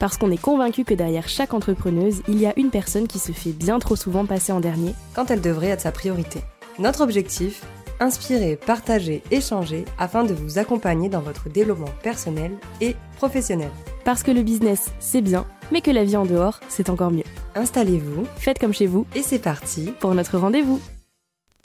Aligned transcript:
Parce 0.00 0.16
qu'on 0.16 0.30
est 0.30 0.40
convaincu 0.40 0.84
que 0.84 0.94
derrière 0.94 1.28
chaque 1.28 1.52
entrepreneuse, 1.52 2.22
il 2.26 2.40
y 2.40 2.46
a 2.46 2.58
une 2.58 2.70
personne 2.70 3.06
qui 3.06 3.18
se 3.18 3.32
fait 3.32 3.52
bien 3.52 3.78
trop 3.78 3.96
souvent 3.96 4.24
passer 4.24 4.50
en 4.50 4.58
dernier 4.58 4.94
quand 5.14 5.30
elle 5.30 5.42
devrait 5.42 5.68
être 5.68 5.82
sa 5.82 5.92
priorité. 5.92 6.40
Notre 6.78 7.02
objectif 7.02 7.62
Inspirer, 8.02 8.56
partager, 8.56 9.22
échanger 9.30 9.84
afin 9.98 10.24
de 10.24 10.32
vous 10.32 10.58
accompagner 10.58 11.10
dans 11.10 11.20
votre 11.20 11.50
développement 11.50 11.92
personnel 12.02 12.52
et 12.80 12.96
professionnel. 13.18 13.68
Parce 14.06 14.22
que 14.22 14.30
le 14.30 14.42
business, 14.42 14.90
c'est 15.00 15.20
bien, 15.20 15.44
mais 15.70 15.82
que 15.82 15.90
la 15.90 16.04
vie 16.04 16.16
en 16.16 16.24
dehors, 16.24 16.60
c'est 16.70 16.88
encore 16.88 17.10
mieux. 17.10 17.24
Installez-vous, 17.54 18.24
faites 18.36 18.58
comme 18.58 18.72
chez 18.72 18.86
vous, 18.86 19.04
et 19.14 19.20
c'est 19.20 19.38
parti 19.38 19.92
pour 20.00 20.14
notre 20.14 20.38
rendez-vous. 20.38 20.80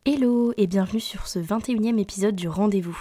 Hello 0.04 0.54
et 0.58 0.68
bienvenue 0.68 1.00
sur 1.00 1.28
ce 1.28 1.40
21e 1.40 2.00
épisode 2.00 2.36
du 2.36 2.50
rendez-vous. 2.50 3.00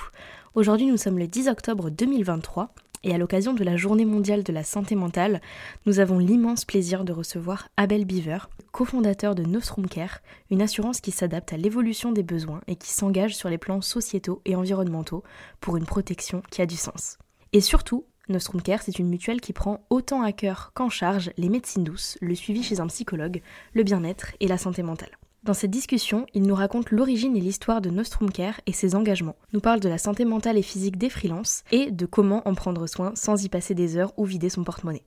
Aujourd'hui 0.54 0.86
nous 0.86 0.96
sommes 0.96 1.18
le 1.18 1.26
10 1.26 1.48
octobre 1.48 1.90
2023 1.90 2.72
et 3.04 3.14
à 3.14 3.18
l'occasion 3.18 3.52
de 3.52 3.62
la 3.62 3.76
Journée 3.76 4.06
mondiale 4.06 4.42
de 4.42 4.52
la 4.52 4.64
santé 4.64 4.94
mentale, 4.94 5.40
nous 5.86 6.00
avons 6.00 6.18
l'immense 6.18 6.64
plaisir 6.64 7.04
de 7.04 7.12
recevoir 7.12 7.68
Abel 7.76 8.04
Beaver, 8.04 8.48
cofondateur 8.72 9.34
de 9.34 9.44
Nostrum 9.44 9.86
Care, 9.86 10.20
une 10.50 10.62
assurance 10.62 11.00
qui 11.00 11.10
s'adapte 11.10 11.52
à 11.52 11.56
l'évolution 11.56 12.10
des 12.12 12.22
besoins 12.22 12.62
et 12.66 12.76
qui 12.76 12.90
s'engage 12.90 13.36
sur 13.36 13.50
les 13.50 13.58
plans 13.58 13.82
sociétaux 13.82 14.40
et 14.44 14.56
environnementaux 14.56 15.22
pour 15.60 15.76
une 15.76 15.84
protection 15.84 16.42
qui 16.50 16.62
a 16.62 16.66
du 16.66 16.76
sens. 16.76 17.18
Et 17.52 17.60
surtout, 17.60 18.06
Nostrum 18.28 18.62
Care, 18.62 18.82
c'est 18.82 18.98
une 18.98 19.08
mutuelle 19.08 19.42
qui 19.42 19.52
prend 19.52 19.84
autant 19.90 20.22
à 20.22 20.32
cœur 20.32 20.72
qu'en 20.74 20.88
charge 20.88 21.30
les 21.36 21.50
médecines 21.50 21.84
douces, 21.84 22.16
le 22.22 22.34
suivi 22.34 22.62
chez 22.62 22.80
un 22.80 22.86
psychologue, 22.86 23.42
le 23.74 23.82
bien-être 23.82 24.32
et 24.40 24.48
la 24.48 24.56
santé 24.56 24.82
mentale. 24.82 25.18
Dans 25.44 25.52
cette 25.52 25.70
discussion, 25.70 26.24
il 26.32 26.44
nous 26.44 26.54
raconte 26.54 26.90
l'origine 26.90 27.36
et 27.36 27.40
l'histoire 27.40 27.82
de 27.82 27.90
Nostrum 27.90 28.32
Care 28.32 28.62
et 28.64 28.72
ses 28.72 28.94
engagements, 28.94 29.36
nous 29.52 29.60
parle 29.60 29.78
de 29.78 29.90
la 29.90 29.98
santé 29.98 30.24
mentale 30.24 30.56
et 30.56 30.62
physique 30.62 30.96
des 30.96 31.10
freelances 31.10 31.64
et 31.70 31.90
de 31.90 32.06
comment 32.06 32.40
en 32.48 32.54
prendre 32.54 32.86
soin 32.86 33.12
sans 33.14 33.44
y 33.44 33.50
passer 33.50 33.74
des 33.74 33.98
heures 33.98 34.14
ou 34.16 34.24
vider 34.24 34.48
son 34.48 34.64
porte-monnaie. 34.64 35.04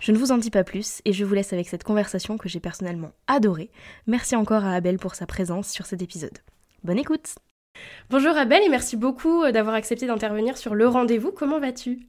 Je 0.00 0.12
ne 0.12 0.16
vous 0.16 0.32
en 0.32 0.38
dis 0.38 0.50
pas 0.50 0.64
plus 0.64 1.02
et 1.04 1.12
je 1.12 1.26
vous 1.26 1.34
laisse 1.34 1.52
avec 1.52 1.68
cette 1.68 1.84
conversation 1.84 2.38
que 2.38 2.48
j'ai 2.48 2.58
personnellement 2.58 3.10
adorée. 3.26 3.70
Merci 4.06 4.34
encore 4.34 4.64
à 4.64 4.72
Abel 4.72 4.96
pour 4.96 5.14
sa 5.14 5.26
présence 5.26 5.68
sur 5.68 5.84
cet 5.84 6.00
épisode. 6.00 6.38
Bonne 6.82 6.98
écoute 6.98 7.34
Bonjour 8.08 8.34
Abel 8.34 8.62
et 8.62 8.70
merci 8.70 8.96
beaucoup 8.96 9.42
euh, 9.42 9.52
d'avoir 9.52 9.74
accepté 9.74 10.06
d'intervenir 10.06 10.56
sur 10.56 10.74
le 10.74 10.88
rendez-vous. 10.88 11.32
Comment 11.32 11.60
vas-tu? 11.60 12.06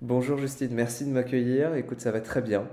Bonjour 0.00 0.38
Justine, 0.38 0.72
merci 0.72 1.04
de 1.04 1.10
m'accueillir. 1.10 1.74
Écoute, 1.74 2.00
ça 2.00 2.10
va 2.10 2.22
très 2.22 2.40
bien. 2.40 2.66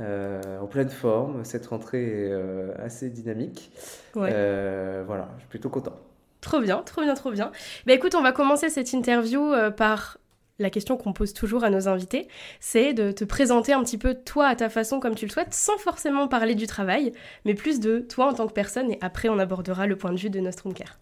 Euh, 0.00 0.58
en 0.58 0.66
pleine 0.66 0.90
forme. 0.90 1.44
Cette 1.44 1.66
rentrée 1.66 2.02
est 2.04 2.32
euh, 2.32 2.72
assez 2.78 3.10
dynamique. 3.10 3.70
Euh, 4.16 5.04
voilà, 5.06 5.28
je 5.36 5.42
suis 5.42 5.48
plutôt 5.48 5.68
content. 5.68 5.96
Trop 6.40 6.60
bien, 6.60 6.78
trop 6.78 7.02
bien, 7.02 7.14
trop 7.14 7.30
bien. 7.30 7.52
Bah 7.86 7.94
écoute, 7.94 8.14
on 8.14 8.22
va 8.22 8.32
commencer 8.32 8.68
cette 8.68 8.92
interview 8.92 9.52
par 9.76 10.18
la 10.58 10.70
question 10.70 10.96
qu'on 10.96 11.12
pose 11.12 11.32
toujours 11.32 11.64
à 11.64 11.70
nos 11.70 11.88
invités, 11.88 12.28
c'est 12.60 12.92
de 12.92 13.10
te 13.10 13.24
présenter 13.24 13.72
un 13.72 13.82
petit 13.82 13.98
peu 13.98 14.14
toi 14.14 14.46
à 14.46 14.54
ta 14.54 14.68
façon 14.68 15.00
comme 15.00 15.16
tu 15.16 15.26
le 15.26 15.30
souhaites, 15.32 15.52
sans 15.52 15.76
forcément 15.78 16.28
parler 16.28 16.54
du 16.54 16.68
travail, 16.68 17.12
mais 17.44 17.54
plus 17.54 17.80
de 17.80 17.98
toi 17.98 18.28
en 18.28 18.34
tant 18.34 18.46
que 18.46 18.52
personne, 18.52 18.92
et 18.92 18.98
après 19.00 19.28
on 19.28 19.40
abordera 19.40 19.88
le 19.88 19.96
point 19.96 20.12
de 20.12 20.18
vue 20.18 20.30
de 20.30 20.38
Nostrum 20.38 20.72
Care. 20.72 21.00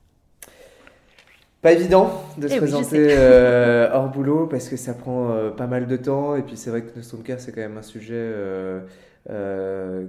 Pas 1.63 1.73
évident 1.73 2.25
de 2.39 2.49
se 2.49 2.55
eh 2.55 2.57
présenter 2.57 3.07
euh, 3.11 3.89
hors 3.93 4.09
boulot 4.09 4.49
parce 4.49 4.69
que 4.69 4.77
ça 4.77 4.95
prend 4.95 5.31
euh, 5.31 5.51
pas 5.51 5.69
mal 5.69 5.87
de 5.87 5.97
temps. 5.97 6.35
Et 6.35 6.43
puis 6.43 6.57
c'est 6.57 6.71
vrai 6.71 6.83
que 6.83 7.23
Care, 7.23 7.39
c'est 7.39 7.53
quand 7.53 7.61
même 7.61 7.79
un 7.79 7.83
sujet 7.83 8.17
euh, 8.17 8.81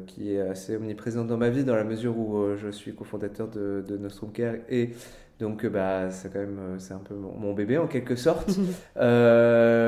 qui 0.08 0.34
est 0.34 0.42
assez 0.42 0.76
omniprésent 0.76 1.26
dans 1.26 1.38
ma 1.38 1.52
vie, 1.52 1.64
dans 1.64 1.76
la 1.76 1.84
mesure 1.84 2.18
où 2.18 2.56
je 2.58 2.70
suis 2.70 2.96
cofondateur 2.96 3.50
de, 3.50 3.86
de 3.88 3.98
Nostrum 3.98 4.32
Care. 4.32 4.56
Et 4.68 4.96
donc 5.40 5.64
bah, 5.68 6.10
c'est 6.10 6.34
quand 6.34 6.40
même 6.40 6.80
c'est 6.80 6.96
un 6.96 7.02
peu 7.08 7.14
mon, 7.14 7.54
bébé 7.54 7.78
en 7.78 7.86
quelque 7.86 8.16
sorte. 8.16 8.50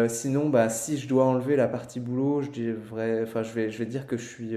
sinon, 0.07 0.49
bah, 0.49 0.69
si 0.69 0.99
je 0.99 1.07
dois 1.07 1.25
enlever 1.25 1.55
la 1.55 1.67
partie 1.67 1.99
boulot, 1.99 2.43
je, 2.43 2.51
dirais, 2.51 3.21
enfin, 3.23 3.41
je, 3.41 3.53
vais, 3.53 3.71
je 3.71 3.79
vais 3.79 3.87
dire 3.87 4.05
que 4.05 4.17
je 4.17 4.27
suis 4.27 4.55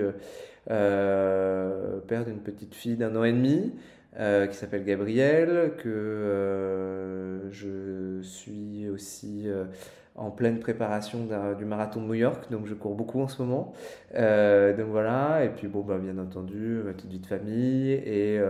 père 0.67 2.27
d'une 2.27 2.41
petite 2.41 2.75
fille 2.75 2.97
d'un 2.97 3.17
an 3.17 3.25
et 3.25 3.33
demi. 3.33 3.73
Euh, 4.19 4.49
qui 4.49 4.57
s'appelle 4.57 4.85
Gabriel, 4.85 5.75
que 5.79 5.89
euh, 5.89 7.49
je 7.53 8.21
suis 8.21 8.89
aussi 8.89 9.45
euh, 9.47 9.65
en 10.17 10.33
pleine 10.33 10.59
préparation 10.59 11.29
du 11.57 11.65
marathon 11.65 12.03
de 12.03 12.07
New 12.07 12.15
York, 12.15 12.51
donc 12.51 12.67
je 12.67 12.75
cours 12.75 12.97
beaucoup 12.97 13.21
en 13.21 13.29
ce 13.29 13.41
moment. 13.41 13.73
donc 14.13 14.89
voilà, 14.89 15.45
et 15.45 15.51
puis 15.51 15.69
bon, 15.69 15.83
bah, 15.83 15.99
bien 15.99 16.19
entendu, 16.19 16.81
ma 16.85 16.95
petite 16.95 17.11
vie 17.11 17.21
de 17.21 17.27
famille, 17.27 17.93
et, 17.93 18.41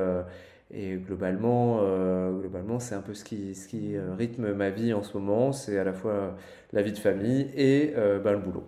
et 0.72 0.94
globalement, 0.96 1.82
globalement 2.30 2.80
c'est 2.80 2.94
un 2.94 3.02
peu 3.02 3.12
ce 3.12 3.24
qui, 3.24 3.54
ce 3.54 3.68
qui 3.68 3.96
rythme 4.16 4.54
ma 4.54 4.70
vie 4.70 4.94
en 4.94 5.02
ce 5.02 5.18
moment, 5.18 5.52
c'est 5.52 5.78
à 5.78 5.84
la 5.84 5.92
fois 5.92 6.34
la 6.72 6.80
vie 6.80 6.92
de 6.92 6.98
famille 6.98 7.50
et 7.54 7.92
bah, 8.24 8.32
le 8.32 8.38
boulot. 8.38 8.64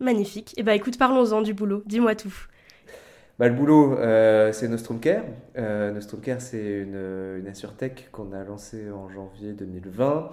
Magnifique. 0.00 0.54
Et 0.56 0.60
eh 0.60 0.62
bah 0.64 0.74
écoute, 0.74 0.98
parlons-en 0.98 1.42
du 1.42 1.54
boulot, 1.54 1.84
dis-moi 1.86 2.16
tout. 2.16 2.48
Bah, 3.40 3.48
le 3.48 3.54
boulot, 3.54 3.98
euh, 3.98 4.52
c'est 4.52 4.68
Nostrum 4.68 5.00
Care. 5.00 5.24
Euh, 5.56 5.92
Nostrum 5.92 6.20
Care, 6.20 6.42
c'est 6.42 6.82
une, 6.82 7.38
une 7.38 7.46
AssureTech 7.46 8.10
qu'on 8.12 8.32
a 8.34 8.44
lancée 8.44 8.90
en 8.90 9.08
janvier 9.08 9.54
2020, 9.54 10.30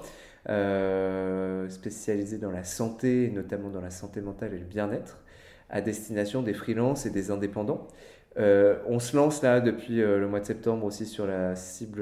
euh, 0.50 1.70
spécialisée 1.70 2.38
dans 2.38 2.52
la 2.52 2.66
santé, 2.66 3.32
notamment 3.34 3.70
dans 3.70 3.80
la 3.80 3.92
santé 3.92 4.20
mentale 4.20 4.56
et 4.56 4.58
le 4.58 4.66
bien-être, 4.66 5.24
à 5.70 5.80
destination 5.80 6.42
des 6.42 6.54
freelances 6.54 7.06
et 7.06 7.10
des 7.10 7.32
indépendants. 7.32 7.88
on 8.36 9.00
se 9.00 9.16
lance 9.16 9.42
là 9.42 9.62
depuis 9.62 10.00
le 10.00 10.28
mois 10.28 10.42
de 10.42 10.46
septembre 10.46 10.84
aussi 10.84 11.06
sur 11.06 11.26
la 11.26 11.56
cible 11.56 12.02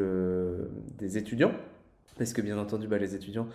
des 0.97 1.19
étudiants, 1.19 1.53
parce 2.17 2.33
que 2.33 2.41
bien 2.41 2.57
entendu, 2.57 2.87
bah, 2.87 2.97
les 2.97 3.13
étudiants 3.13 3.47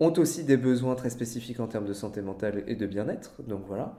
ont 0.00 0.12
aussi 0.18 0.44
des 0.44 0.56
besoins 0.56 0.94
très 0.94 1.10
spécifiques 1.10 1.60
en 1.60 1.66
termes 1.66 1.86
de 1.86 1.92
santé 1.92 2.20
mentale 2.22 2.62
et 2.66 2.76
de 2.76 2.86
bien-être. 2.86 3.32
Donc 3.46 3.62
voilà. 3.66 3.96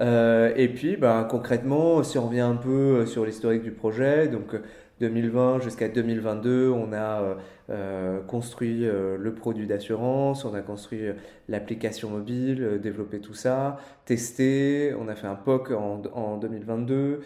Euh, 0.00 0.52
et 0.56 0.68
puis, 0.68 0.96
ben, 0.96 1.24
concrètement, 1.24 2.02
si 2.02 2.18
on 2.18 2.26
revient 2.26 2.40
un 2.40 2.56
peu 2.56 2.70
euh, 3.00 3.06
sur 3.06 3.26
l'historique 3.26 3.62
du 3.62 3.72
projet, 3.72 4.28
donc 4.28 4.54
2020 5.02 5.60
jusqu'à 5.60 5.88
2022, 5.88 6.70
on 6.70 6.92
a 6.92 7.36
euh, 7.70 8.20
construit 8.22 8.80
le 8.84 9.34
produit 9.34 9.66
d'assurance, 9.66 10.44
on 10.44 10.54
a 10.54 10.62
construit 10.62 11.02
l'application 11.48 12.08
mobile, 12.08 12.80
développé 12.82 13.20
tout 13.20 13.34
ça, 13.34 13.78
testé, 14.06 14.94
on 14.98 15.08
a 15.08 15.14
fait 15.14 15.26
un 15.26 15.34
POC 15.34 15.72
en, 15.72 16.36
2022 16.38 17.20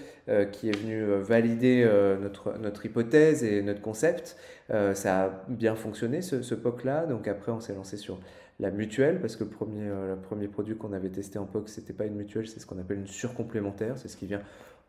qui 0.52 0.68
est 0.68 0.76
venu 0.76 1.04
valider 1.20 1.88
notre, 2.20 2.58
notre 2.58 2.84
hypothèse 2.86 3.44
et 3.44 3.62
notre 3.62 3.80
concept. 3.80 4.36
ça 4.68 5.24
a 5.24 5.44
bien 5.48 5.74
fonctionné 5.76 6.22
ce, 6.22 6.54
POC-là, 6.54 7.06
donc 7.06 7.28
après 7.28 7.52
on 7.52 7.60
s'est 7.60 7.74
lancé 7.74 7.96
sur 7.96 8.18
la 8.58 8.70
mutuelle, 8.70 9.20
parce 9.20 9.36
que 9.36 9.44
le 9.44 9.50
premier, 9.50 9.88
euh, 9.88 10.14
le 10.14 10.20
premier 10.20 10.48
produit 10.48 10.76
qu'on 10.76 10.92
avait 10.92 11.10
testé 11.10 11.38
en 11.38 11.44
POC, 11.44 11.68
c'était 11.68 11.92
pas 11.92 12.06
une 12.06 12.14
mutuelle, 12.14 12.48
c'est 12.48 12.60
ce 12.60 12.66
qu'on 12.66 12.78
appelle 12.78 12.98
une 12.98 13.06
surcomplémentaire, 13.06 13.98
c'est 13.98 14.08
ce 14.08 14.16
qui 14.16 14.26
vient 14.26 14.40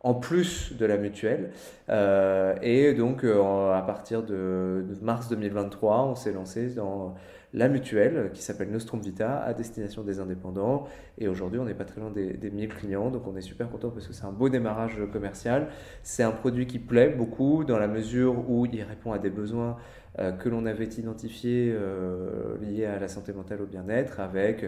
en 0.02 0.14
plus 0.14 0.74
de 0.78 0.86
la 0.86 0.98
mutuelle. 0.98 1.52
Euh, 1.90 2.56
et 2.62 2.94
donc, 2.94 3.24
euh, 3.24 3.74
à 3.74 3.82
partir 3.82 4.24
de, 4.24 4.86
mars 5.02 5.30
2023, 5.30 6.04
on 6.04 6.16
s'est 6.16 6.32
lancé 6.32 6.70
dans 6.70 7.16
la 7.54 7.70
mutuelle 7.70 8.32
qui 8.34 8.42
s'appelle 8.42 8.70
Nostrum 8.70 9.02
Vita 9.02 9.42
à 9.42 9.54
destination 9.54 10.04
des 10.04 10.20
indépendants. 10.20 10.86
Et 11.18 11.28
aujourd'hui, 11.28 11.60
on 11.60 11.66
n'est 11.66 11.74
pas 11.74 11.86
très 11.86 12.02
loin 12.02 12.12
des, 12.12 12.34
des 12.34 12.52
1000 12.52 12.70
clients, 12.76 13.10
donc 13.10 13.26
on 13.26 13.36
est 13.36 13.42
super 13.42 13.70
content 13.70 13.90
parce 13.90 14.06
que 14.06 14.14
c'est 14.14 14.26
un 14.26 14.32
beau 14.32 14.50
démarrage 14.50 14.98
commercial. 15.12 15.68
C'est 16.04 16.24
un 16.24 16.32
produit 16.32 16.68
qui 16.68 16.78
plaît 16.78 17.10
beaucoup 17.10 17.64
dans 17.64 17.80
la 17.80 17.88
mesure 17.88 18.50
où 18.50 18.66
il 18.66 18.84
répond 18.84 19.14
à 19.14 19.18
des 19.18 19.30
besoins 19.30 19.78
que 20.18 20.50
l'on 20.50 20.66
avait 20.66 20.86
identifié 20.86 21.72
euh, 21.76 22.58
liés 22.62 22.86
à 22.86 23.00
la 23.00 23.08
santé 23.08 23.34
mentale 23.34 23.62
au 23.62 23.66
bien-être 23.66 24.20
avec 24.20 24.66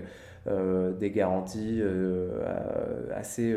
euh, 0.48 0.92
des 0.94 1.10
garanties 1.10 1.82
assez 3.16 3.56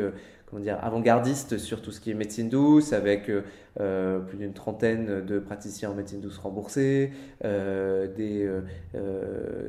avant-gardistes 0.81 1.57
sur 1.57 1.81
tout 1.81 1.91
ce 1.91 1.99
qui 1.99 2.11
est 2.11 2.13
médecine 2.13 2.49
douce, 2.49 2.93
avec 2.93 3.31
plus 3.75 4.37
d'une 4.37 4.53
trentaine 4.53 5.25
de 5.25 5.39
praticiens 5.39 5.91
en 5.91 5.95
médecine 5.95 6.21
douce 6.21 6.37
remboursée, 6.37 7.11
des, 7.43 8.49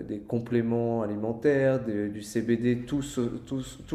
des 0.08 0.18
compléments 0.20 1.02
alimentaires, 1.02 1.80
du 1.84 2.22
CBD, 2.22 2.84
tout, 2.86 3.02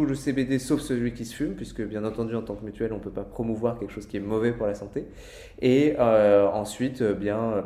le 0.04 0.16
CBD 0.16 0.60
sauf 0.60 0.82
celui 0.82 1.14
qui 1.14 1.26
se 1.26 1.36
fume, 1.36 1.54
puisque 1.54 1.82
bien 1.82 2.04
entendu 2.04 2.36
en 2.36 2.42
tant 2.42 2.56
que 2.56 2.66
mutuelle 2.66 2.94
on 2.94 2.98
ne 2.98 3.04
peut 3.04 3.10
pas 3.12 3.24
promouvoir 3.24 3.78
quelque 3.78 3.92
chose 3.92 4.08
qui 4.08 4.18
est 4.18 4.22
mauvais 4.22 4.52
pour 4.52 4.68
la 4.68 4.76
santé. 4.76 5.06
Et 5.62 5.96
ensuite, 6.00 7.04
bien 7.04 7.64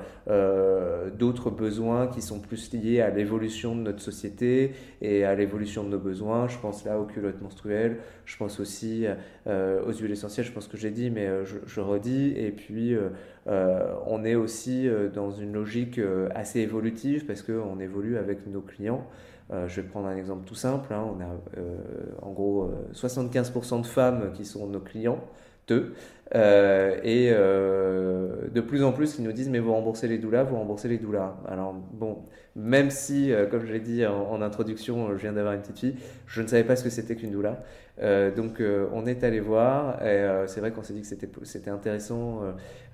d'autres 1.17 1.49
besoins 1.49 2.07
qui 2.07 2.21
sont 2.21 2.39
plus 2.39 2.73
liés 2.73 3.01
à 3.01 3.09
l'évolution 3.09 3.75
de 3.75 3.81
notre 3.81 4.01
société 4.01 4.73
et 5.01 5.23
à 5.23 5.35
l'évolution 5.35 5.83
de 5.83 5.89
nos 5.89 5.99
besoins. 5.99 6.47
Je 6.47 6.57
pense 6.57 6.85
là 6.85 6.99
aux 6.99 7.05
culottes 7.05 7.41
menstruelles, 7.41 7.97
je 8.25 8.37
pense 8.37 8.59
aussi 8.59 9.05
euh, 9.47 9.83
aux 9.85 9.93
huiles 9.93 10.11
essentielles, 10.11 10.45
je 10.45 10.51
pense 10.51 10.67
que 10.67 10.77
j'ai 10.77 10.91
dit, 10.91 11.09
mais 11.09 11.27
euh, 11.27 11.45
je, 11.45 11.81
redis. 11.81 12.32
Et 12.35 12.51
puis, 12.51 12.95
euh, 12.95 13.93
on 14.05 14.23
est 14.23 14.35
aussi 14.35 14.87
dans 15.13 15.31
une 15.31 15.53
logique 15.53 15.99
assez 16.33 16.59
évolutive 16.59 17.25
parce 17.25 17.41
qu'on 17.41 17.79
évolue 17.79 18.17
avec 18.17 18.47
nos 18.47 18.61
clients. 18.61 19.07
je 19.51 19.81
vais 19.81 19.87
prendre 19.87 20.07
un 20.07 20.15
exemple 20.15 20.45
tout 20.45 20.55
simple. 20.55 20.93
Hein. 20.93 21.05
On 21.15 21.21
a 21.21 22.27
en 22.27 22.31
gros 22.31 22.71
75% 22.93 23.81
de 23.81 23.85
femmes 23.85 24.31
qui 24.33 24.45
sont 24.45 24.67
nos 24.67 24.79
clients, 24.79 25.19
deux. 25.67 25.93
Et 26.33 27.29
de 27.31 28.61
plus 28.61 28.83
en 28.83 28.91
plus, 28.91 29.17
ils 29.19 29.23
nous 29.23 29.31
disent 29.31 29.49
mais 29.49 29.59
vous 29.59 29.73
remboursez 29.73 30.07
les 30.07 30.17
doulas, 30.17 30.43
vous 30.43 30.55
remboursez 30.55 30.87
les 30.87 30.97
doulas. 30.97 31.35
Alors 31.47 31.73
bon, 31.73 32.19
même 32.55 32.89
si, 32.89 33.31
comme 33.51 33.65
je 33.65 33.73
l'ai 33.73 33.79
dit 33.79 34.05
en, 34.05 34.41
introduction, 34.41 35.11
je 35.11 35.21
viens 35.21 35.33
d'avoir 35.33 35.53
une 35.53 35.61
petite 35.61 35.79
fille, 35.79 35.95
je 36.27 36.41
ne 36.41 36.47
savais 36.47 36.63
pas 36.63 36.75
ce 36.75 36.83
que 36.83 36.89
c'était 36.89 37.15
qu'une 37.15 37.31
doula. 37.31 37.63
Euh, 38.01 38.33
donc 38.33 38.59
euh, 38.59 38.87
on 38.91 39.05
est 39.05 39.23
allé 39.23 39.39
voir 39.39 40.01
et 40.01 40.07
euh, 40.07 40.47
c'est 40.47 40.59
vrai 40.61 40.71
qu'on 40.71 40.81
s'est 40.81 40.93
dit 40.93 41.01
que 41.01 41.07
c'était 41.43 41.69
intéressant 41.69 42.41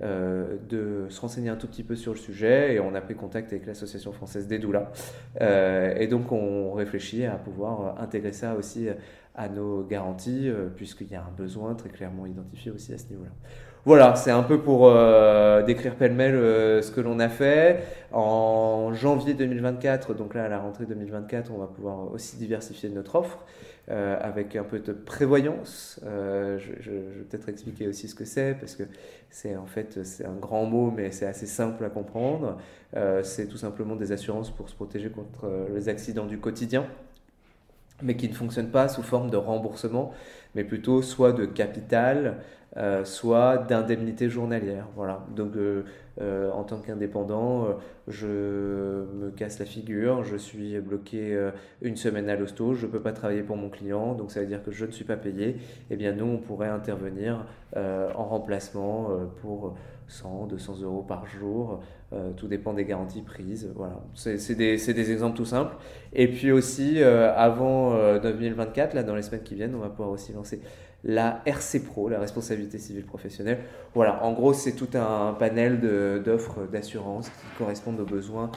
de 0.01 1.05
se 1.07 1.21
renseigner 1.21 1.49
un 1.49 1.55
tout 1.55 1.67
petit 1.67 1.83
peu 1.83 1.95
sur 1.95 2.13
le 2.13 2.17
sujet 2.17 2.73
et 2.73 2.79
on 2.79 2.93
a 2.93 3.01
pris 3.01 3.15
contact 3.15 3.53
avec 3.53 3.65
l'association 3.65 4.11
française 4.11 4.47
des 4.47 4.59
doulas 4.59 4.91
et 5.39 6.07
donc 6.07 6.31
on 6.31 6.73
réfléchit 6.73 7.25
à 7.25 7.35
pouvoir 7.35 7.99
intégrer 8.01 8.33
ça 8.33 8.55
aussi 8.55 8.87
à 9.39 9.49
nos 9.49 9.83
garanties 9.83 10.51
puisqu'il 10.75 11.07
y 11.07 11.15
a 11.15 11.21
un 11.21 11.31
besoin 11.35 11.73
très 11.73 11.89
clairement 11.89 12.25
identifié 12.25 12.71
aussi 12.71 12.93
à 12.93 12.97
ce 12.97 13.07
niveau-là. 13.09 13.31
Voilà, 13.85 14.15
c'est 14.15 14.31
un 14.31 14.43
peu 14.43 14.59
pour 14.59 14.91
décrire 15.65 15.95
pêle-mêle 15.95 16.35
ce 16.83 16.91
que 16.91 16.99
l'on 16.99 17.19
a 17.19 17.29
fait. 17.29 17.81
En 18.11 18.93
janvier 18.93 19.33
2024, 19.33 20.13
donc 20.13 20.33
là 20.33 20.43
à 20.43 20.49
la 20.49 20.59
rentrée 20.59 20.85
2024, 20.85 21.51
on 21.55 21.59
va 21.59 21.67
pouvoir 21.67 22.11
aussi 22.11 22.35
diversifier 22.35 22.89
notre 22.89 23.15
offre. 23.15 23.45
Euh, 23.91 24.19
avec 24.21 24.55
un 24.55 24.63
peu 24.63 24.77
de 24.77 24.93
prévoyance. 24.93 25.99
Euh, 26.05 26.59
je, 26.59 26.91
vais 26.91 27.23
peut-être 27.27 27.49
expliquer 27.49 27.87
aussi 27.87 28.07
ce 28.07 28.13
que 28.13 28.23
c'est, 28.23 28.53
parce 28.53 28.75
que 28.75 28.83
c'est 29.31 29.55
en 29.55 29.65
fait 29.65 30.03
c'est 30.03 30.25
un 30.25 30.35
grand 30.35 30.65
mot, 30.65 30.93
mais 30.95 31.09
c'est 31.09 31.25
assez 31.25 31.47
simple 31.47 31.83
à 31.83 31.89
comprendre. 31.89 32.59
Euh, 32.95 33.23
c'est 33.23 33.47
tout 33.47 33.57
simplement 33.57 33.95
des 33.95 34.11
assurances 34.11 34.51
pour 34.51 34.69
se 34.69 34.75
protéger 34.75 35.09
contre 35.09 35.49
les 35.73 35.89
accidents 35.89 36.27
du 36.27 36.37
quotidien, 36.37 36.85
mais 38.01 38.15
qui 38.15 38.29
ne 38.29 38.33
fonctionnent 38.33 38.71
pas 38.71 38.87
sous 38.87 39.03
forme 39.03 39.29
de 39.29 39.37
remboursement, 39.37 40.11
mais 40.55 40.63
plutôt 40.63 41.01
soit 41.01 41.31
de 41.33 41.45
capital, 41.45 42.37
soit 43.03 43.57
d'indemnité 43.57 44.29
journalière. 44.29 44.87
Voilà. 44.95 45.25
Donc 45.35 45.55
euh, 46.21 46.51
en 46.51 46.63
tant 46.63 46.79
qu'indépendant, 46.79 47.65
euh, 47.65 47.73
je 48.09 48.27
me 48.27 49.31
casse 49.31 49.59
la 49.59 49.65
figure, 49.65 50.23
je 50.25 50.35
suis 50.35 50.77
bloqué 50.81 51.33
euh, 51.33 51.51
une 51.81 51.95
semaine 51.95 52.29
à 52.29 52.35
l'hosto, 52.35 52.73
je 52.73 52.87
ne 52.87 52.91
peux 52.91 52.99
pas 52.99 53.13
travailler 53.13 53.41
pour 53.41 53.55
mon 53.55 53.69
client, 53.69 54.15
donc 54.15 54.31
ça 54.31 54.41
veut 54.41 54.45
dire 54.45 54.61
que 54.61 54.71
je 54.71 54.85
ne 54.85 54.91
suis 54.91 55.05
pas 55.05 55.15
payé. 55.15 55.55
Eh 55.89 55.95
bien, 55.95 56.11
nous, 56.11 56.25
on 56.25 56.37
pourrait 56.37 56.67
intervenir 56.67 57.45
en 57.75 58.25
remplacement 58.25 59.09
pour 59.41 59.75
100, 60.09 60.47
200 60.47 60.81
euros 60.81 61.01
par 61.01 61.25
jour. 61.25 61.79
tout 62.35 62.47
dépend 62.47 62.73
des 62.73 62.85
garanties 62.85 63.21
prises. 63.21 63.71
Voilà, 63.75 64.01
c'est 64.13 64.55
des, 64.55 65.11
exemples 65.11 65.37
tout 65.37 65.45
simples. 65.45 65.75
Et 66.13 66.27
puis 66.27 66.51
aussi, 66.51 67.01
avant 67.01 68.17
2024, 68.19 68.93
là, 68.95 69.03
dans 69.03 69.15
les 69.15 69.21
semaines 69.21 69.43
qui 69.43 69.55
viennent, 69.55 69.75
on 69.75 69.79
va 69.79 69.89
pouvoir 69.89 70.09
aussi 70.09 70.33
lancer 70.33 70.61
la 71.03 71.41
RC 71.45 71.79
Pro, 71.81 72.09
la 72.09 72.19
responsabilité 72.19 72.77
civile 72.77 73.05
professionnelle. 73.05 73.59
Voilà, 73.93 74.23
en 74.23 74.33
gros, 74.33 74.53
c'est 74.53 74.73
tout 74.73 74.89
un 74.97 75.33
panel 75.33 75.79
d'offres 76.23 76.67
d'assurance 76.71 77.29
qui 77.29 77.57
correspondent 77.57 77.99
aux 77.99 78.05
besoins 78.05 78.51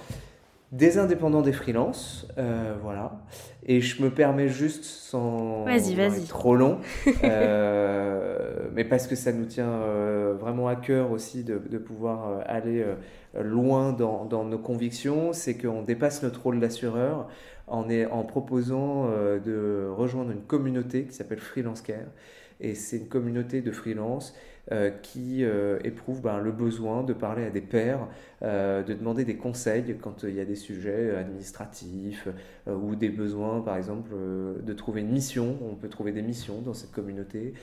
des 0.72 0.96
indépendants 0.96 1.42
des 1.42 1.52
freelances. 1.52 2.26
Euh, 2.38 2.74
voilà. 2.82 3.20
Et 3.64 3.80
je 3.80 4.02
me 4.02 4.10
permets 4.10 4.48
juste, 4.48 4.84
sans 4.84 5.66
être 5.68 6.28
trop 6.28 6.56
long, 6.56 6.80
euh, 7.24 8.68
mais 8.72 8.84
parce 8.84 9.06
que 9.06 9.14
ça 9.14 9.32
nous 9.32 9.44
tient 9.44 9.70
euh, 9.70 10.34
vraiment 10.40 10.66
à 10.66 10.74
cœur 10.74 11.12
aussi 11.12 11.44
de, 11.44 11.58
pouvoir 11.78 12.42
aller 12.46 12.84
loin 13.38 13.92
dans, 13.92 14.24
dans, 14.24 14.44
nos 14.44 14.58
convictions, 14.58 15.32
c'est 15.32 15.54
qu'on 15.56 15.82
dépasse 15.82 16.22
notre 16.22 16.42
rôle 16.42 16.58
d'assureur 16.58 17.28
en, 17.68 17.86
en 18.10 18.24
proposant 18.24 19.08
de 19.44 19.88
rejoindre 19.94 20.32
une 20.32 20.42
communauté 20.42 21.04
qui 21.04 21.12
s'appelle 21.12 21.38
Freelance 21.38 21.82
Care. 21.82 22.08
Et 22.60 22.74
c'est 22.74 22.96
une 22.96 23.08
communauté 23.08 23.60
de 23.60 23.70
freelance 23.72 24.34
euh, 24.70 24.90
qui 24.90 25.44
euh, 25.44 25.80
éprouvent 25.82 26.22
ben, 26.22 26.38
le 26.38 26.52
besoin 26.52 27.02
de 27.02 27.12
parler 27.12 27.44
à 27.44 27.50
des 27.50 27.60
pairs, 27.60 28.06
euh, 28.42 28.84
de 28.84 28.94
demander 28.94 29.24
des 29.24 29.34
conseils 29.34 29.96
quand 30.00 30.22
il 30.22 30.36
y 30.36 30.40
a 30.40 30.44
des 30.44 30.54
sujets 30.54 31.16
administratifs 31.16 32.28
ou 32.68 32.94
des 32.94 33.08
besoins, 33.08 33.60
par 33.60 33.76
exemple, 33.76 34.12
de 34.62 34.72
trouver 34.72 35.00
une 35.00 35.10
mission. 35.10 35.58
On 35.68 35.74
peut 35.74 35.88
trouver 35.88 36.12
des 36.12 36.22
missions 36.22 36.60
dans 36.60 36.74
cette 36.74 36.92
communauté, 36.92 37.54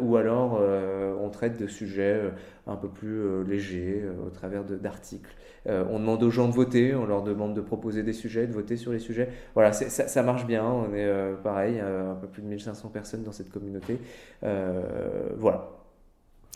ou 0.00 0.16
alors 0.16 0.58
on 1.20 1.28
traite 1.28 1.60
de 1.60 1.66
sujets 1.66 2.22
un 2.66 2.76
peu 2.76 2.88
plus 2.88 3.44
légers 3.44 4.02
au 4.26 4.30
travers 4.30 4.64
d'articles. 4.64 5.36
on 5.66 5.98
demande 5.98 6.22
aux 6.22 6.30
gens 6.30 6.48
de 6.48 6.54
voter, 6.54 6.94
on 6.94 7.04
leur 7.04 7.22
demande 7.22 7.54
de 7.54 7.60
proposer 7.60 8.02
des 8.02 8.14
sujets, 8.14 8.46
de 8.46 8.52
voter 8.52 8.76
sur 8.76 8.92
les 8.92 8.98
sujets. 8.98 9.28
Voilà, 9.52 9.72
ça, 9.74 10.08
ça, 10.08 10.22
marche 10.22 10.46
bien. 10.46 10.64
On 10.64 10.94
est 10.94 11.34
pareil, 11.42 11.78
un 11.80 12.14
peu 12.14 12.28
plus 12.28 12.40
de 12.40 12.48
1500 12.48 12.88
personnes 12.88 13.24
dans 13.24 13.32
cette 13.32 13.50
communauté. 13.50 13.98
voilà. 15.36 15.79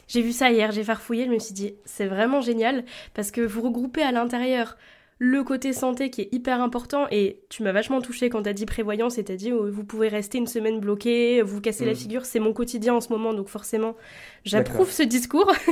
J'ai 0.06 0.22
vu 0.22 0.32
ça 0.32 0.50
hier, 0.50 0.70
j'ai 0.70 0.84
farfouillé, 0.84 1.24
je 1.26 1.30
me 1.30 1.38
suis 1.38 1.54
dit, 1.54 1.74
c'est 1.84 2.06
vraiment 2.06 2.40
génial 2.40 2.84
parce 3.14 3.30
que 3.30 3.40
vous 3.40 3.62
regroupez 3.62 4.02
à 4.02 4.12
l'intérieur 4.12 4.76
le 5.18 5.44
côté 5.44 5.72
santé 5.72 6.10
qui 6.10 6.22
est 6.22 6.28
hyper 6.32 6.60
important 6.60 7.06
et 7.10 7.40
tu 7.48 7.62
m'as 7.62 7.72
vachement 7.72 8.00
touché 8.00 8.30
quand 8.30 8.42
t'as 8.42 8.52
dit 8.52 8.66
prévoyance 8.66 9.16
et 9.16 9.24
t'as 9.24 9.36
dit 9.36 9.52
oh, 9.52 9.70
vous 9.70 9.84
pouvez 9.84 10.08
rester 10.08 10.38
une 10.38 10.46
semaine 10.46 10.80
bloqué, 10.80 11.40
vous 11.40 11.60
casser 11.60 11.84
la 11.84 11.92
mm. 11.92 11.96
figure, 11.96 12.24
c'est 12.26 12.40
mon 12.40 12.52
quotidien 12.52 12.94
en 12.94 13.00
ce 13.00 13.10
moment 13.10 13.32
donc 13.32 13.48
forcément 13.48 13.94
j'approuve 14.44 14.90
ce 14.90 15.02
discours. 15.02 15.52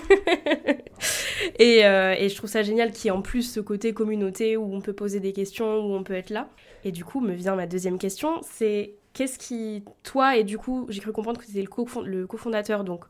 Et, 1.58 1.84
euh, 1.84 2.14
et, 2.16 2.28
je 2.28 2.36
trouve 2.36 2.48
ça 2.48 2.62
génial 2.62 2.92
qu'il 2.92 3.06
y 3.06 3.08
ait 3.08 3.16
en 3.16 3.20
plus 3.20 3.42
ce 3.42 3.58
côté 3.58 3.92
communauté 3.92 4.56
où 4.56 4.72
on 4.72 4.80
peut 4.80 4.92
poser 4.92 5.18
des 5.18 5.32
questions, 5.32 5.80
où 5.80 5.94
on 5.94 6.04
peut 6.04 6.14
être 6.14 6.30
là. 6.30 6.48
Et 6.84 6.92
du 6.92 7.04
coup 7.04 7.20
me 7.20 7.32
vient 7.32 7.56
ma 7.56 7.66
deuxième 7.66 7.98
question 7.98 8.40
c'est 8.42 8.94
qu'est-ce 9.12 9.38
qui 9.38 9.84
toi 10.04 10.36
et 10.36 10.44
du 10.44 10.56
coup 10.56 10.86
j'ai 10.88 11.00
cru 11.00 11.12
comprendre 11.12 11.40
que 11.40 11.44
tu 11.44 11.50
étais 11.50 11.68
le 12.04 12.26
cofondateur 12.26 12.84
donc 12.84 13.04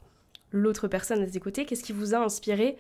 l'autre 0.53 0.89
personne 0.89 1.23
à 1.23 1.29
ses 1.29 1.41
côtés, 1.41 1.65
qu'est-ce 1.65 1.83
qui 1.83 1.93
vous 1.93 2.15
a 2.15 2.19
inspiré 2.19 2.77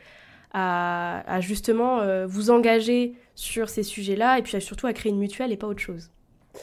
à, 0.55 1.41
justement 1.41 2.01
euh, 2.01 2.27
vous 2.27 2.51
engager 2.51 3.15
sur 3.35 3.69
ces 3.69 3.83
sujets-là 3.83 4.39
et 4.39 4.43
puis 4.43 4.61
surtout 4.61 4.87
à 4.87 4.93
créer 4.93 5.11
une 5.11 5.19
mutuelle 5.19 5.53
et 5.53 5.57
pas 5.57 5.67
autre 5.67 5.81
chose? 5.81 6.11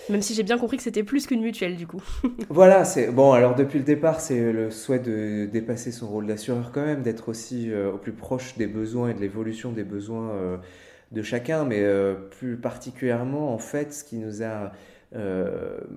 Même 0.09 0.21
si 0.21 0.35
j'ai 0.35 0.43
bien 0.43 0.59
compris 0.59 0.77
que 0.77 0.83
c'était 0.83 1.01
plus 1.01 1.25
qu'une 1.25 1.41
mutuelle 1.41 1.75
du 1.75 1.87
coup. 1.87 2.03
voilà, 2.49 2.85
c'est 2.85 3.11
bon. 3.11 3.31
Alors 3.31 3.55
depuis 3.55 3.79
le 3.79 3.85
départ, 3.85 4.19
c'est 4.19 4.51
le 4.51 4.69
souhait 4.69 4.99
de 4.99 5.47
dépasser 5.51 5.91
son 5.91 6.07
rôle 6.07 6.27
d'assureur 6.27 6.71
quand 6.71 6.85
même, 6.85 7.01
d'être 7.01 7.29
aussi 7.29 7.71
euh, 7.71 7.91
au 7.91 7.97
plus 7.97 8.11
proche 8.11 8.55
des 8.55 8.67
besoins 8.67 9.09
et 9.09 9.13
de 9.15 9.19
l'évolution 9.19 9.71
des 9.71 9.83
besoins 9.83 10.29
euh, 10.29 10.57
de 11.11 11.23
chacun, 11.23 11.65
mais 11.65 11.83
plus 12.29 12.55
particulièrement 12.57 13.51
en 13.51 13.57
fait, 13.57 13.93
ce 13.93 14.03
qui 14.03 14.17
nous 14.17 14.43
a 14.43 14.71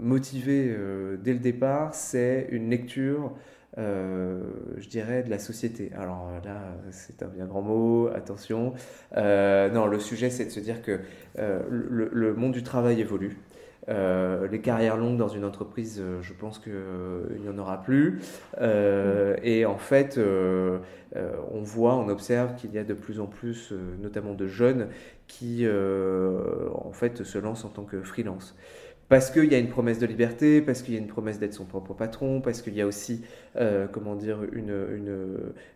motivé 0.00 0.74
dès 1.22 1.34
le 1.34 1.38
départ, 1.38 1.94
c'est 1.94 2.48
une 2.50 2.70
lecture 2.70 3.32
euh, 3.78 4.42
je 4.76 4.88
dirais, 4.88 5.22
de 5.22 5.30
la 5.30 5.38
société. 5.38 5.90
Alors 5.96 6.30
là, 6.44 6.74
c'est 6.90 7.22
un 7.22 7.28
bien 7.28 7.46
grand 7.46 7.62
mot, 7.62 8.08
attention. 8.14 8.74
Euh, 9.16 9.70
non, 9.70 9.86
le 9.86 9.98
sujet, 9.98 10.30
c'est 10.30 10.44
de 10.44 10.50
se 10.50 10.60
dire 10.60 10.82
que 10.82 11.00
euh, 11.38 11.60
le, 11.68 12.34
monde 12.34 12.52
du 12.52 12.62
travail 12.62 13.00
évolue. 13.00 13.38
les 13.88 14.60
carrières 14.62 14.96
longues 14.96 15.16
dans 15.16 15.28
une 15.28 15.44
entreprise, 15.44 16.02
je 16.20 16.32
pense 16.34 16.58
qu'il 16.58 16.72
n'y 17.40 17.48
en 17.48 17.58
aura 17.58 17.82
plus. 17.82 18.20
et 18.60 19.64
en 19.64 19.78
fait, 19.78 20.18
on 20.18 21.62
voit, 21.62 21.94
on 21.94 22.08
observe 22.08 22.54
qu'il 22.56 22.72
y 22.72 22.78
a 22.78 22.84
de 22.84 22.94
plus 22.94 23.20
en 23.20 23.26
plus, 23.26 23.72
notamment 24.00 24.34
de 24.34 24.46
jeunes, 24.46 24.88
qui 25.26 25.66
en 25.66 26.92
fait 26.92 27.24
se 27.24 27.38
lancent 27.38 27.64
en 27.64 27.70
tant 27.70 27.84
que 27.84 28.02
freelance 28.02 28.54
parce 29.12 29.30
qu'il 29.30 29.52
y 29.52 29.54
a 29.54 29.58
une 29.58 29.68
promesse 29.68 29.98
de 29.98 30.06
liberté, 30.06 30.62
parce 30.62 30.80
qu'il 30.80 30.94
y 30.94 30.96
a 30.96 31.00
une 31.00 31.06
promesse 31.06 31.38
d'être 31.38 31.52
son 31.52 31.66
propre 31.66 31.92
patron, 31.92 32.40
parce 32.40 32.62
qu'il 32.62 32.74
y 32.74 32.80
a 32.80 32.86
aussi, 32.86 33.22
euh, 33.56 33.86
comment 33.90 34.14
dire, 34.14 34.38
une, 34.52 34.72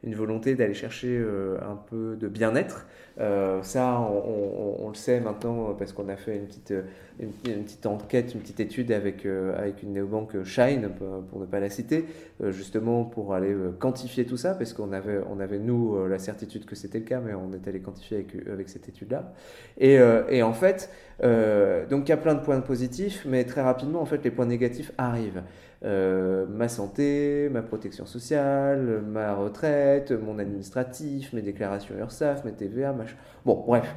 une, 0.02 0.14
volonté 0.14 0.54
d'aller 0.54 0.72
chercher 0.72 1.18
euh, 1.18 1.58
un 1.60 1.76
peu 1.76 2.16
de 2.16 2.26
bien-être. 2.26 2.86
Euh, 3.20 3.62
ça, 3.62 4.00
on, 4.00 4.88
le 4.88 4.94
sait 4.94 5.20
maintenant 5.20 5.74
parce 5.78 5.92
qu'on 5.92 6.08
a 6.08 6.16
fait 6.16 6.36
une 6.36 6.46
petite, 6.46 6.72
une, 7.20 7.32
petite 7.32 7.84
enquête, 7.84 8.32
une 8.34 8.40
petite 8.40 8.60
étude 8.60 8.92
avec, 8.92 9.26
avec 9.26 9.82
une 9.82 9.92
néobanque 9.92 10.42
Shine, 10.44 10.88
pour, 11.30 11.38
ne 11.38 11.44
pas 11.44 11.60
la 11.60 11.68
citer, 11.68 12.06
justement 12.48 13.04
pour 13.04 13.34
aller 13.34 13.54
quantifier 13.78 14.24
tout 14.24 14.36
ça, 14.38 14.54
parce 14.54 14.72
qu'on 14.72 14.92
avait, 14.92 15.20
on 15.30 15.40
avait, 15.40 15.58
nous, 15.58 16.06
la 16.06 16.18
certitude 16.18 16.64
que 16.64 16.74
c'était 16.74 17.00
le 17.00 17.04
cas, 17.04 17.20
mais 17.20 17.34
on 17.34 17.52
est 17.52 17.68
allé 17.68 17.80
quantifier 17.80 18.18
avec, 18.18 18.48
avec 18.48 18.68
cette 18.68 18.88
étude-là. 18.88 19.32
Et, 19.78 19.98
et, 20.28 20.42
en 20.42 20.52
fait, 20.52 20.90
donc 21.20 22.08
il 22.08 22.08
y 22.08 22.12
a 22.12 22.18
plein 22.18 22.34
de 22.34 22.40
points 22.40 22.60
positifs, 22.60 23.26
mais 23.26 23.44
très 23.44 23.62
rapidement, 23.62 24.00
en 24.00 24.06
fait, 24.06 24.22
les 24.24 24.30
points 24.30 24.46
négatifs 24.46 24.92
arrivent. 24.98 25.42
Ma 25.82 26.68
santé, 26.68 27.48
ma 27.50 27.62
protection 27.66 28.06
sociale, 28.06 29.02
ma 29.06 29.34
retraite, 29.34 30.12
mon 30.12 30.38
administratif, 30.38 31.32
mes 31.32 31.42
déclarations 31.42 31.94
URSAF, 31.98 32.44
mes 32.44 32.52
TVA, 32.52 32.92
machin. 32.92 33.16
Bon, 33.44 33.64
bref. 33.66 33.94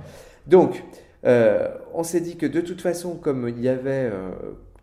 Donc, 0.47 0.83
euh, 1.25 1.69
on 1.93 2.03
s'est 2.03 2.21
dit 2.21 2.37
que 2.37 2.45
de 2.45 2.61
toute 2.61 2.81
façon, 2.81 3.15
comme 3.15 3.47
il 3.49 3.61
y 3.61 3.69
avait 3.69 4.09
euh, 4.11 4.31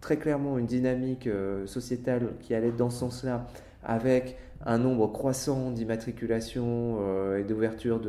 très 0.01 0.17
clairement 0.17 0.59
une 0.59 0.67
dynamique 0.67 1.29
sociétale 1.67 2.29
qui 2.41 2.55
allait 2.55 2.73
dans 2.73 2.91
ce 2.91 3.01
sens-là, 3.01 3.47
avec 3.85 4.37
un 4.65 4.79
nombre 4.79 5.07
croissant 5.07 5.71
d'immatriculations 5.71 6.99
et 7.37 7.45
d'ouverture 7.45 8.01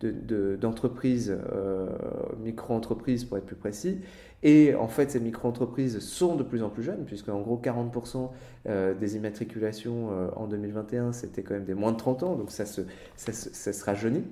d'entreprises, 0.00 1.30
de, 1.30 2.44
micro-entreprises 2.44 3.24
pour 3.24 3.38
être 3.38 3.46
plus 3.46 3.56
précis, 3.56 4.00
et 4.44 4.74
en 4.74 4.88
fait, 4.88 5.10
ces 5.10 5.20
micro-entreprises 5.20 5.98
sont 6.00 6.36
de 6.36 6.42
plus 6.42 6.62
en 6.62 6.68
plus 6.68 6.82
jeunes, 6.82 7.04
puisque 7.06 7.30
en 7.30 7.40
gros 7.40 7.58
40% 7.62 8.28
euh, 8.68 8.94
des 8.94 9.16
immatriculations 9.16 10.10
euh, 10.12 10.28
en 10.36 10.46
2021, 10.46 11.12
c'était 11.12 11.42
quand 11.42 11.54
même 11.54 11.64
des 11.64 11.72
moins 11.72 11.92
de 11.92 11.96
30 11.96 12.22
ans, 12.22 12.36
donc 12.36 12.52
ça 12.52 12.66
se, 12.66 12.82
ça, 13.16 13.32
ça 13.32 13.72
se 13.72 13.84
rajeunit. 13.84 14.24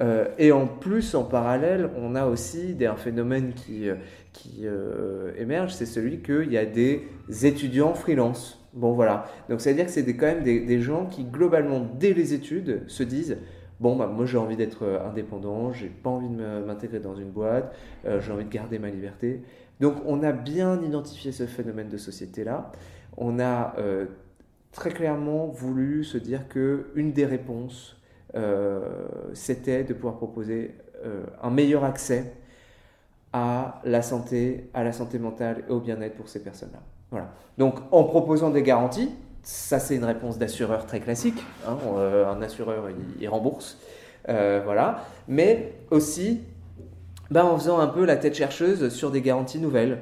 Euh, 0.00 0.26
et 0.38 0.52
en 0.52 0.66
plus, 0.66 1.14
en 1.14 1.24
parallèle, 1.24 1.88
on 1.96 2.14
a 2.14 2.26
aussi 2.26 2.74
des, 2.74 2.84
un 2.84 2.96
phénomène 2.96 3.54
qui, 3.54 3.88
qui 4.34 4.66
émerge, 5.38 5.72
c'est 5.72 5.86
celui 5.86 6.18
qu'il 6.18 6.52
y 6.52 6.58
a 6.58 6.66
des 6.66 7.08
étudiants 7.42 7.94
freelance. 7.94 8.60
Bon 8.74 8.92
voilà, 8.92 9.24
donc 9.48 9.60
ça 9.60 9.70
veut 9.70 9.76
dire 9.76 9.86
que 9.86 9.92
c'est 9.92 10.04
quand 10.16 10.26
même 10.26 10.42
des, 10.42 10.80
gens 10.80 11.06
qui 11.06 11.24
globalement, 11.24 11.86
dès 11.98 12.12
les 12.12 12.34
études, 12.34 12.82
se 12.86 13.02
disent 13.02 13.38
bon, 13.84 13.96
bah, 13.96 14.06
moi 14.06 14.24
j'ai 14.24 14.38
envie 14.38 14.56
d'être 14.56 14.84
euh, 14.86 15.06
indépendant, 15.06 15.70
j'ai 15.70 15.88
pas 15.88 16.08
envie 16.08 16.30
de 16.30 16.64
m'intégrer 16.64 17.00
dans 17.00 17.14
une 17.14 17.28
boîte, 17.28 17.76
euh, 18.06 18.18
j'ai 18.18 18.32
envie 18.32 18.46
de 18.46 18.50
garder 18.50 18.78
ma 18.78 18.88
liberté. 18.88 19.42
Donc 19.78 19.96
on 20.06 20.22
a 20.22 20.32
bien 20.32 20.80
identifié 20.80 21.32
ce 21.32 21.46
phénomène 21.46 21.90
de 21.90 21.98
société-là. 21.98 22.72
On 23.18 23.38
a 23.38 23.74
euh, 23.76 24.06
très 24.72 24.90
clairement 24.90 25.48
voulu 25.48 26.02
se 26.02 26.16
dire 26.16 26.48
que 26.48 26.86
une 26.94 27.12
des 27.12 27.26
réponses, 27.26 28.00
c'était 29.32 29.84
de 29.84 29.94
pouvoir 29.94 30.16
proposer 30.16 30.74
un 31.40 31.50
meilleur 31.50 31.84
accès 31.84 32.32
à 33.32 33.80
la 33.84 34.02
santé, 34.02 34.70
à 34.74 34.82
la 34.82 34.90
santé 34.90 35.20
mentale 35.20 35.62
et 35.68 35.70
au 35.70 35.78
bien-être 35.78 36.16
pour 36.16 36.28
ces 36.28 36.42
personnes-là. 36.42 36.80
Voilà. 37.12 37.32
Donc 37.58 37.76
en 37.92 38.02
proposant 38.02 38.50
des 38.50 38.64
garanties, 38.64 39.12
ça, 39.44 39.78
c'est 39.78 39.94
une 39.94 40.04
réponse 40.04 40.38
d'assureur 40.38 40.86
très 40.86 41.00
classique. 41.00 41.44
Hein. 41.68 41.76
Euh, 41.96 42.26
un 42.26 42.40
assureur, 42.40 42.88
il, 43.20 43.28
rembourse. 43.28 43.78
Euh, 44.30 44.62
voilà. 44.64 45.04
Mais 45.28 45.74
aussi, 45.90 46.40
ben, 47.30 47.44
en 47.44 47.58
faisant 47.58 47.78
un 47.78 47.86
peu 47.86 48.06
la 48.06 48.16
tête 48.16 48.34
chercheuse 48.34 48.88
sur 48.88 49.10
des 49.10 49.20
garanties 49.20 49.58
nouvelles. 49.58 49.98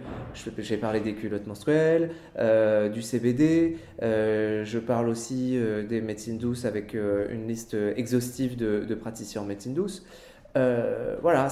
J'ai 0.58 0.76
parlé 0.76 1.00
des 1.00 1.14
culottes 1.14 1.48
menstruelles, 1.48 2.12
euh, 2.38 2.88
du 2.88 3.02
CBD, 3.02 3.78
je 4.00 4.78
parle 4.78 5.08
aussi 5.08 5.58
des 5.88 6.00
médecines 6.00 6.38
douces 6.38 6.64
avec 6.64 6.94
une 6.94 7.46
liste 7.48 7.76
exhaustive 7.96 8.56
de, 8.56 8.94
praticiens 8.94 9.42
en 9.42 9.44
médecine 9.44 9.74
douce. 9.74 10.06
voilà, 10.54 11.48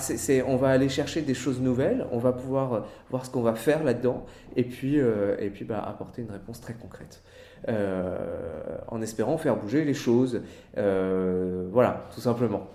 on 0.46 0.56
va 0.56 0.68
aller 0.68 0.88
chercher 0.88 1.22
des 1.22 1.34
choses 1.34 1.60
nouvelles, 1.60 2.06
on 2.12 2.18
va 2.18 2.32
pouvoir 2.32 2.86
voir 3.10 3.26
ce 3.26 3.30
qu'on 3.30 3.42
va 3.42 3.54
faire 3.54 3.82
là-dedans, 3.84 4.24
et 4.56 4.64
puis, 4.64 4.96
et 4.96 5.50
puis 5.50 5.64
bah, 5.64 5.84
apporter 5.86 6.22
une 6.22 6.30
réponse 6.30 6.60
très 6.60 6.74
concrète. 6.74 7.22
Euh, 7.68 8.78
en 8.88 9.02
espérant 9.02 9.36
faire 9.38 9.56
bouger 9.56 9.84
les 9.84 9.94
choses. 9.94 10.42
Euh, 10.78 11.68
voilà, 11.70 12.08
tout 12.14 12.20
simplement. 12.20 12.66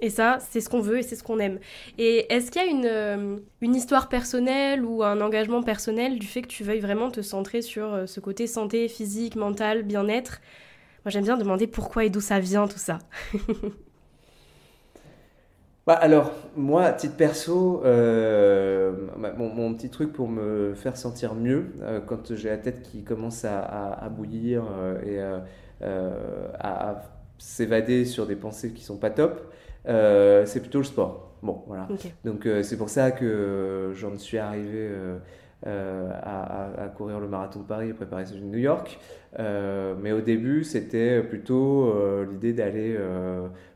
Et 0.00 0.10
ça, 0.10 0.38
c'est 0.40 0.60
ce 0.60 0.68
qu'on 0.68 0.80
veut 0.80 0.98
et 0.98 1.02
c'est 1.02 1.14
ce 1.14 1.22
qu'on 1.22 1.38
aime. 1.38 1.58
Et 1.98 2.32
est-ce 2.32 2.50
qu'il 2.50 2.62
y 2.62 2.64
a 2.64 2.68
une, 2.68 2.86
euh, 2.86 3.36
une, 3.60 3.74
histoire 3.74 4.08
personnelle 4.08 4.84
ou 4.84 5.02
un 5.02 5.20
engagement 5.20 5.62
personnel 5.62 6.18
du 6.18 6.26
fait 6.26 6.42
que 6.42 6.48
tu 6.48 6.64
veuilles 6.64 6.80
vraiment 6.80 7.10
te 7.10 7.20
centrer 7.20 7.60
sur 7.60 8.08
ce 8.08 8.20
côté 8.20 8.46
santé 8.46 8.88
physique, 8.88 9.36
mentale, 9.36 9.82
bien-être? 9.82 10.40
Moi, 11.04 11.10
j'aime 11.10 11.24
bien 11.24 11.36
demander 11.36 11.66
pourquoi 11.66 12.04
et 12.04 12.10
d'où 12.10 12.20
ça 12.20 12.40
vient 12.40 12.66
tout 12.66 12.78
ça. 12.78 12.98
Bah, 15.90 15.96
alors, 15.96 16.30
moi, 16.54 16.84
à 16.84 16.92
titre 16.92 17.16
perso, 17.16 17.82
euh, 17.84 18.92
mon, 19.36 19.74
petit 19.74 19.90
truc 19.90 20.12
pour 20.12 20.28
me 20.28 20.72
faire 20.76 20.96
sentir 20.96 21.34
mieux, 21.34 21.72
euh, 21.82 21.98
quand 22.00 22.32
j'ai 22.36 22.48
la 22.48 22.58
tête 22.58 22.82
qui 22.82 23.02
commence 23.02 23.44
à, 23.44 24.08
bouillir 24.16 24.62
euh, 24.70 25.42
et 25.82 25.90
à, 26.60 27.02
s'évader 27.38 28.04
sur 28.04 28.28
des 28.28 28.36
pensées 28.36 28.72
qui 28.72 28.84
sont 28.84 28.98
pas 28.98 29.10
top, 29.10 29.52
c'est 29.84 30.60
plutôt 30.60 30.78
le 30.78 30.84
sport. 30.84 31.32
Bon, 31.42 31.64
voilà. 31.66 31.88
Donc, 32.24 32.46
c'est 32.62 32.76
pour 32.76 32.88
ça 32.88 33.10
que 33.10 33.90
j'en 33.96 34.16
suis 34.16 34.38
arrivé 34.38 34.92
euh, 35.66 36.10
à, 36.22 36.88
courir 36.96 37.20
le 37.20 37.28
marathon 37.28 37.60
de 37.60 37.66
Paris 37.66 37.90
et 37.90 37.92
préparer 37.92 38.24
celui 38.24 38.40
de 38.40 38.46
New 38.46 38.58
York. 38.58 38.98
Euh, 39.38 39.94
mais 40.00 40.12
au 40.12 40.22
début, 40.22 40.64
c'était 40.64 41.22
plutôt 41.22 41.84
euh, 41.84 42.24
l'idée 42.30 42.54
d'aller 42.54 42.98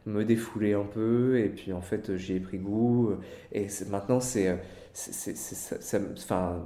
me 0.07 0.25
défouler 0.25 0.73
un 0.73 0.85
peu. 0.85 1.39
Et 1.39 1.51
puis 1.51 1.73
en 1.73 1.83
fait, 1.83 2.17
j'y 2.17 2.37
ai 2.37 2.41
pris 2.41 2.59
goût. 2.59 3.13
Et 3.53 3.67
maintenant, 3.91 4.21
c'est. 4.21 4.59
Enfin, 6.17 6.63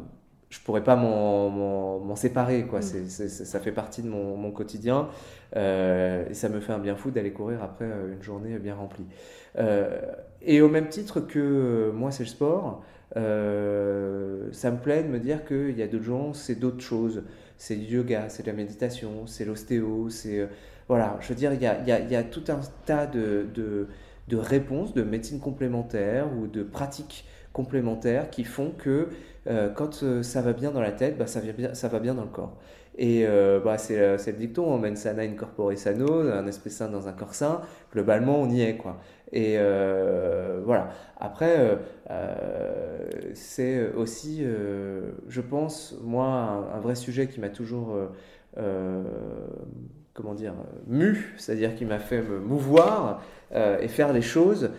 je 0.51 0.61
pourrais 0.61 0.85
pas 0.85 0.95
m'en 0.97 2.17
séparer. 2.17 2.65
Quoi. 2.67 2.79
Mm. 2.79 3.09
ça 3.09 3.59
fait 3.59 3.73
partie 3.73 4.03
de 4.03 4.09
mon, 4.09 4.37
mon 4.37 4.53
quotidien. 4.53 5.09
et 5.57 6.33
ça 6.35 6.49
me 6.49 6.61
fait 6.61 6.73
un 6.73 6.79
bien 6.79 6.95
fou 6.95 7.11
d'aller 7.11 7.33
courir 7.33 7.63
après 7.63 7.91
une 8.13 8.23
journée 8.23 8.57
bien 8.61 8.77
remplie. 8.77 9.07
et 10.43 10.61
au 10.61 10.69
même 10.69 10.89
titre 10.89 11.19
que 11.21 11.91
moi, 11.93 12.13
c'est 12.13 12.23
le 12.23 12.29
sport. 12.29 12.85
Euh, 13.17 14.49
ça 14.53 14.71
me 14.71 14.79
plaît 14.79 15.03
de 15.03 15.09
me 15.09 15.19
dire 15.19 15.45
qu'il 15.45 15.77
y 15.77 15.83
a 15.83 15.87
d'autres 15.87 16.05
gens, 16.05 16.33
c'est 16.35 16.57
d'autres 16.57 16.81
choses. 16.83 17.23
C'est 17.57 17.77
du 17.77 17.97
yoga, 17.97 18.29
c'est 18.29 18.45
de 18.45 18.49
la 18.49 18.57
méditation, 18.57 19.27
c'est 19.27 19.45
l'ostéo, 19.45 20.11
c'est. 20.11 20.41
Euh, 20.41 20.47
voilà, 20.89 21.19
je 21.21 21.29
veux 21.29 21.35
dire, 21.35 21.53
il 21.53 21.61
y 21.61 21.67
a, 21.67 22.23
tout 22.23 22.45
un 22.49 22.61
tas 22.87 23.07
de, 23.07 23.47
de, 23.55 23.89
de, 24.29 24.37
réponses, 24.39 24.95
de 24.95 25.03
médecines 25.03 25.41
complémentaires 25.41 26.29
ou 26.35 26.47
de 26.47 26.63
pratiques 26.63 27.27
complémentaires 27.53 28.31
qui 28.31 28.45
font 28.45 28.71
que 28.71 29.09
euh, 29.49 29.69
quand 29.69 30.23
ça 30.23 30.41
va 30.41 30.55
bien 30.55 30.71
dans 30.71 30.81
la 30.81 30.93
tête, 30.93 31.19
bah, 31.19 31.27
ça, 31.27 31.41
va 31.41 31.53
bien, 31.53 31.75
ça 31.75 31.89
va 31.89 31.99
bien 31.99 32.15
dans 32.15 32.23
le 32.23 32.31
corps. 32.31 32.57
Et 32.97 33.27
bah, 33.65 33.77
c'est 33.77 33.97
le 33.99 34.33
dicton, 34.33 34.65
on 34.65 34.79
mène 34.79 34.97
sana 34.97 35.23
in 35.23 35.35
corpore 35.35 35.77
sano, 35.77 36.21
un 36.21 36.47
esprit 36.47 36.71
sain 36.71 36.89
dans 36.89 37.07
un 37.07 37.13
corps 37.13 37.35
sain. 37.35 37.61
Globalement, 37.93 38.41
on 38.41 38.49
y 38.49 38.63
est. 38.63 38.77
quoi. 38.77 38.99
Et 39.33 39.57
euh, 39.59 40.61
voilà. 40.65 40.91
Après, 41.19 41.59
euh, 41.59 41.77
euh, 42.11 43.09
c'est 43.35 43.93
aussi, 43.93 44.45
je 45.29 45.41
pense, 45.41 45.97
moi, 46.03 46.71
un, 46.75 46.81
vrai 46.81 46.95
sujet 46.95 47.27
qui 47.27 47.41
m'a 47.41 47.49
toujours, 47.49 47.97
comment 50.15 50.35
dire, 50.35 50.55
mu, 50.87 51.35
c'est-à-dire 51.37 51.75
qui 51.75 51.85
m'a 51.85 51.99
fait 51.99 52.23
me 52.23 52.39
mouvoir 52.39 53.23
et 53.55 53.89
faire 53.89 54.13
les 54.13 54.23
choses, 54.23 54.71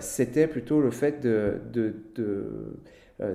c'était 0.00 0.46
plutôt 0.46 0.80
le 0.80 0.90
fait 0.90 1.20
de, 1.20 1.60
de, 1.72 1.94
de 2.14 2.76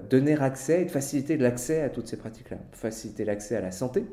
donner 0.09 0.35
accès 0.39 0.81
et 0.81 0.85
de 0.85 0.91
faciliter 0.91 1.37
l'accès 1.37 1.81
à 1.81 1.89
toutes 1.89 2.07
ces 2.07 2.17
pratiques-là. 2.17 2.57
Faciliter 2.71 3.23
l'accès 3.23 3.55
à 3.55 3.61
la 3.61 3.71
santé, 3.71 4.03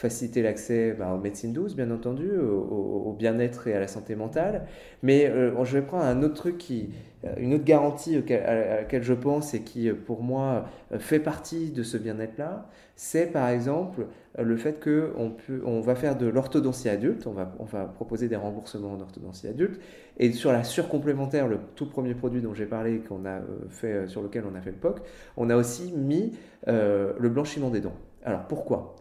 faciliter 0.00 0.40
l'accès 0.40 0.96
bah, 0.98 1.12
aux 1.12 1.18
médecines 1.18 1.52
douces, 1.52 1.76
bien 1.76 1.90
entendu, 1.90 2.30
au, 2.30 3.14
bien-être 3.18 3.68
et 3.68 3.74
à 3.74 3.80
la 3.80 3.86
santé 3.86 4.14
mentale. 4.14 4.66
Mais 5.02 5.26
euh, 5.26 5.62
je 5.64 5.76
vais 5.76 5.84
prendre 5.84 6.04
un 6.04 6.22
autre 6.22 6.36
truc, 6.36 6.56
qui, 6.56 6.88
euh, 7.24 7.34
une 7.36 7.52
autre 7.52 7.64
garantie 7.64 8.16
à 8.16 8.76
laquelle 8.76 9.02
je 9.02 9.12
pense 9.12 9.52
et 9.52 9.60
qui, 9.60 9.90
euh, 9.90 9.94
pour 9.94 10.22
moi, 10.22 10.64
fait 10.98 11.20
partie 11.20 11.70
de 11.70 11.82
ce 11.82 11.98
bien-être-là, 11.98 12.66
c'est 12.96 13.26
par 13.26 13.50
exemple 13.50 14.06
le 14.38 14.56
fait 14.56 14.82
qu'on 14.82 15.36
on 15.64 15.80
va 15.80 15.94
faire 15.94 16.16
de 16.16 16.26
l'orthodontie 16.26 16.88
adulte, 16.88 17.26
on 17.26 17.32
va, 17.32 17.52
on 17.58 17.66
proposer 17.88 18.28
des 18.28 18.36
remboursements 18.36 18.92
en 18.92 19.00
orthodontie 19.00 19.48
adulte, 19.48 19.80
et 20.18 20.32
sur 20.32 20.50
la 20.50 20.64
surcomplémentaire, 20.64 21.46
le 21.46 21.58
tout 21.74 21.86
premier 21.86 22.14
produit 22.14 22.40
dont 22.40 22.54
j'ai 22.54 22.66
parlé, 22.66 23.02
sur 24.06 24.22
lequel 24.22 24.44
on 24.50 24.54
a 24.54 24.60
fait 24.60 24.70
le 24.70 24.76
POC, 24.76 25.00
on 25.36 25.50
a 25.50 25.56
aussi 25.56 25.92
mis 25.92 26.32
le 26.66 27.28
blanchiment 27.28 27.70
des 27.70 27.80
dents. 27.80 27.96
Alors 28.24 28.46
pourquoi? 28.46 28.96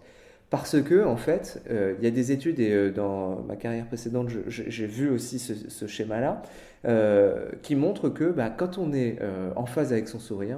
Parce 0.50 0.82
que, 0.82 1.06
en 1.06 1.18
fait, 1.18 1.62
euh, 1.70 1.94
il 2.00 2.03
y 2.03 2.08
a 2.08 2.12
des 2.12 2.32
études, 2.32 2.60
et 2.60 2.72
euh, 2.72 2.91
dans 2.91 3.41
ma 3.44 3.56
carrière 3.56 3.86
précédente, 3.86 4.29
j'ai 4.48 4.88
vu 4.88 5.10
aussi 5.10 5.38
ce, 5.38 5.86
schéma-là, 5.86 6.41
euh, 6.86 7.50
qui 7.62 7.75
montrent 7.75 8.10
que 8.10 8.32
bah, 8.32 8.50
quand 8.50 8.79
on 8.79 8.91
est 8.91 9.20
en 9.56 9.65
phase 9.65 9.94
avec 9.94 10.08
son 10.08 10.20
sourire, 10.20 10.58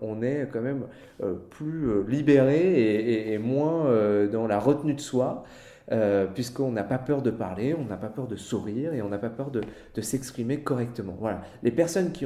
on 0.00 0.22
est 0.22 0.48
quand 0.50 0.62
même 0.62 0.84
plus 1.50 2.04
libéré 2.08 3.32
et, 3.32 3.38
moins 3.38 3.90
dans 4.32 4.46
la 4.46 4.58
retenue 4.58 4.94
de 4.94 5.00
soi. 5.00 5.44
puisqu'on 6.34 6.70
n'a 6.70 6.84
pas 6.84 6.98
peur 6.98 7.20
de 7.20 7.30
parler, 7.30 7.74
on 7.74 7.84
n'a 7.84 7.96
pas 7.96 8.08
peur 8.08 8.26
de 8.26 8.36
sourire 8.36 8.94
et 8.94 9.02
on 9.02 9.08
n'a 9.08 9.18
pas 9.18 9.28
peur 9.28 9.50
de, 9.50 10.00
s'exprimer 10.00 10.60
correctement. 10.60 11.16
Voilà. 11.18 11.42
Les 11.62 11.72
personnes 11.72 12.12
qui, 12.12 12.24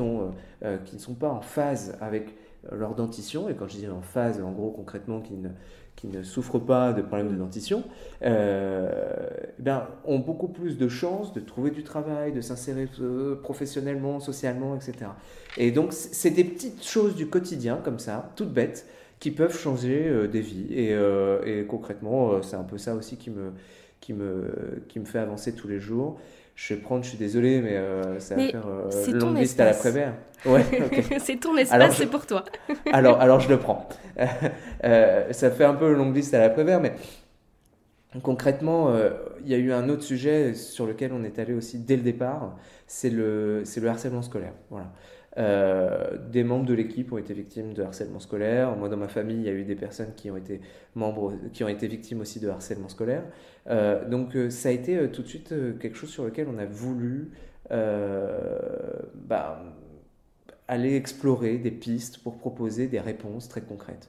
qui 0.85 0.94
ne 0.94 1.00
sont 1.00 1.14
pas 1.14 1.30
en 1.30 1.40
phase 1.40 1.97
avec 2.00 2.35
leur 2.72 2.94
dentition, 2.94 3.48
et 3.48 3.54
quand 3.54 3.68
je 3.68 3.76
dis 3.76 3.88
en 3.88 4.02
phase, 4.02 4.40
en 4.42 4.52
gros 4.52 4.70
concrètement, 4.70 5.20
qui 5.20 5.34
ne, 5.34 5.48
qui 5.96 6.06
ne 6.06 6.22
souffrent 6.22 6.60
pas 6.60 6.92
de 6.92 7.02
problèmes 7.02 7.30
de 7.30 7.36
dentition, 7.36 7.82
euh, 8.22 9.28
ben, 9.58 9.86
ont 10.04 10.18
beaucoup 10.18 10.48
plus 10.48 10.78
de 10.78 10.88
chances 10.88 11.32
de 11.32 11.40
trouver 11.40 11.70
du 11.70 11.82
travail, 11.82 12.32
de 12.32 12.40
s'insérer 12.40 12.88
euh, 13.00 13.34
professionnellement, 13.36 14.20
socialement, 14.20 14.76
etc. 14.76 15.10
Et 15.56 15.72
donc, 15.72 15.92
c'est 15.92 16.30
des 16.30 16.44
petites 16.44 16.86
choses 16.86 17.16
du 17.16 17.26
quotidien, 17.26 17.80
comme 17.82 17.98
ça, 17.98 18.30
toutes 18.36 18.52
bêtes, 18.52 18.86
qui 19.18 19.32
peuvent 19.32 19.56
changer 19.56 20.06
euh, 20.06 20.28
des 20.28 20.40
vies. 20.40 20.72
Et, 20.72 20.90
et 21.46 21.64
concrètement, 21.66 22.42
c'est 22.42 22.56
un 22.56 22.64
peu 22.64 22.78
ça 22.78 22.94
aussi 22.94 23.16
qui 23.16 23.30
me, 23.30 23.52
qui, 24.00 24.12
me, 24.12 24.82
qui 24.88 25.00
me 25.00 25.04
fait 25.04 25.18
avancer 25.18 25.54
tous 25.54 25.68
les 25.68 25.80
jours 25.80 26.18
je 26.58 26.74
vais 26.74 26.80
prendre, 26.80 27.04
je 27.04 27.10
suis 27.10 27.18
désolé, 27.18 27.60
mais 27.60 27.76
euh, 27.76 28.18
ça 28.18 28.34
va 28.34 28.48
faire 28.48 28.66
euh, 28.66 29.12
longue 29.12 29.38
liste 29.38 29.60
à 29.60 29.64
la 29.66 29.74
Prévert. 29.74 30.14
Ouais, 30.44 30.64
c'est 31.20 31.38
ton 31.38 31.56
espace, 31.56 31.96
c'est 31.96 32.10
pour 32.10 32.26
toi. 32.26 32.44
alors, 32.92 33.20
alors 33.20 33.38
je 33.38 33.48
le 33.48 33.58
prends. 33.58 33.88
Euh, 34.84 35.32
ça 35.32 35.50
fait 35.50 35.64
un 35.64 35.74
peu 35.74 35.92
longue 35.92 36.14
liste 36.14 36.34
à 36.34 36.38
la 36.38 36.50
Prévert, 36.50 36.80
mais 36.80 36.92
concrètement, 38.22 38.90
euh, 38.90 39.10
il 39.42 39.48
y 39.48 39.54
a 39.54 39.58
eu 39.58 39.72
un 39.72 39.88
autre 39.88 40.02
sujet 40.02 40.54
sur 40.54 40.86
lequel 40.86 41.12
on 41.12 41.24
est 41.24 41.38
allé 41.40 41.52
aussi 41.52 41.78
dès 41.78 41.96
le 41.96 42.02
départ, 42.02 42.56
c'est 42.86 43.10
le, 43.10 43.62
le 43.62 43.88
harcèlement 43.88 44.22
scolaire. 44.22 44.52
Voilà. 44.70 44.92
Euh, 45.36 46.16
des 46.30 46.42
membres 46.42 46.64
de 46.64 46.74
l'équipe 46.74 47.12
ont 47.12 47.18
été 47.18 47.32
victimes 47.32 47.72
de 47.72 47.82
harcèlement 47.82 48.18
scolaire. 48.18 48.74
Moi, 48.76 48.88
dans 48.88 48.96
ma 48.96 49.08
famille, 49.08 49.36
il 49.36 49.44
y 49.44 49.48
a 49.48 49.52
eu 49.52 49.64
des 49.64 49.76
personnes 49.76 50.12
qui 50.16 50.30
ont 50.30 50.36
été 50.36 50.60
membres, 50.96 51.34
qui 51.52 51.62
ont 51.62 51.68
été 51.68 51.86
victimes 51.86 52.20
aussi 52.20 52.40
de 52.40 52.48
harcèlement 52.48 52.88
scolaire. 52.88 53.22
Euh, 53.68 54.08
donc, 54.08 54.37
euh, 54.37 54.50
ça 54.50 54.70
a 54.70 54.72
été 54.72 55.10
tout 55.10 55.22
de 55.22 55.28
suite 55.28 55.54
quelque 55.78 55.96
chose 55.96 56.10
sur 56.10 56.25
lequel 56.25 56.48
on 56.48 56.58
a 56.58 56.66
voulu 56.66 57.32
bah, 57.70 59.62
aller 60.68 60.96
explorer 60.96 61.58
des 61.58 61.70
pistes 61.70 62.22
pour 62.22 62.38
proposer 62.38 62.87
des 62.88 63.00
réponses 63.00 63.48
très 63.48 63.60
concrètes. 63.60 64.08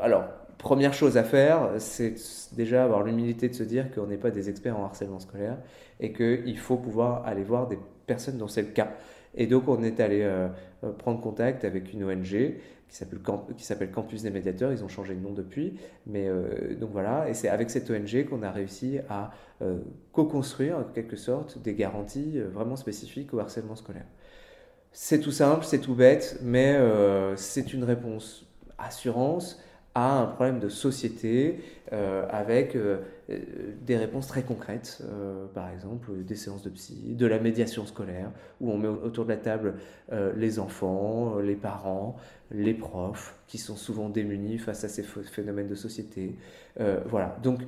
alors, 0.00 0.24
première 0.58 0.92
chose 0.92 1.16
à 1.16 1.22
faire, 1.22 1.70
c'est 1.78 2.16
déjà 2.56 2.82
avoir 2.84 3.04
l'humilité 3.04 3.48
de 3.48 3.54
se 3.54 3.62
dire 3.62 3.92
qu'on 3.92 4.06
n'est 4.08 4.16
pas 4.16 4.32
des 4.32 4.50
experts 4.50 4.78
en 4.78 4.84
harcèlement 4.84 5.20
scolaire 5.20 5.58
et 6.00 6.12
qu'il 6.12 6.58
faut 6.58 6.76
pouvoir 6.76 7.24
aller 7.24 7.44
voir 7.44 7.68
des 7.68 7.78
personnes 8.06 8.38
dont 8.38 8.48
c'est 8.48 8.62
le 8.62 8.68
cas. 8.68 8.92
Et 9.38 9.46
donc, 9.46 9.68
on 9.68 9.82
est 9.84 10.00
allé 10.00 10.22
euh, 10.22 10.48
euh, 10.84 10.90
prendre 10.90 11.20
contact 11.20 11.64
avec 11.64 11.92
une 11.94 12.04
ONG 12.04 12.56
qui 12.88 12.96
s'appelle, 12.96 13.90
Campus 13.92 14.22
des 14.22 14.30
médiateurs. 14.30 14.72
Ils 14.72 14.82
ont 14.82 14.88
changé 14.88 15.14
de 15.14 15.20
nom 15.20 15.32
depuis. 15.32 15.78
Mais 16.06 16.26
euh, 16.28 16.74
donc 16.74 16.90
voilà. 16.90 17.28
Et 17.28 17.34
c'est 17.34 17.48
avec 17.48 17.70
cette 17.70 17.88
ONG 17.88 18.26
qu'on 18.28 18.42
a 18.42 18.50
réussi 18.50 18.98
à 19.08 19.30
co-construire, 20.12 20.78
en 20.78 20.84
quelque 20.84 21.16
sorte, 21.16 21.58
des 21.58 21.74
garanties 21.74 22.38
vraiment 22.40 22.76
spécifiques 22.76 23.34
au 23.34 23.40
harcèlement 23.40 23.74
scolaire. 23.76 24.06
C'est 24.92 25.20
tout 25.20 25.32
simple, 25.32 25.64
c'est 25.64 25.80
tout 25.80 25.94
bête, 25.94 26.38
mais 26.42 26.78
c'est 27.36 27.74
une 27.74 27.82
réponse 27.82 28.46
assurance 28.78 29.60
à 29.98 30.20
un 30.20 30.26
problème 30.26 30.60
de 30.60 30.68
société 30.68 31.58
euh, 31.92 32.24
avec 32.30 32.76
euh, 32.76 32.98
des 33.28 33.96
réponses 33.96 34.28
très 34.28 34.42
concrètes, 34.42 35.02
euh, 35.02 35.46
par 35.52 35.70
exemple 35.70 36.12
des 36.24 36.36
séances 36.36 36.62
de 36.62 36.70
psy, 36.70 37.14
de 37.16 37.26
la 37.26 37.40
médiation 37.40 37.84
scolaire, 37.84 38.30
où 38.60 38.70
on 38.70 38.78
met 38.78 38.86
autour 38.86 39.24
de 39.24 39.30
la 39.30 39.36
table 39.36 39.74
les 40.36 40.58
enfants, 40.58 41.38
les 41.38 41.56
parents, 41.56 42.16
les 42.50 42.74
profs, 42.74 43.34
qui 43.46 43.58
sont 43.58 43.76
souvent 43.76 44.08
démunis 44.08 44.58
face 44.58 44.84
à 44.84 44.88
ces 44.88 45.02
phénomènes 45.02 45.68
de 45.68 45.74
société. 45.74 46.36
voilà, 47.06 47.36
donc 47.42 47.60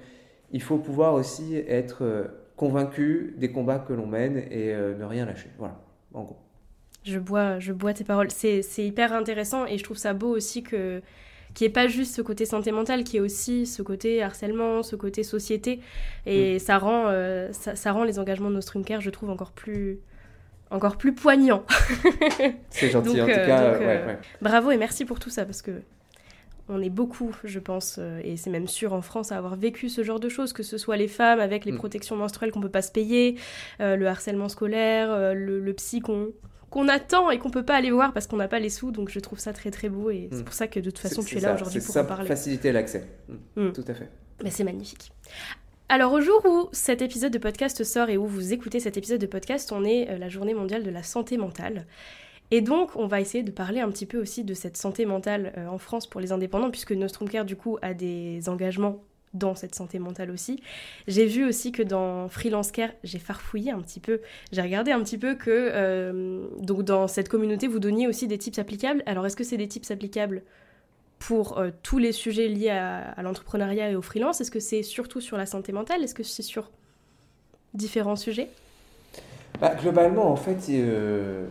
il 0.53 0.63
faut 0.63 0.79
pouvoir 0.79 1.15
aussi 1.15 1.57
être 1.57 2.31
convaincu 2.57 3.35
des 3.37 3.51
combats 3.53 3.79
que 3.79 3.93
l'on 3.93 4.07
mène 4.07 4.39
et 4.39 4.75
ne 4.75 5.05
rien 5.05 5.27
lâcher. 5.27 5.51
Voilà, 5.59 5.79
en 6.15 6.23
gros. 6.23 6.39
Je 7.05 7.19
bois, 7.19 7.59
je 7.59 7.73
bois 7.73 7.93
tes 7.93 8.05
paroles. 8.05 8.31
C'est 8.31 8.63
hyper 8.79 9.13
intéressant 9.13 9.67
et 9.67 9.77
je 9.77 9.85
trouve 9.85 9.99
ça 9.99 10.15
beau 10.15 10.35
aussi 10.35 10.63
que 10.63 11.03
qui 11.55 11.65
est 11.65 11.71
pas 11.71 11.89
juste 11.89 12.15
ce 12.15 12.23
côté 12.23 12.45
santé 12.45 12.73
mentale, 12.73 13.05
qui 13.05 13.17
est 13.17 13.21
aussi 13.21 13.67
ce 13.67 13.83
côté 13.83 14.23
harcèlement, 14.23 14.83
ce 14.83 14.97
côté 14.97 15.23
société. 15.23 15.81
Et 16.27 16.57
mm. 16.57 16.59
ça, 16.59 16.79
rend, 16.79 17.05
euh, 17.09 17.51
ça, 17.53 17.93
rend 17.93 18.05
les 18.05 18.19
engagements 18.19 18.51
de 18.51 18.55
Nostrum 18.55 18.85
Care, 18.85 19.01
je 19.01 19.11
trouve, 19.11 19.31
encore 19.31 19.53
plus, 19.53 19.99
encore 20.71 20.97
plus 20.97 21.15
poignants. 21.15 21.65
C'est 22.71 22.91
gentil, 22.91 23.21
en 23.21 23.27
tout 23.27 23.31
euh, 23.31 23.47
cas. 23.47 23.63
Euh, 23.63 24.15
bravo 24.41 24.71
et 24.71 24.77
merci 24.77 25.05
pour 25.05 25.19
tout 25.19 25.31
ça, 25.31 25.45
parce 25.45 25.63
que 25.63 25.73
on 26.73 26.81
est 26.81 26.91
beaucoup, 26.91 27.35
je 27.43 27.59
pense, 27.59 27.99
et 28.23 28.37
c'est 28.37 28.49
même 28.49 28.69
sûr 28.69 28.93
en 28.93 29.03
France, 29.03 29.33
à 29.33 29.37
avoir 29.37 29.57
vécu 29.57 29.89
ce 29.89 30.05
genre 30.05 30.21
de 30.21 30.29
choses, 30.29 30.53
que 30.53 30.63
ce 30.63 30.79
soit 30.79 30.97
les 30.97 31.09
femmes 31.09 31.41
avec 31.41 31.65
les 31.65 31.73
mm. 31.73 31.79
protections 31.79 32.15
menstruelles 32.15 32.53
qu'on 32.53 32.61
peut 32.61 32.69
pas 32.69 32.83
se 32.83 32.93
payer, 32.93 33.35
le 33.81 34.07
harcèlement 34.07 34.49
scolaire, 34.49 35.35
le, 35.35 35.59
le 35.59 35.73
psy 35.75 35.99
qu'on 35.99 36.29
qu'on 36.71 36.89
attend 36.89 37.31
et 37.31 37.39
qu'on 37.39 37.51
peut 37.51 37.65
pas 37.65 37.75
aller 37.75 37.91
voir 37.91 38.13
parce 38.13 38.27
qu'on 38.27 38.37
n'a 38.37 38.49
pas 38.49 38.61
les 38.61 38.71
sous. 38.71 38.93
Donc 38.93 39.11
je 39.11 39.19
trouve 39.19 39.39
ça 39.39 39.53
très 39.53 39.71
très 39.71 39.89
beau 39.89 40.11
et 40.11 40.29
c'est 40.31 40.39
hmm. 40.39 40.45
pour 40.45 40.55
ça 40.55 40.69
que 40.69 40.81
de 40.81 40.91
toute 40.91 41.01
façon 41.01 41.23
tu 41.23 41.37
es 41.37 41.41
là 41.41 41.55
aujourd'hui 41.55 41.81
pour 41.81 41.97
en 41.97 42.05
parler. 42.05 42.29
Faciliter 42.29 42.73
l'accès. 42.73 43.07
Hmm. 43.29 43.63
Hmm. 43.63 43.73
Tout 43.73 43.85
à 43.87 43.95
fait. 43.95 44.09
Mais 44.43 44.51
c'est 44.51 44.65
magnifique. 44.65 45.13
Alors 45.89 46.13
au 46.13 46.21
jour 46.21 46.41
où 46.47 46.69
cet 46.73 47.03
épisode 47.03 47.33
de 47.33 47.39
podcast 47.39 47.83
sort 47.83 48.09
et 48.09 48.17
où 48.17 48.27
vous 48.27 48.53
écoutez 48.53 48.81
cet 48.81 48.97
épisode 48.97 49.21
de 49.21 49.27
podcast, 49.27 49.73
on 49.73 49.85
est 49.85 50.09
euh, 50.09 50.19
la 50.19 50.29
journée 50.29 50.55
mondiale 50.55 50.85
de 50.85 50.91
la 50.91 51.03
santé 51.03 51.37
mentale. 51.37 51.87
Et 52.53 52.63
donc, 52.63 52.97
on 52.97 53.07
va 53.07 53.21
essayer 53.21 53.45
de 53.45 53.51
parler 53.53 53.81
un 53.81 53.89
petit 53.91 54.07
peu 54.07 54.21
aussi 54.21 54.43
de 54.43 54.55
cette 54.55 54.77
santé 54.77 55.07
mentale 55.07 55.53
euh, 55.57 55.69
en 55.69 55.79
France 55.79 56.09
pour 56.09 56.21
les 56.21 56.33
indépendants, 56.33 56.71
puisque 56.71 56.91
Nostrum 56.91 57.29
Care, 57.29 57.45
du 57.45 57.55
coup, 57.55 57.79
a 57.81 57.95
des 57.95 58.49
engagements 58.49 59.05
dans 59.35 59.55
cette 59.55 59.75
santé 59.75 59.99
mentale 59.99 60.31
aussi. 60.31 60.63
J'ai 61.07 61.27
vu 61.27 61.47
aussi 61.47 61.73
que 61.73 61.83
dans 61.83 62.29
Freelance 62.29 62.73
Care, 62.73 62.91
j'ai 63.05 63.19
farfouillé 63.19 63.71
un 63.71 63.81
petit 63.81 64.01
peu, 64.01 64.21
j'ai 64.53 64.63
regardé 64.63 64.91
un 64.91 65.01
petit 65.03 65.19
peu 65.19 65.35
que 65.35 65.51
euh, 65.51 66.47
dans 66.61 67.07
cette 67.07 67.29
communauté, 67.29 67.67
vous 67.67 67.79
donniez 67.79 68.09
aussi 68.09 68.27
des 68.27 68.39
tips 68.39 68.59
applicables. 68.59 69.03
Alors 69.07 69.27
est-ce 69.27 69.37
que 69.37 69.45
c'est 69.45 69.57
des 69.57 69.69
tips 69.69 69.91
applicables 69.91 70.43
pour 71.19 71.59
euh, 71.59 71.71
tous 71.83 71.99
les 71.99 72.13
sujets 72.13 72.49
liés 72.49 72.71
à, 72.71 73.23
l'entrepreneuriat 73.23 73.91
et 73.91 73.95
au 73.95 74.03
freelance? 74.03 74.41
Est-ce 74.41 74.51
que 74.51 74.61
c'est 74.61 74.83
surtout 74.83 75.21
sur 75.21 75.37
la 75.37 75.47
santé 75.47 75.73
mentale? 75.73 76.03
Est-ce 76.03 76.15
que 76.15 76.25
c'est 76.25 76.43
sur 76.43 76.71
différents 77.75 78.17
sujets? 78.17 78.49
Bah, 79.61 79.75
Globalement, 79.81 80.31
en 80.33 80.37
fait, 80.37 80.59
euh, 80.71 81.47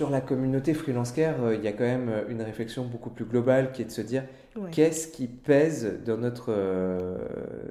sur 0.00 0.08
la 0.08 0.22
communauté 0.22 0.72
Freelance 0.72 1.12
Care, 1.12 1.52
il 1.52 1.62
y 1.62 1.68
a 1.68 1.72
quand 1.72 1.84
même 1.84 2.10
une 2.30 2.40
réflexion 2.40 2.86
beaucoup 2.86 3.10
plus 3.10 3.26
globale 3.26 3.70
qui 3.70 3.82
est 3.82 3.84
de 3.84 3.90
se 3.90 4.00
dire 4.00 4.22
Qu'est-ce 4.72 5.08
qui 5.08 5.26
pèse 5.26 6.02
dans 6.06 6.16
notre, 6.16 6.46
euh, 6.48 7.18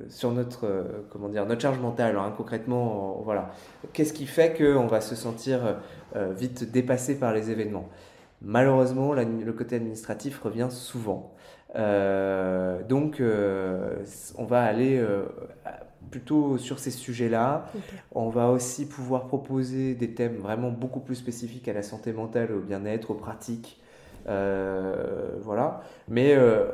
sur 0.09 0.31
notre, 0.31 0.67
euh, 0.67 0.83
comment 1.09 1.27
dire, 1.27 1.47
notre 1.47 1.61
charge 1.61 1.79
mentale 1.79 2.15
hein, 2.17 2.31
Concrètement, 2.37 3.19
voilà. 3.25 3.49
Qu'est-ce 3.93 4.13
qui 4.13 4.27
fait 4.27 4.55
qu'on 4.55 4.85
va 4.85 5.01
se 5.01 5.15
sentir 5.15 5.79
euh, 6.15 6.31
vite 6.31 6.71
dépassé 6.71 7.17
par 7.17 7.33
les 7.33 7.49
événements? 7.49 7.89
Malheureusement, 8.43 9.13
le 9.13 9.51
côté 9.53 9.77
administratif 9.77 10.39
revient 10.39 10.67
souvent. 10.69 11.33
donc, 11.73 13.23
on 14.37 14.45
va 14.45 14.61
aller 14.61 15.03
plutôt 16.09 16.57
sur 16.57 16.79
ces 16.79 16.91
sujets-là. 16.91 17.71
On 18.13 18.29
va 18.29 18.49
aussi 18.49 18.87
pouvoir 18.87 19.27
proposer 19.27 19.95
des 19.95 20.13
thèmes 20.13 20.37
vraiment 20.37 20.71
beaucoup 20.71 20.99
plus 20.99 21.15
spécifiques 21.15 21.67
à 21.67 21.73
la 21.73 21.83
santé 21.83 22.13
mentale, 22.13 22.51
au 22.51 22.59
bien-être, 22.59 23.11
aux 23.11 23.15
pratiques. 23.15 23.79
Euh, 24.27 25.37
voilà. 25.41 25.81
Mais 26.07 26.35
euh, 26.35 26.65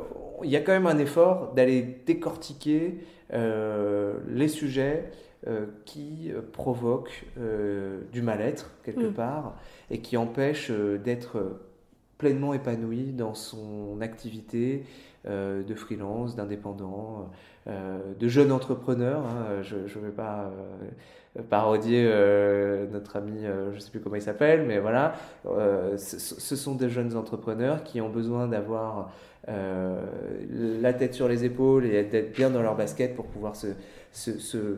il 0.43 0.50
y 0.50 0.56
a 0.56 0.62
quand 0.62 0.74
même 0.74 0.88
un 0.88 0.98
effort 0.98 1.54
d'aller 1.54 1.82
décortiquer 2.06 3.00
euh, 3.34 4.15
les 4.28 4.48
sujets 4.48 5.12
qui 5.86 6.32
provoquent 6.54 7.24
du 8.12 8.24
mal-être 8.24 8.71
quelque 8.84 9.06
mm. 9.06 9.13
part 9.13 9.56
et 9.91 10.00
qui 10.00 10.17
empêchent 10.17 10.71
d'être 10.71 11.60
pleinement 12.17 12.56
épanoui 12.56 13.12
dans 13.12 13.36
son 13.36 14.02
activité 14.02 14.86
de 15.26 15.76
freelance, 15.76 16.36
d'indépendant. 16.36 17.30
de 17.68 18.28
jeunes 18.28 18.52
entrepreneurs. 18.52 19.24
Hein. 19.26 19.62
Je 19.64 19.76
ne 19.76 20.06
vais 20.06 20.12
pas 20.12 20.52
parodier 21.50 22.10
notre 22.92 23.18
ami, 23.18 23.42
je 23.44 23.76
ne 23.76 23.80
sais 23.80 23.92
plus 23.92 24.00
comment 24.00 24.16
il 24.16 24.22
s'appelle, 24.22 24.66
mais 24.66 24.80
voilà, 24.80 25.14
ce, 25.98 26.56
sont 26.56 26.76
des 26.76 26.90
jeunes 26.90 27.16
entrepreneurs 27.16 27.84
qui 27.84 28.02
ont 28.02 28.10
besoin 28.10 28.48
d'avoir 28.48 29.12
la 29.48 30.94
tête 30.94 31.14
sur 31.14 31.28
les 31.28 31.44
épaules 31.44 31.86
et 31.86 32.04
d'être 32.04 32.34
bien 32.34 32.50
dans 32.50 32.62
leur 32.62 32.76
basket 32.76 33.16
pour 33.16 33.26
pouvoir 33.26 33.56
se, 33.56 33.68
se, 34.15 34.78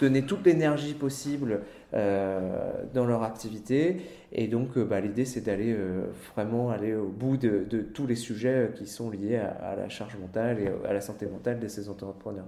donner 0.00 0.22
toute 0.22 0.44
l'énergie 0.44 0.94
possible 0.94 1.62
euh, 1.94 2.72
dans 2.92 3.06
leur 3.06 3.22
activité. 3.22 4.02
Et 4.32 4.48
donc, 4.48 4.76
euh, 4.76 4.84
bah, 4.84 5.00
l'idée, 5.00 5.24
c'est 5.24 5.40
d'aller 5.40 5.72
euh, 5.72 6.06
vraiment 6.34 6.70
aller 6.70 6.94
au 6.94 7.08
bout 7.08 7.36
de, 7.36 7.64
tous 7.94 8.06
les 8.06 8.16
sujets 8.16 8.70
qui 8.74 8.86
sont 8.86 9.10
liés 9.10 9.38
à, 9.38 9.74
la 9.76 9.88
charge 9.88 10.16
mentale 10.18 10.58
et 10.60 10.88
à 10.88 10.92
la 10.92 11.00
santé 11.00 11.26
mentale 11.26 11.58
de 11.58 11.68
ces 11.68 11.88
entrepreneurs. 11.88 12.46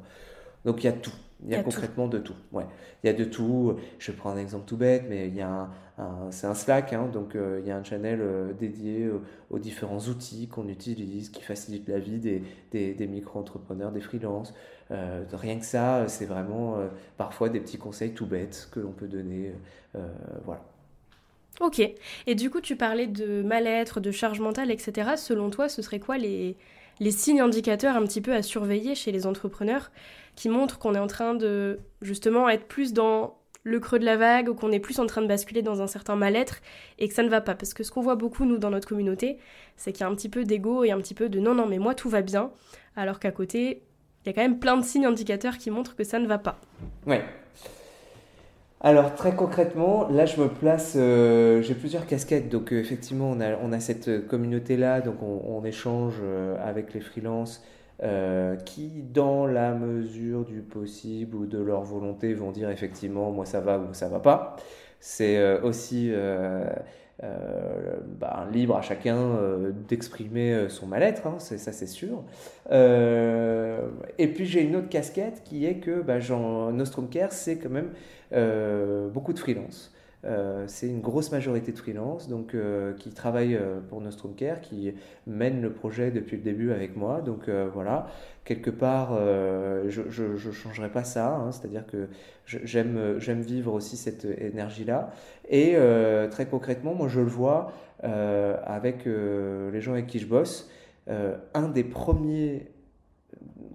Donc, 0.64 0.82
il 0.82 0.86
y 0.86 0.90
a 0.90 0.92
tout. 0.92 1.12
Il 1.44 1.52
y 1.52 1.54
a, 1.54 1.62
concrètement 1.62 2.08
de 2.08 2.18
tout. 2.18 2.34
Ouais. 2.50 2.66
Il 3.04 3.06
y 3.06 3.10
a 3.10 3.12
de 3.12 3.24
tout. 3.24 3.76
Je 4.00 4.10
prends 4.10 4.30
un 4.30 4.38
exemple 4.38 4.64
tout 4.66 4.76
bête, 4.76 5.04
mais 5.08 5.28
il 5.28 5.36
y 5.36 5.40
a 5.40 5.68
un, 5.98 6.30
c'est 6.30 6.48
un 6.48 6.54
Slack, 6.54 6.92
hein, 6.92 7.08
donc 7.12 7.36
il 7.36 7.64
y 7.64 7.70
a 7.70 7.76
un 7.76 7.84
channel 7.84 8.20
dédié 8.58 9.08
aux, 9.50 9.58
différents 9.60 10.00
outils 10.00 10.48
qu'on 10.48 10.66
utilise, 10.66 11.30
qui 11.30 11.42
facilitent 11.42 11.88
la 11.88 12.00
vie 12.00 12.18
des, 12.18 12.42
des, 12.72 12.92
des 12.92 13.06
micro-entrepreneurs, 13.06 13.92
des 13.92 14.00
freelances. 14.00 14.52
Euh, 14.90 15.24
rien 15.32 15.58
que 15.58 15.64
ça, 15.64 16.08
c'est 16.08 16.24
vraiment 16.24 16.78
euh, 16.78 16.88
parfois 17.16 17.48
des 17.48 17.60
petits 17.60 17.78
conseils 17.78 18.12
tout 18.12 18.26
bêtes 18.26 18.68
que 18.72 18.80
l'on 18.80 18.92
peut 18.92 19.08
donner. 19.08 19.52
Euh, 19.96 20.08
voilà. 20.44 20.62
Ok. 21.60 21.80
Et 22.26 22.34
du 22.34 22.50
coup, 22.50 22.60
tu 22.60 22.76
parlais 22.76 23.06
de 23.06 23.42
mal-être, 23.42 24.00
de 24.00 24.10
charge 24.10 24.40
mentale, 24.40 24.70
etc. 24.70 25.10
Selon 25.16 25.50
toi, 25.50 25.68
ce 25.68 25.82
serait 25.82 26.00
quoi 26.00 26.16
les, 26.16 26.56
les 27.00 27.11
signes 27.11 27.40
indicateurs 27.40 27.96
un 27.96 28.04
petit 28.04 28.20
peu 28.20 28.32
à 28.32 28.42
surveiller 28.42 28.94
chez 28.94 29.12
les 29.12 29.26
entrepreneurs 29.26 29.90
qui 30.37 30.48
montrent 30.48 30.78
qu'on 30.78 30.94
est 30.94 31.00
en 31.00 31.06
train 31.06 31.34
de 31.34 31.80
justement 32.02 32.48
être 32.48 32.66
plus 32.66 32.92
dans 32.92 33.38
le 33.64 33.80
creux 33.80 33.98
de 33.98 34.04
la 34.04 34.16
vague 34.16 34.48
ou 34.48 34.54
qu'on 34.54 34.72
est 34.72 34.80
plus 34.80 34.98
en 34.98 35.06
train 35.06 35.20
de 35.20 35.26
basculer 35.26 35.62
dans 35.62 35.82
un 35.82 35.87
certain 35.87 36.16
mal-être 36.16 36.61
et 36.98 37.08
que 37.08 37.14
ça 37.14 37.22
ne 37.22 37.28
va 37.28 37.40
pas. 37.40 37.54
Parce 37.54 37.74
que 37.74 37.82
ce 37.82 37.90
qu'on 37.90 38.00
voit 38.00 38.14
beaucoup, 38.14 38.44
nous, 38.44 38.58
dans 38.58 38.70
notre 38.70 38.88
communauté, 38.88 39.38
c'est 39.76 39.92
qu'il 39.92 40.02
y 40.02 40.04
a 40.04 40.08
un 40.08 40.14
petit 40.14 40.28
peu 40.28 40.44
d'ego 40.44 40.84
et 40.84 40.90
un 40.90 40.98
petit 40.98 41.14
peu 41.14 41.28
de 41.28 41.38
non, 41.38 41.54
non, 41.54 41.66
mais 41.66 41.78
moi, 41.78 41.94
tout 41.94 42.08
va 42.08 42.22
bien. 42.22 42.50
Alors 42.96 43.18
qu'à 43.18 43.30
côté, 43.30 43.82
il 44.24 44.28
y 44.28 44.30
a 44.30 44.32
quand 44.32 44.42
même 44.42 44.58
plein 44.58 44.76
de 44.76 44.84
signes 44.84 45.06
indicateurs 45.06 45.58
qui 45.58 45.70
montrent 45.70 45.96
que 45.96 46.04
ça 46.04 46.18
ne 46.18 46.26
va 46.26 46.38
pas. 46.38 46.58
Ouais. 47.06 47.24
Alors 48.80 49.16
très 49.16 49.34
concrètement, 49.34 50.06
là 50.08 50.24
je 50.24 50.40
me 50.40 50.48
place, 50.48 50.94
euh, 50.96 51.62
j'ai 51.62 51.74
plusieurs 51.74 52.06
casquettes, 52.06 52.48
donc 52.48 52.72
euh, 52.72 52.78
effectivement 52.78 53.28
on 53.28 53.72
a, 53.72 53.80
cette 53.80 54.28
communauté-là, 54.28 55.00
donc 55.00 55.16
on, 55.20 55.64
échange 55.64 56.14
euh, 56.22 56.56
avec 56.64 56.94
les 56.94 57.00
freelances 57.00 57.64
qui 58.64 59.02
dans 59.12 59.46
la 59.46 59.74
mesure 59.74 60.44
du 60.44 60.60
possible 60.60 61.34
ou 61.34 61.46
de 61.46 61.58
leur 61.58 61.82
volonté 61.82 62.32
vont 62.32 62.52
dire 62.52 62.70
effectivement 62.70 63.32
moi 63.32 63.44
ça 63.44 63.58
va 63.60 63.80
ou 63.80 63.92
ça 63.92 64.08
va 64.08 64.20
pas. 64.20 64.54
C'est 65.00 65.60
aussi 65.62 66.12
bah, 67.20 68.46
libre 68.52 68.76
à 68.76 68.82
chacun 68.82 69.18
d'exprimer 69.88 70.68
son 70.68 70.86
mal-être, 70.86 71.26
hein, 71.26 71.40
ça 71.40 71.72
c'est 71.72 71.88
sûr. 71.88 72.22
et 72.70 74.28
puis 74.28 74.46
j'ai 74.46 74.62
une 74.62 74.76
autre 74.76 74.88
casquette 74.88 75.42
qui 75.44 75.66
est 75.66 75.78
que 75.78 76.00
bah, 76.00 76.18
Nostrum 76.72 77.08
Care, 77.08 77.32
c'est 77.32 77.58
quand 77.58 77.70
même 77.70 77.90
beaucoup 78.30 79.32
de 79.32 79.38
freelance. 79.38 79.92
Euh, 80.24 80.64
c'est 80.66 80.88
une 80.88 81.00
grosse 81.00 81.30
majorité 81.30 81.70
de 81.70 81.78
freelance 81.78 82.28
donc, 82.28 82.54
euh, 82.54 82.92
qui 82.94 83.10
travaillent 83.10 83.54
euh, 83.54 83.78
pour 83.88 84.00
Nostrum 84.00 84.34
Care, 84.34 84.60
qui 84.60 84.92
mènent 85.28 85.62
le 85.62 85.72
projet 85.72 86.10
depuis 86.10 86.36
le 86.36 86.42
début 86.42 86.72
avec 86.72 86.96
moi. 86.96 87.20
Donc 87.20 87.48
voilà, 87.48 88.08
quelque 88.44 88.70
part, 88.70 89.16
je 89.88 90.22
ne 90.22 90.52
changerai 90.52 90.90
pas 90.90 91.04
ça, 91.04 91.36
hein. 91.36 91.52
c'est-à-dire 91.52 91.86
que 91.86 92.08
j'aime 92.46 93.40
vivre 93.40 93.72
aussi 93.72 93.96
cette 93.96 94.24
énergie-là. 94.24 95.10
Et 95.48 95.76
très 96.30 96.46
concrètement, 96.46 96.94
moi 96.94 97.08
je 97.08 97.20
le 97.20 97.26
vois 97.26 97.72
avec 98.02 99.04
les 99.06 99.80
gens 99.80 99.92
avec 99.92 100.06
qui 100.06 100.18
je 100.18 100.26
bosse. 100.26 100.70
un 101.08 101.68
des 101.68 101.84
premiers 101.84 102.70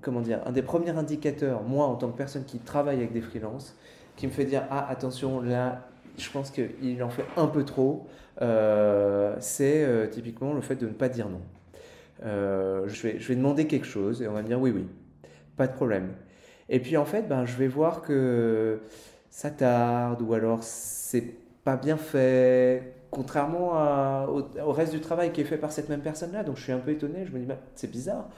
comment 0.02 0.20
dire, 0.20 0.42
un 0.46 0.52
des 0.52 0.64
premiers 0.64 0.90
indicateurs, 0.90 1.64
moi 1.64 1.86
en 1.86 1.96
tant 1.96 2.12
que 2.12 2.18
personne 2.18 2.44
qui 2.44 2.60
travaille 2.60 2.98
avec 2.98 3.14
des 3.14 3.22
freelances, 3.22 3.78
qui 4.16 4.28
me 4.28 4.32
fait 4.32 4.46
dire 4.46 4.64
ah 4.70 4.88
attention 4.90 5.42
là 5.42 5.88
je 6.18 6.30
pense 6.30 6.52
qu'il 6.52 7.04
en 7.04 7.10
fait 7.10 7.26
un 7.38 7.48
peu 7.48 7.64
trop, 7.64 8.08
euh, 8.42 9.36
c'est 9.40 9.84
euh, 9.84 10.08
typiquement 10.08 10.54
le 10.54 10.62
fait 10.62 10.76
de 10.76 10.88
ne 10.88 10.94
pas 10.94 11.10
dire 11.10 11.30
non. 11.30 11.42
Euh, 12.26 12.88
je, 12.88 13.08
vais, 13.08 13.20
je 13.20 13.28
vais 13.28 13.36
demander 13.36 13.68
quelque 13.68 13.88
chose 13.88 14.22
et 14.22 14.28
on 14.28 14.34
va 14.34 14.42
me 14.42 14.48
dire 14.48 14.60
oui, 14.60 14.72
oui, 14.72 14.86
pas 15.58 15.68
de 15.68 15.74
problème. 15.74 16.14
Et 16.70 16.80
puis 16.80 16.98
en 16.98 17.06
fait, 17.06 17.28
ben, 17.28 17.46
je 17.46 17.56
vais 17.58 17.68
voir 17.68 18.02
que 18.02 18.82
ça 19.30 19.50
tarde 19.50 20.22
ou 20.22 20.34
alors 20.34 20.64
c'est 20.64 21.34
pas 21.64 21.76
bien 21.76 21.98
fait, 21.98 22.94
contrairement 23.10 24.28
au, 24.28 24.72
reste 24.72 24.94
du 24.94 25.02
travail 25.02 25.32
qui 25.32 25.42
est 25.42 25.46
fait 25.46 25.58
par 25.58 25.72
cette 25.72 25.90
même 25.90 26.02
personne-là. 26.02 26.44
Donc 26.44 26.58
je 26.58 26.64
suis 26.64 26.72
un 26.72 26.80
peu 26.80 26.92
étonné, 26.92 27.26
je 27.26 27.32
me 27.32 27.40
dis, 27.40 27.46
ben, 27.46 27.58
c'est 27.76 27.90
bizarre. 27.90 28.30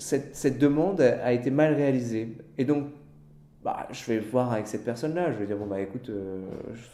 Cette, 0.00 0.34
cette, 0.34 0.58
demande 0.58 1.00
a 1.00 1.32
été 1.32 1.50
mal 1.50 1.74
réalisée. 1.74 2.36
Et 2.58 2.64
donc 2.64 2.86
bah, 3.64 3.88
je 3.90 4.04
vais 4.04 4.18
voir 4.18 4.52
avec 4.52 4.66
cette 4.66 4.84
personne-là. 4.84 5.32
Je 5.32 5.38
vais 5.38 5.46
dire, 5.46 5.56
bon, 5.56 5.66
bah 5.66 5.80
écoute, 5.80 6.10
euh, 6.10 6.42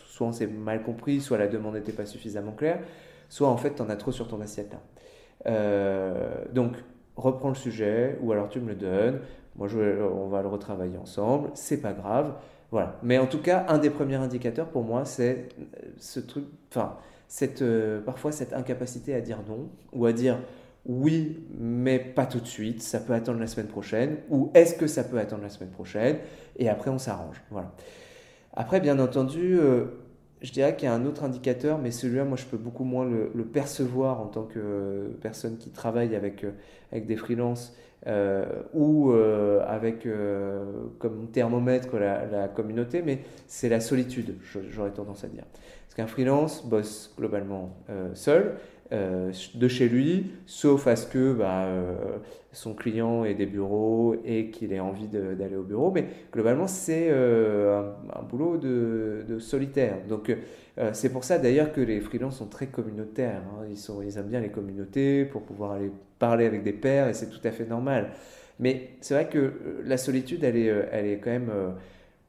soit 0.07 0.29
on 0.29 0.33
s'est 0.33 0.47
mal 0.47 0.83
compris, 0.83 1.21
soit 1.21 1.37
la 1.37 1.49
demande 1.49 1.75
n'était 1.75 1.93
pas 1.93 2.07
suffisamment 2.07 2.53
claire, 2.53 2.79
soit 3.29 3.49
en 3.49 3.57
fait, 3.57 3.75
tu 3.75 3.83
en 3.83 3.91
as 3.91 3.97
trop 3.97 4.13
sur 4.13 4.29
ton 4.29 4.41
assiette 4.41 4.73
là. 4.73 4.81
Euh, 5.47 6.45
donc, 6.53 6.77
reprends 7.17 7.49
le 7.49 7.55
sujet, 7.55 8.19
ou 8.23 8.31
alors 8.33 8.49
tu 8.49 8.61
me 8.61 8.69
le 8.69 8.77
donnes. 8.77 9.21
Moi, 9.57 9.67
je 9.69 9.79
on 10.03 10.29
va 10.29 10.43
le 10.43 10.49
retravailler 10.49 10.97
ensemble. 10.97 11.51
C'est 11.55 11.81
pas 11.81 11.93
grave. 11.93 12.35
Voilà. 12.71 12.97
Mais 13.03 13.19
en 13.19 13.27
tout 13.27 13.43
cas, 13.43 13.65
un 13.69 13.79
des 13.79 13.91
premiers 13.91 14.17
indicateurs 14.17 14.69
pour 14.69 14.85
moi, 14.85 15.05
c'est 15.05 15.49
ce 15.99 16.21
truc, 16.21 16.45
enfin, 16.71 16.97
cette, 17.27 17.63
euh, 17.63 18.01
parfois 18.01 18.31
cette 18.31 18.53
incapacité 18.53 19.15
à 19.15 19.21
dire 19.21 19.39
non, 19.49 19.69
ou 19.93 20.07
à 20.07 20.13
dire 20.13 20.39
oui, 20.87 21.47
mais 21.59 21.99
pas 21.99 22.27
tout 22.27 22.41
de 22.41 22.47
suite, 22.47 22.83
ça 22.83 23.01
peut 23.01 23.13
attendre 23.13 23.39
la 23.39 23.47
semaine 23.47 23.69
prochaine, 23.69 24.17
ou 24.31 24.51
est-ce 24.55 24.75
que 24.75 24.87
ça 24.87 25.05
peut 25.05 25.19
attendre 25.19 25.43
la 25.43 25.51
semaine 25.51 25.71
prochaine, 25.71 26.17
et 26.59 26.69
après 26.69 26.91
on 26.91 26.99
s'arrange. 26.99 27.43
Voilà. 27.51 27.73
Après, 28.53 28.81
bien 28.81 28.99
entendu, 28.99 29.59
euh, 29.59 29.85
je 30.43 30.51
dirais 30.53 30.75
qu'il 30.75 30.87
y 30.87 30.91
a 30.91 30.95
un 30.95 31.07
autre 31.07 31.23
indicateur, 31.23 31.79
mais 31.79 31.91
celui-là, 31.91 32.25
moi, 32.25 32.37
je 32.37 32.47
peux 32.47 32.57
beaucoup 32.57 32.85
moins 32.85 33.05
le, 33.05 33.45
percevoir 33.45 34.21
en 34.21 34.27
tant 34.27 34.43
que 34.43 35.17
personne 35.21 35.57
qui 35.59 35.71
travaille 35.71 36.17
avec, 36.17 36.45
euh, 36.45 36.53
avec 36.91 37.07
des 37.07 37.17
freelances 37.17 37.77
euh, 38.07 38.47
ou 38.73 39.13
avec 39.13 40.09
comme 40.99 41.29
thermomètre 41.31 41.99
la, 41.99 42.27
la 42.27 42.49
communauté, 42.49 43.03
mais 43.03 43.21
c'est 43.47 43.69
la 43.69 43.81
solitude, 43.81 44.37
j'aurais 44.71 44.91
tendance 44.91 45.23
à 45.23 45.29
dire. 45.29 45.45
Parce 45.87 45.95
qu'un 45.95 46.07
freelance 46.07 46.65
bosse 46.65 47.15
globalement 47.19 47.77
seul, 48.15 48.55
euh, 48.93 49.33
de 49.55 49.69
chez 49.69 49.89
lui, 49.89 50.33
sauf 50.47 50.89
à 50.89 50.97
ce 50.97 51.07
que 51.07 51.33
bah, 51.33 51.65
euh, 51.67 52.19
son 52.53 52.75
client 52.75 53.25
ait 53.25 53.35
des 53.35 53.47
bureaux 53.47 54.17
et 54.25 54.51
qu'il 54.51 54.73
ait 54.73 54.81
envie 54.81 55.07
d'aller 55.07 55.55
au 55.55 55.63
bureau. 55.63 55.93
Mais 55.93 56.07
globalement, 56.33 56.67
c'est 56.67 57.09
euh, 57.11 57.93
un, 58.13 58.23
boulot 58.23 58.57
de, 58.57 59.39
solitaire. 59.39 59.99
Donc, 60.09 60.35
c'est 60.93 61.13
pour 61.13 61.25
ça 61.25 61.39
d'ailleurs 61.39 61.73
que 61.73 61.81
les 61.81 62.01
freelances 62.01 62.39
sont 62.39 62.47
très 62.47 62.67
communautaires. 62.67 63.43
Hein. 63.53 63.67
Ils, 63.71 63.77
sont, 63.77 64.03
ils 64.03 64.17
aiment 64.19 64.29
bien 64.29 64.41
les 64.41 64.49
communautés 64.49 65.25
pour 65.25 65.43
pouvoir 65.43 65.73
aller 65.73 65.93
parler 66.19 66.47
avec 66.47 66.63
des 66.63 66.73
pairs 66.73 67.09
et 67.09 67.15
c'est 67.15 67.29
tout 67.29 67.47
à 67.47 67.51
fait 67.51 67.67
normal. 67.67 68.11
Mais 68.59 68.91
c'est 69.01 69.15
vrai 69.15 69.29
que 69.29 69.53
la 69.85 69.99
solitude, 69.99 70.43
elle 70.43 70.57
est, 70.57 70.89
elle 70.91 71.07
est 71.07 71.19
quand 71.19 71.31
même 71.31 71.51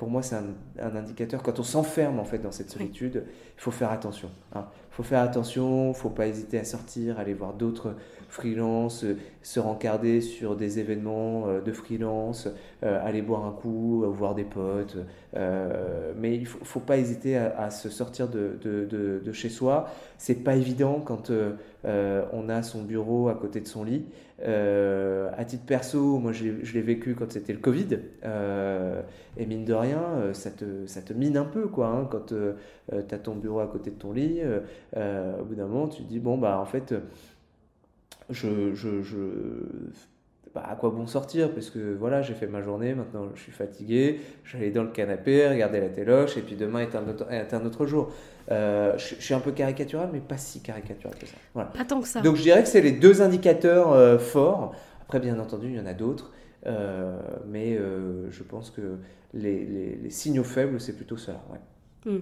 pour 0.01 0.09
moi, 0.09 0.23
c'est 0.23 0.35
un, 0.35 0.95
indicateur. 0.95 1.43
Quand 1.43 1.59
on 1.59 1.63
s'enferme 1.63 2.19
en 2.19 2.25
fait 2.25 2.39
dans 2.39 2.51
cette 2.51 2.71
solitude, 2.71 3.23
il 3.55 3.61
faut 3.61 3.69
faire 3.69 3.91
attention. 3.91 4.31
Hein. 4.55 4.65
Faut 4.91 5.03
faire 5.03 5.21
attention, 5.21 5.93
faut 5.93 6.09
pas 6.09 6.27
hésiter 6.27 6.59
à 6.59 6.65
sortir, 6.65 7.17
aller 7.17 7.33
voir 7.33 7.53
d'autres 7.53 7.95
freelance, 8.31 9.03
euh, 9.03 9.17
se 9.43 9.59
rencarder 9.59 10.21
sur 10.21 10.55
des 10.55 10.79
événements 10.79 11.47
euh, 11.47 11.61
de 11.61 11.71
freelance, 11.71 12.47
euh, 12.83 13.05
aller 13.05 13.21
boire 13.21 13.45
un 13.45 13.51
coup, 13.51 14.03
voir 14.07 14.35
des 14.35 14.45
potes. 14.45 14.97
mais 15.35 16.35
il 16.35 16.41
ne 16.41 16.45
faut, 16.45 16.79
pas 16.79 16.97
hésiter 16.97 17.37
à, 17.37 17.69
se 17.69 17.89
sortir 17.89 18.27
de, 18.27 18.57
de, 18.63 19.21
de, 19.23 19.31
chez 19.31 19.49
soi. 19.49 19.87
C'est 20.17 20.43
pas 20.43 20.55
évident 20.55 21.01
quand 21.03 21.31
on 21.83 22.49
a 22.49 22.63
son 22.63 22.83
bureau 22.83 23.29
à 23.29 23.35
côté 23.35 23.59
de 23.61 23.67
son 23.67 23.83
lit. 23.83 24.05
à 24.43 25.45
titre 25.45 25.65
perso, 25.65 26.19
moi 26.19 26.31
je 26.31 26.73
l'ai 26.73 26.81
vécu 26.81 27.15
quand 27.15 27.31
c'était 27.31 27.53
le 27.53 27.59
Covid. 27.59 27.99
et 29.37 29.45
mine 29.45 29.65
de 29.65 29.73
rien, 29.73 30.33
ça 30.33 30.51
te, 30.51 30.85
ça 30.85 31.01
te 31.01 31.13
mine 31.13 31.37
un 31.37 31.45
peu 31.45 31.67
quoi. 31.67 31.87
Hein, 31.87 32.07
quand 32.11 32.27
tu 32.27 33.15
as 33.15 33.19
ton 33.19 33.35
bureau 33.35 33.59
à 33.59 33.67
côté 33.67 33.89
de 33.91 33.95
ton 33.95 34.11
lit, 34.11 34.41
au 34.95 35.43
bout 35.45 35.55
d'un 35.55 35.67
moment 35.67 35.87
tu 35.87 36.03
te 36.03 36.07
dis 36.07 36.19
bon 36.19 36.37
bah 36.37 36.59
en 36.59 36.65
fait 36.65 36.93
je, 38.29 38.73
je, 38.73 39.01
je 39.01 39.17
bah, 40.53 40.65
à 40.69 40.75
quoi 40.75 40.89
bon 40.89 41.07
sortir? 41.07 41.53
Parce 41.53 41.69
que 41.69 41.95
voilà, 41.95 42.21
j'ai 42.21 42.33
fait 42.33 42.47
ma 42.47 42.61
journée, 42.61 42.93
maintenant 42.93 43.29
je 43.35 43.41
suis 43.41 43.51
fatigué, 43.51 44.19
j'allais 44.43 44.71
dans 44.71 44.83
le 44.83 44.89
canapé, 44.89 45.47
regarder 45.47 45.79
la 45.79 45.89
téloche, 45.89 46.37
et 46.37 46.41
puis 46.41 46.55
demain 46.55 46.79
est 46.79 46.95
un 46.95 47.07
autre, 47.07 47.31
est 47.31 47.53
un 47.53 47.65
autre 47.65 47.85
jour. 47.85 48.11
Euh, 48.51 48.97
je, 48.97 49.15
suis 49.15 49.33
un 49.33 49.39
peu 49.39 49.51
caricatural, 49.51 50.09
mais 50.11 50.19
pas 50.19 50.37
si 50.37 50.61
caricatural 50.61 51.17
que 51.17 51.25
ça. 51.25 51.37
Voilà. 51.53 51.69
Pas 51.69 51.85
tant 51.85 52.01
que 52.01 52.07
ça. 52.07 52.21
Donc 52.21 52.35
je 52.35 52.41
dirais 52.41 52.61
que 52.63 52.69
c'est 52.69 52.81
les 52.81 52.91
deux 52.91 53.21
indicateurs 53.21 53.93
euh, 53.93 54.17
forts. 54.17 54.75
Après, 55.03 55.19
bien 55.19 55.39
entendu, 55.39 55.67
il 55.67 55.75
y 55.75 55.79
en 55.79 55.85
a 55.85 55.93
d'autres. 55.93 56.31
mais 57.47 57.77
je 57.77 58.43
pense 58.43 58.71
que 58.71 58.97
les, 59.33 59.95
les, 60.01 60.09
signaux 60.09 60.43
faibles, 60.43 60.79
c'est 60.81 60.95
plutôt 60.95 61.17
ça. 61.17 61.41
Hmm. 62.05 62.19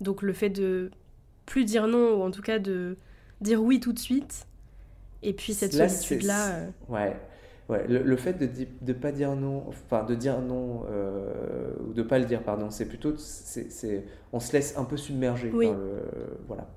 Donc 0.00 0.22
le 0.22 0.32
fait 0.32 0.50
de 0.50 0.90
plus 1.46 1.64
dire 1.64 1.86
non, 1.86 2.18
ou 2.18 2.22
en 2.22 2.30
tout 2.30 2.42
cas 2.42 2.58
de 2.58 2.96
dire 3.40 3.62
oui 3.62 3.80
tout 3.80 3.92
de 3.92 3.98
suite, 3.98 4.46
et 5.24 5.32
puis 5.32 5.54
cette 5.54 5.72
solitude-là. 5.72 6.66
Ouais. 6.88 7.16
Ouais, 7.70 7.86
le, 7.88 8.16
fait 8.16 8.34
de 8.34 8.66
ne 8.86 8.92
pas 8.92 9.10
dire 9.10 9.34
non, 9.36 9.64
enfin 9.68 10.04
de 10.04 10.14
dire 10.14 10.38
non, 10.42 10.82
euh, 10.90 11.72
ou 11.88 11.94
de 11.94 12.02
pas 12.02 12.18
le 12.18 12.26
dire, 12.26 12.42
pardon, 12.42 12.68
c'est 12.68 12.84
plutôt, 12.84 13.14
c'est, 13.16 14.04
on 14.34 14.40
se 14.40 14.52
laisse 14.52 14.76
un 14.76 14.84
peu 14.84 14.98
submerger. 14.98 15.50
Oui. 15.50 15.70
voilà. 16.46 16.68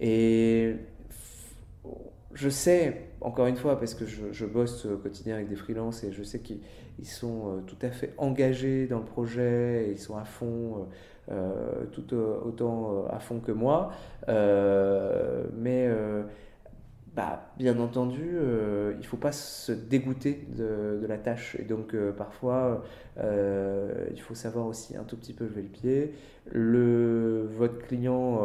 Et 0.00 0.76
je 2.32 2.48
sais, 2.48 3.10
encore 3.20 3.48
une 3.48 3.56
fois, 3.56 3.78
parce 3.78 3.92
que 3.92 4.06
je, 4.06 4.46
bosse 4.46 4.86
au 4.86 4.96
quotidien 4.96 5.34
avec 5.34 5.50
des 5.50 5.56
freelances 5.56 6.02
et 6.04 6.10
je 6.10 6.22
sais 6.22 6.38
qu'ils 6.38 6.58
sont 7.02 7.58
euh, 7.58 7.60
tout 7.66 7.76
à 7.82 7.90
fait 7.90 8.14
engagés 8.16 8.86
dans 8.86 9.00
le 9.00 9.04
projet, 9.04 9.88
et 9.88 9.90
ils 9.90 9.98
sont 9.98 10.16
à 10.16 10.24
fond, 10.24 10.86
euh, 11.30 11.84
tout 11.92 12.14
autant 12.14 13.04
à 13.10 13.18
fond 13.18 13.40
que 13.40 13.52
moi, 13.52 13.92
mais 14.26 15.86
bah, 17.18 17.50
bien 17.58 17.80
entendu, 17.80 18.30
euh, 18.34 18.92
il 18.94 19.00
ne 19.00 19.04
faut 19.04 19.16
pas 19.16 19.32
se 19.32 19.72
dégoûter 19.72 20.46
de, 20.56 21.04
la 21.04 21.18
tâche. 21.18 21.56
Et 21.58 21.64
donc, 21.64 21.92
euh, 21.92 22.12
parfois, 22.12 22.84
euh, 23.18 24.06
il 24.12 24.20
faut 24.20 24.36
savoir 24.36 24.68
aussi 24.68 24.96
un 24.96 25.02
tout 25.02 25.16
petit 25.16 25.32
peu 25.32 25.42
lever 25.46 25.62
le 25.62 25.68
pied. 25.68 26.14
Le, 26.50 27.46
votre 27.50 27.78
client, 27.78 28.40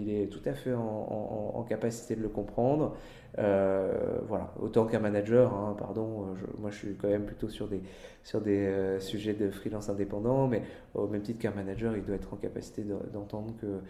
il 0.00 0.10
est 0.10 0.26
tout 0.26 0.42
à 0.46 0.54
fait 0.54 0.72
en, 0.74 1.64
capacité 1.68 2.16
de 2.16 2.22
le 2.22 2.28
comprendre. 2.28 2.96
voilà, 3.36 4.52
autant 4.60 4.86
qu'un 4.86 5.00
manager, 5.00 5.52
hein, 5.52 5.74
pardon, 5.78 6.34
moi 6.58 6.70
je 6.70 6.76
suis 6.76 6.94
quand 6.94 7.08
même 7.08 7.24
plutôt 7.24 7.48
sur 7.48 7.68
des, 7.68 7.80
sur 8.22 8.40
des 8.40 8.96
sujets 9.00 9.34
de 9.34 9.50
freelance 9.50 9.88
indépendant, 9.88 10.46
mais 10.46 10.62
au 10.94 11.06
même 11.06 11.22
titre 11.22 11.40
qu'un 11.40 11.50
manager, 11.50 11.96
il 11.96 12.04
doit 12.04 12.16
être 12.16 12.32
en 12.32 12.36
capacité 12.36 12.84
d'entendre 13.12 13.54
que 13.60 13.80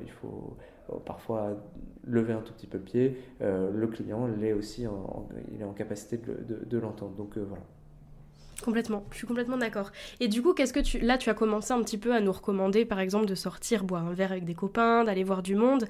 il 0.00 0.10
faut 0.10 0.56
parfois 1.04 1.56
lever 2.04 2.32
un 2.32 2.40
tout 2.40 2.52
petit 2.52 2.66
peu 2.66 2.78
le 2.78 2.84
pied, 2.84 3.18
euh, 3.40 3.70
le 3.72 3.86
client 3.86 4.26
l'est 4.26 4.52
aussi, 4.52 4.86
il 5.52 5.60
est 5.60 5.64
en 5.64 5.72
capacité 5.72 6.18
de, 6.18 6.78
l'entendre. 6.78 7.14
Donc 7.16 7.36
euh, 7.36 7.44
voilà. 7.46 7.62
Complètement, 8.62 9.04
je 9.10 9.16
suis 9.16 9.26
complètement 9.26 9.56
d'accord. 9.56 9.90
Et 10.20 10.28
du 10.28 10.40
coup, 10.40 10.54
qu'est-ce 10.54 10.72
que 10.72 10.78
tu 10.78 11.00
là 11.00 11.18
tu 11.18 11.28
as 11.30 11.34
commencé 11.34 11.72
un 11.72 11.82
petit 11.82 11.98
peu 11.98 12.14
à 12.14 12.20
nous 12.20 12.30
recommander 12.30 12.84
par 12.84 13.00
exemple 13.00 13.26
de 13.26 13.34
sortir 13.34 13.82
boire 13.82 14.06
un 14.06 14.14
verre 14.14 14.30
avec 14.30 14.44
des 14.44 14.54
copains, 14.54 15.02
d'aller 15.02 15.24
voir 15.24 15.42
du 15.42 15.56
monde. 15.56 15.86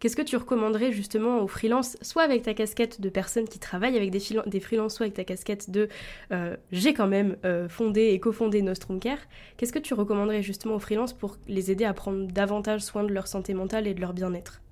Qu'est-ce 0.00 0.16
que 0.16 0.22
tu 0.22 0.36
recommanderais 0.36 0.90
justement 0.90 1.40
aux 1.40 1.46
freelances, 1.46 1.98
soit 2.00 2.22
avec 2.22 2.42
ta 2.42 2.54
casquette 2.54 3.00
de 3.00 3.08
personnes 3.10 3.46
qui 3.46 3.58
travaillent 3.58 3.96
avec 3.96 4.10
des, 4.10 4.20
des 4.46 4.60
freelances, 4.60 4.96
soit 4.96 5.04
avec 5.04 5.14
ta 5.14 5.24
casquette 5.24 5.70
de 5.70 5.88
euh, 6.32 6.56
j'ai 6.72 6.94
quand 6.94 7.06
même 7.06 7.36
fondé 7.68 8.08
et 8.08 8.20
cofondé 8.20 8.62
Nostrum 8.62 8.98
Care. 9.00 9.18
Qu'est-ce 9.58 9.72
que 9.72 9.78
tu 9.78 9.92
recommanderais 9.92 10.42
justement 10.42 10.76
aux 10.76 10.80
freelances 10.80 11.12
pour 11.12 11.36
les 11.46 11.70
aider 11.70 11.84
à 11.84 11.92
prendre 11.92 12.26
davantage 12.26 12.80
soin 12.80 13.04
de 13.04 13.12
leur 13.12 13.28
santé 13.28 13.52
mentale 13.52 13.86
et 13.86 13.92
de 13.94 14.00
leur 14.00 14.14
bien-être? 14.14 14.63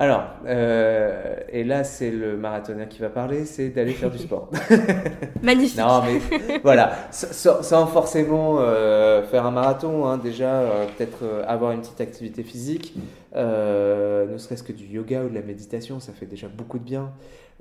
Alors, 0.00 0.24
euh, 0.46 1.34
et 1.50 1.62
là, 1.62 1.84
c'est 1.84 2.10
le 2.10 2.38
marathonien 2.38 2.86
qui 2.86 3.00
va 3.00 3.10
parler, 3.10 3.44
c'est 3.44 3.68
d'aller 3.68 3.92
faire 3.92 4.10
du 4.10 4.16
sport. 4.26 4.48
Magnifique. 5.42 5.78
non, 5.78 6.00
mais 6.02 6.58
voilà, 6.64 6.96
sans, 7.10 7.86
forcément 7.86 8.60
euh, 8.60 9.22
faire 9.24 9.44
un 9.44 9.50
marathon, 9.50 10.06
hein, 10.06 10.16
déjà, 10.16 10.54
euh, 10.54 10.86
peut-être 10.96 11.44
avoir 11.46 11.72
une 11.72 11.82
petite 11.82 12.00
activité 12.00 12.42
physique, 12.42 12.94
ne 13.36 14.38
serait-ce 14.38 14.62
que 14.62 14.72
du 14.72 14.86
yoga 14.86 15.22
ou 15.22 15.28
de 15.28 15.34
la 15.34 15.42
méditation, 15.42 16.00
ça 16.00 16.14
fait 16.14 16.24
déjà 16.24 16.48
beaucoup 16.48 16.78
de 16.78 16.84
bien. 16.84 17.12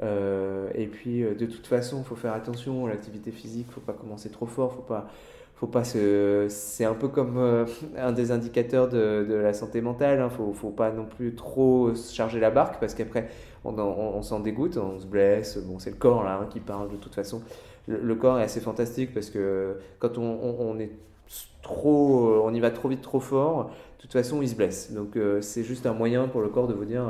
et 0.02 0.88
puis, 0.88 1.24
de 1.24 1.46
toute 1.46 1.68
façon, 1.68 1.98
il 2.00 2.06
faut 2.06 2.16
faire 2.16 2.34
attention 2.34 2.86
à 2.86 2.90
l'activité 2.90 3.32
physique, 3.32 3.66
il 3.68 3.72
ne 3.72 3.74
faut 3.74 3.82
pas 3.82 3.92
commencer 3.92 4.30
trop 4.30 4.46
fort, 4.46 4.72
faut 4.72 4.82
pas 4.82 5.10
faut 5.60 5.68
pas 5.68 5.84
se 5.84 6.46
c'est 6.48 6.86
un 6.86 6.94
peu 6.94 7.10
comme 7.10 7.38
euh, 7.38 7.66
un 7.98 8.14
des 8.14 8.32
indicateurs 8.32 8.88
de, 8.88 9.26
la 9.30 9.52
santé 9.52 9.82
mentale 9.82 10.22
hein. 10.22 10.30
faut 10.30 10.54
faut 10.54 10.70
pas 10.70 10.90
non 10.90 11.06
plus 11.06 11.36
trop 11.36 11.94
charger 11.96 12.40
la 12.40 12.50
barque 12.50 12.80
parce 12.80 12.94
qu'après 12.94 13.28
on, 13.66 14.22
s'en 14.22 14.40
dégoûte 14.40 14.78
on 14.78 14.98
se 14.98 15.06
blesse. 15.06 15.58
Bon 15.58 15.78
c'est 15.78 15.90
le 15.90 15.98
corps 15.98 16.24
là 16.24 16.40
hein, 16.42 16.48
qui 16.50 16.62
parle 16.62 16.90
de 16.90 16.96
toute 16.96 17.14
façon. 17.14 17.42
Le, 17.88 18.16
corps 18.16 18.40
est 18.40 18.44
assez 18.44 18.62
fantastique 18.62 19.14
parce 19.14 19.30
que 19.30 19.76
quand 19.98 20.18
on, 20.18 20.80
est 20.80 20.92
trop 21.62 22.42
on 22.42 22.54
y 22.54 22.60
va 22.62 22.72
trop 22.72 22.88
vite 22.88 23.02
trop 23.02 23.20
fort 23.20 23.66
de 23.98 24.02
toute 24.02 24.14
façon 24.14 24.42
il 24.42 24.48
se 24.48 24.56
blesse. 24.56 24.94
Donc 24.94 25.18
euh, 25.18 25.42
c'est 25.42 25.64
juste 25.64 25.86
un 25.86 25.94
moyen 25.94 26.30
pour 26.30 26.40
le 26.40 26.48
corps 26.48 26.68
de 26.68 26.74
vous 26.74 26.86
dire 26.86 27.04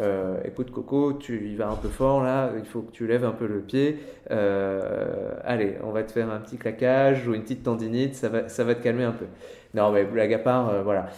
euh, 0.00 0.36
écoute 0.44 0.70
Coco, 0.70 1.14
tu 1.14 1.48
y 1.48 1.56
vas 1.56 1.68
un 1.68 1.74
peu 1.74 1.88
fort 1.88 2.22
là, 2.22 2.52
il 2.56 2.64
faut 2.64 2.82
que 2.82 2.92
tu 2.92 3.06
lèves 3.06 3.24
un 3.24 3.32
peu 3.32 3.46
le 3.46 3.60
pied. 3.60 3.98
Euh, 4.30 5.34
allez, 5.44 5.76
on 5.82 5.90
va 5.90 6.02
te 6.04 6.12
faire 6.12 6.30
un 6.30 6.38
petit 6.38 6.56
claquage 6.56 7.26
ou 7.26 7.34
une 7.34 7.42
petite 7.42 7.64
tendinite, 7.64 8.14
ça 8.14 8.28
va, 8.28 8.48
ça 8.48 8.62
va 8.64 8.74
te 8.74 8.82
calmer 8.82 9.04
un 9.04 9.12
peu. 9.12 9.26
Non, 9.74 9.92
mais 9.92 10.04
blague 10.04 10.32
à 10.32 10.38
part, 10.38 10.70
euh, 10.70 10.82
voilà. 10.82 11.10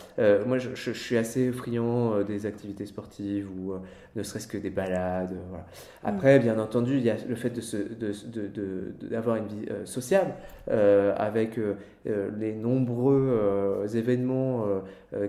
moi, 0.46 0.58
je, 0.58 0.70
je, 0.74 0.90
suis 0.90 1.16
assez 1.16 1.52
friand 1.52 2.22
des 2.22 2.46
activités 2.46 2.86
sportives 2.86 3.48
ou 3.50 3.74
ne 4.16 4.22
serait-ce 4.22 4.48
que 4.48 4.58
des 4.58 4.70
balades. 4.70 5.36
voilà. 5.48 5.66
Après, 6.02 6.38
mm. 6.38 6.42
bien 6.42 6.58
entendu, 6.58 6.96
il 6.96 7.04
y 7.04 7.10
a 7.10 7.16
le 7.28 7.36
fait 7.36 7.50
d'avoir 7.50 9.36
de, 9.36 9.40
de, 9.40 9.44
une 9.44 9.46
vie 9.46 9.68
sociale 9.84 10.34
avec 10.68 11.58
les 12.04 12.52
nombreux 12.54 13.86
événements 13.94 14.66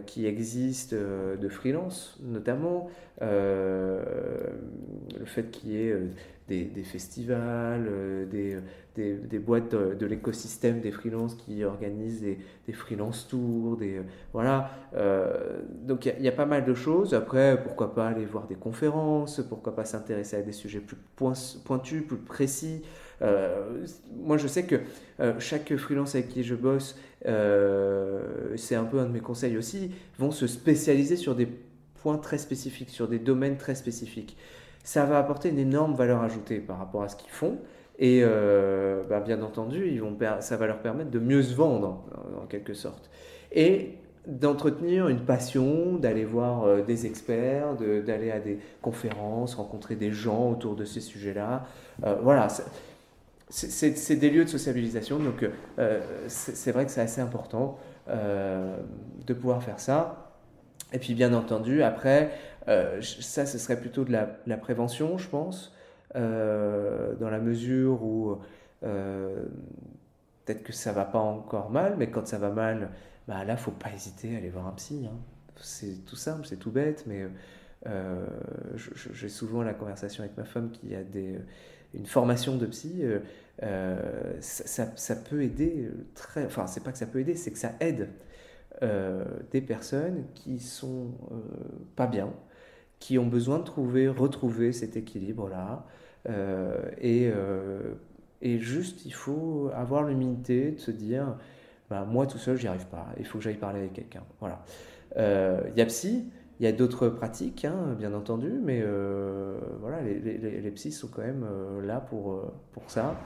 qui 0.05 0.25
existent 0.25 0.95
de 0.95 1.49
freelance, 1.49 2.17
notamment. 2.23 2.89
Euh, 3.21 4.01
le 5.19 5.25
fait 5.25 5.51
qu'il 5.51 5.71
y 5.71 5.77
ait 5.77 5.95
euh, 6.51 6.65
des, 6.73 6.83
festivals, 6.83 7.87
euh, 7.89 8.25
des, 8.25 8.57
des, 9.15 9.39
boîtes 9.39 9.73
de, 9.73 10.05
l'écosystème 10.05 10.81
des 10.81 10.91
freelances 10.91 11.35
qui 11.35 11.63
organisent 11.63 12.21
des, 12.21 12.39
des 12.67 12.73
freelance 12.73 13.27
tours, 13.27 13.77
des, 13.77 14.01
voilà. 14.33 14.71
donc 15.83 16.05
il 16.05 16.23
y, 16.23 16.27
a 16.27 16.31
pas 16.33 16.45
mal 16.45 16.65
de 16.65 16.73
choses. 16.73 17.13
Après, 17.13 17.61
pourquoi 17.63 17.95
pas 17.95 18.07
aller 18.09 18.25
voir 18.25 18.47
des 18.47 18.55
conférences, 18.55 19.41
pourquoi 19.47 19.75
pas 19.75 19.85
s'intéresser 19.85 20.35
à 20.35 20.41
des 20.41 20.51
sujets 20.51 20.81
plus 20.81 20.97
pointus, 21.15 22.03
plus 22.05 22.17
précis. 22.17 22.81
moi, 23.21 24.37
je 24.37 24.47
sais 24.47 24.63
que 24.63 24.81
chaque 25.39 25.73
freelance 25.77 26.15
avec 26.15 26.27
qui 26.27 26.43
je 26.43 26.55
bosse, 26.55 26.99
c'est 27.23 28.75
un 28.75 28.85
peu 28.85 28.99
un 28.99 29.05
de 29.05 29.13
mes 29.13 29.21
conseils 29.21 29.57
aussi, 29.57 29.91
vont 30.19 30.31
se 30.31 30.47
spécialiser 30.47 31.15
sur 31.15 31.33
des 31.33 31.47
points 32.01 32.17
très 32.17 32.37
spécifiques, 32.37 32.89
sur 32.89 33.07
des 33.07 33.19
domaines 33.19 33.57
très 33.57 33.75
spécifiques. 33.75 34.35
Ça 34.83 35.05
va 35.05 35.19
apporter 35.19 35.49
une 35.49 35.59
énorme 35.59 35.93
valeur 35.93 36.21
ajoutée 36.21 36.59
par 36.59 36.77
rapport 36.77 37.03
à 37.03 37.09
ce 37.09 37.15
qu'ils 37.15 37.29
font. 37.29 37.57
Et 37.99 38.21
euh, 38.23 39.03
bah, 39.07 39.19
bien 39.19 39.43
entendu, 39.43 39.87
ils 39.87 40.01
vont 40.01 40.17
ça 40.39 40.57
va 40.57 40.65
leur 40.65 40.79
permettre 40.79 41.11
de 41.11 41.19
mieux 41.19 41.43
se 41.43 41.53
vendre, 41.53 42.03
en 42.41 42.47
quelque 42.47 42.73
sorte. 42.73 43.11
Et 43.51 43.97
d'entretenir 44.25 45.07
une 45.07 45.19
passion, 45.19 45.97
d'aller 45.97 46.25
voir 46.25 46.63
euh, 46.63 46.81
des 46.81 47.05
experts, 47.05 47.75
d'aller 47.75 48.31
à 48.31 48.39
des 48.39 48.57
conférences, 48.81 49.53
rencontrer 49.53 49.95
des 49.95 50.11
gens 50.11 50.49
autour 50.49 50.75
de 50.75 50.83
ces 50.83 50.99
sujets-là. 50.99 51.65
Euh, 52.03 52.15
voilà, 52.23 52.47
c'est 53.49 54.15
des 54.15 54.29
lieux 54.31 54.45
de 54.45 54.49
sociabilisation, 54.49 55.19
donc 55.19 55.45
c'est 56.27 56.71
vrai 56.71 56.85
que 56.85 56.91
c'est 56.91 57.01
assez 57.01 57.19
important 57.19 57.77
de 58.17 59.33
pouvoir 59.33 59.61
faire 59.61 59.79
ça. 59.79 60.31
Et 60.93 60.99
puis 60.99 61.13
bien 61.13 61.33
entendu, 61.33 61.83
après, 61.83 62.31
euh, 62.67 63.01
ça, 63.01 63.45
ce 63.45 63.57
serait 63.57 63.79
plutôt 63.79 64.03
de 64.03 64.11
la, 64.11 64.57
prévention, 64.57 65.17
je 65.17 65.27
pense, 65.27 65.75
euh, 66.15 67.15
dans 67.15 67.29
la 67.29 67.39
mesure 67.39 68.03
où 68.03 68.37
euh, 68.83 69.45
peut-être 70.45 70.63
que 70.63 70.73
ça 70.73 70.91
va 70.91 71.05
pas 71.05 71.19
encore 71.19 71.71
mal, 71.71 71.95
mais 71.97 72.09
quand 72.09 72.27
ça 72.27 72.37
va 72.37 72.49
mal, 72.49 72.89
bah 73.27 73.43
là, 73.45 73.57
faut 73.57 73.71
pas 73.71 73.91
hésiter 73.91 74.35
à 74.35 74.37
aller 74.37 74.49
voir 74.49 74.67
un 74.67 74.73
psy. 74.73 75.07
Hein. 75.11 75.17
C'est 75.57 76.05
tout 76.05 76.15
simple, 76.15 76.45
c'est 76.45 76.57
tout 76.57 76.71
bête, 76.71 77.05
mais 77.07 77.27
j'ai 78.75 79.29
souvent 79.29 79.63
la 79.63 79.73
conversation 79.73 80.23
avec 80.23 80.37
ma 80.37 80.45
femme 80.45 80.71
qui 80.71 80.95
a 80.95 81.01
une 81.93 82.05
formation 82.05 82.57
de 82.57 82.65
psy. 82.67 83.03
Ça, 84.39 85.15
peut 85.29 85.43
aider 85.43 85.89
très. 86.15 86.45
Enfin, 86.45 86.65
c'est 86.67 86.83
pas 86.83 86.91
que 86.91 86.97
ça 86.97 87.05
peut 87.05 87.19
aider, 87.19 87.35
c'est 87.35 87.51
que 87.51 87.59
ça 87.59 87.73
aide. 87.79 88.09
Des 89.51 89.61
personnes 89.61 90.25
qui 90.33 90.59
sont 90.59 91.11
pas 91.95 92.07
bien, 92.07 92.33
qui 93.01 93.17
ont 93.17 93.27
besoin 93.27 93.59
de 93.59 93.63
trouver, 93.63 94.07
retrouver 94.07 94.71
cet 94.71 94.95
équilibre-là. 94.95 95.85
Euh, 96.29 96.77
et, 97.01 97.29
et, 98.41 98.59
juste, 98.59 99.05
il 99.05 99.13
faut 99.13 99.69
avoir 99.73 100.03
l'humilité 100.03 100.71
de 100.71 100.79
se 100.79 100.91
dire, 100.91 101.35
bah, 101.89 102.05
moi 102.07 102.25
tout 102.27 102.37
seul, 102.37 102.57
j'y 102.57 102.67
arrive 102.67 102.85
pas, 102.87 103.07
il 103.19 103.25
faut 103.25 103.39
que 103.39 103.43
j'aille 103.43 103.57
parler 103.57 103.79
avec 103.79 103.93
quelqu'un. 103.93 104.23
Voilà. 104.39 104.63
Il 105.17 105.77
y 105.77 105.81
a 105.81 105.85
psy, 105.87 106.25
il 106.59 106.63
y 106.63 106.67
a 106.67 106.71
d'autres 106.71 107.09
pratiques, 107.09 107.65
hein, 107.65 107.95
bien 107.97 108.13
entendu, 108.13 108.53
mais 108.63 108.85
voilà, 109.81 110.01
les, 110.01 110.19
les, 110.19 110.61
les, 110.61 110.71
psys 110.71 110.93
sont 110.93 111.07
quand 111.07 111.23
même 111.23 111.45
là 111.83 111.99
pour, 111.99 112.53
pour 112.71 112.89
ça. 112.89 113.19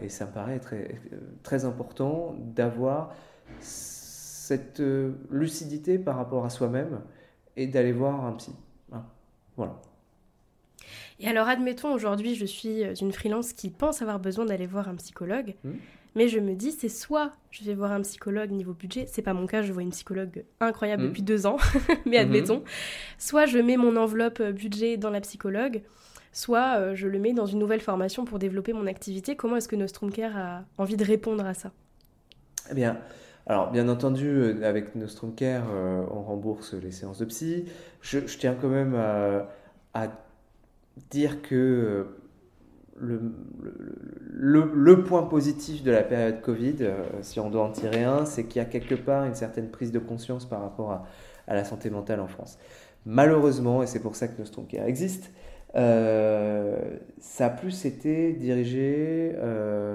et 0.00 0.08
ça 0.08 0.24
me 0.24 0.32
paraît 0.32 0.58
très, 0.58 0.98
très 1.42 1.66
important 1.66 2.34
d'avoir 2.38 3.14
cette 4.46 4.78
euh, 4.78 5.12
lucidité 5.28 5.98
par 5.98 6.16
rapport 6.16 6.44
à 6.44 6.50
soi-même 6.50 7.00
et 7.56 7.66
d'aller 7.66 7.90
voir 7.90 8.24
un 8.24 8.32
psy. 8.34 8.52
Voilà. 9.56 9.80
Et 11.18 11.28
alors, 11.28 11.48
admettons, 11.48 11.92
aujourd'hui, 11.94 12.34
je 12.34 12.44
suis 12.44 12.82
une 13.00 13.12
freelance 13.12 13.52
qui 13.52 13.70
pense 13.70 14.02
avoir 14.02 14.18
besoin 14.18 14.44
d'aller 14.44 14.66
voir 14.66 14.88
un 14.88 14.94
psychologue. 14.96 15.54
Hmm. 15.64 15.72
Mais 16.14 16.28
je 16.28 16.38
me 16.38 16.54
dis, 16.54 16.72
c'est 16.72 16.88
soit 16.88 17.32
je 17.50 17.62
vais 17.64 17.74
voir 17.74 17.92
un 17.92 18.00
psychologue 18.00 18.50
niveau 18.50 18.72
budget, 18.72 19.06
c'est 19.06 19.20
pas 19.20 19.34
mon 19.34 19.46
cas, 19.46 19.60
je 19.60 19.70
vois 19.72 19.82
une 19.82 19.90
psychologue 19.90 20.44
incroyable 20.60 21.02
Mhm. 21.02 21.08
depuis 21.10 21.22
deux 21.22 21.44
ans, 21.46 21.58
mais 22.06 22.16
admettons. 22.16 22.62
Soit 23.18 23.44
je 23.44 23.58
mets 23.58 23.76
mon 23.76 23.96
enveloppe 23.96 24.40
euh, 24.40 24.50
budget 24.52 24.96
dans 24.96 25.10
la 25.10 25.20
psychologue, 25.20 25.82
soit 26.32 26.78
euh, 26.78 26.94
je 26.94 27.06
le 27.06 27.18
mets 27.18 27.34
dans 27.34 27.44
une 27.44 27.58
nouvelle 27.58 27.82
formation 27.82 28.24
pour 28.24 28.38
développer 28.38 28.72
mon 28.72 28.86
activité. 28.86 29.36
Comment 29.36 29.56
est-ce 29.56 29.68
que 29.68 29.76
Nostrum 29.76 30.10
Care 30.10 30.36
a 30.38 30.64
envie 30.78 30.96
de 30.96 31.04
répondre 31.04 31.44
à 31.44 31.52
ça? 31.52 31.70
Eh 32.70 32.74
bien, 32.74 32.98
alors 33.46 33.70
bien 33.70 33.88
entendu, 33.88 34.28
euh, 34.28 34.64
avec 34.64 34.96
Nostrum 34.96 35.34
Care, 35.34 35.66
euh, 35.70 36.04
on 36.10 36.22
rembourse 36.22 36.74
les 36.74 36.90
séances 36.90 37.18
de 37.18 37.24
psy. 37.26 37.66
Je, 38.00 38.18
tiens 38.18 38.56
quand 38.60 38.68
même 38.68 38.96
à, 39.94 40.08
dire 41.10 41.42
que 41.42 42.06
euh, 43.00 43.20
le, 44.32 45.04
point 45.04 45.22
positif 45.22 45.84
de 45.84 45.92
la 45.92 46.02
période 46.02 46.40
Covid, 46.40 46.88
si 47.22 47.38
on 47.38 47.50
doit 47.50 47.62
en 47.62 47.70
tirer 47.70 48.02
un, 48.02 48.24
c'est 48.24 48.44
qu'il 48.44 48.60
y 48.60 48.64
a 48.64 48.68
quelque 48.68 48.94
part 48.94 49.24
une 49.24 49.34
certaine 49.34 49.70
prise 49.70 49.92
de 49.92 49.98
conscience 49.98 50.44
par 50.44 50.62
rapport 50.62 50.92
à, 51.46 51.54
la 51.54 51.64
santé 51.64 51.90
mentale 51.90 52.20
en 52.20 52.26
France. 52.26 52.58
Malheureusement, 53.04 53.84
et 53.84 53.86
c'est 53.86 54.00
pour 54.00 54.16
ça 54.16 54.26
que 54.26 54.36
Nostrum 54.38 54.66
Care 54.66 54.86
existe, 54.86 55.30
ça 55.74 57.46
a 57.46 57.50
plus 57.50 57.84
été 57.84 58.32
dirigé 58.32 59.36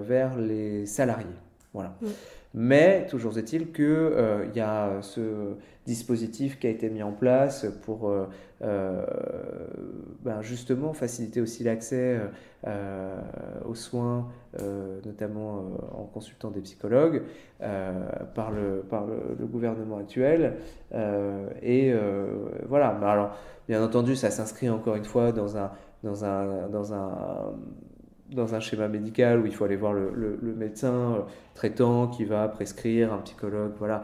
vers 0.04 0.38
les 0.38 0.86
salariés. 0.86 1.26
Voilà. 1.74 1.96
Mm. 2.02 2.08
Mais 2.54 3.08
toujours 3.08 3.38
est-il 3.38 3.72
qu'il 3.72 4.12
il 4.54 4.58
y 4.58 4.62
a 4.62 5.02
ce 5.02 5.56
dispositif 5.86 6.60
qui 6.60 6.68
a 6.68 6.70
été 6.70 6.90
mis 6.90 7.02
en 7.02 7.12
place 7.12 7.66
pour 7.84 8.10
euh, 8.10 8.28
euh, 8.64 9.04
ben, 10.24 10.42
justement 10.42 10.94
faciliter 10.94 11.42
aussi 11.42 11.64
l'accès 11.64 12.20
euh, 12.68 13.20
aux 13.66 13.74
soins, 13.74 14.30
euh, 14.60 15.00
notamment 15.06 15.58
euh, 15.58 15.98
en 15.98 16.04
consultant 16.04 16.52
des 16.52 16.62
psychologues, 16.62 17.24
euh, 17.62 18.08
par, 18.36 18.52
le, 18.52 18.84
par 18.88 19.08
le, 19.08 19.46
gouvernement 19.48 19.98
actuel. 19.98 20.58
Euh, 20.94 21.50
et 21.64 21.92
euh, 21.92 22.28
voilà. 22.68 22.90
Alors, 22.90 23.36
bien 23.68 23.84
entendu, 23.84 24.16
ça 24.16 24.30
s'inscrit 24.30 24.70
encore 24.70 24.96
une 24.96 25.06
fois 25.06 25.32
dans 25.32 25.58
un, 25.58 25.72
dans 26.04 26.24
un, 26.24 26.70
dans 26.70 26.94
un, 26.94 27.54
dans 28.32 28.56
un 28.56 28.60
schéma 28.60 28.88
médical 28.88 29.41
où 29.41 29.46
il 29.46 29.54
faut 29.54 29.65
aller 29.65 29.76
voir 29.76 29.94
le, 29.94 30.39
médecin 30.58 30.94
euh, 30.94 31.20
traitant 31.54 32.08
qui 32.08 32.26
va 32.26 32.48
prescrire 32.48 33.13
un 33.13 33.20
psychologue. 33.20 33.74
Voilà. 33.78 34.04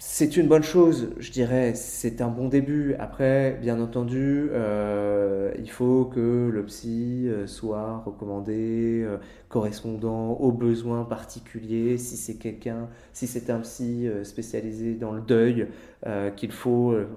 C'est 0.00 0.36
une 0.36 0.46
bonne 0.46 0.62
chose, 0.62 1.10
je 1.18 1.32
dirais, 1.32 1.74
c'est 1.74 2.20
un 2.20 2.28
bon 2.28 2.46
début. 2.46 2.94
Après, 3.00 3.58
bien 3.60 3.80
entendu, 3.80 4.48
euh, 4.52 5.50
il 5.58 5.68
faut 5.68 6.04
que 6.04 6.48
le 6.52 6.64
psy 6.66 7.26
euh, 7.26 7.48
soit 7.48 8.04
recommandé, 8.06 9.04
correspondant 9.48 10.34
aux 10.34 10.52
besoins 10.52 11.02
particuliers. 11.02 11.98
Si 11.98 12.16
c'est 12.16 12.36
quelqu'un, 12.36 12.88
si 13.12 13.26
c'est 13.26 13.50
un 13.50 13.58
psy 13.58 14.08
spécialisé 14.22 14.94
dans 14.94 15.10
le 15.10 15.20
deuil, 15.20 15.66
euh, 16.06 16.30
qu'il 16.30 16.52
faut 16.52 16.92
euh, 16.92 17.08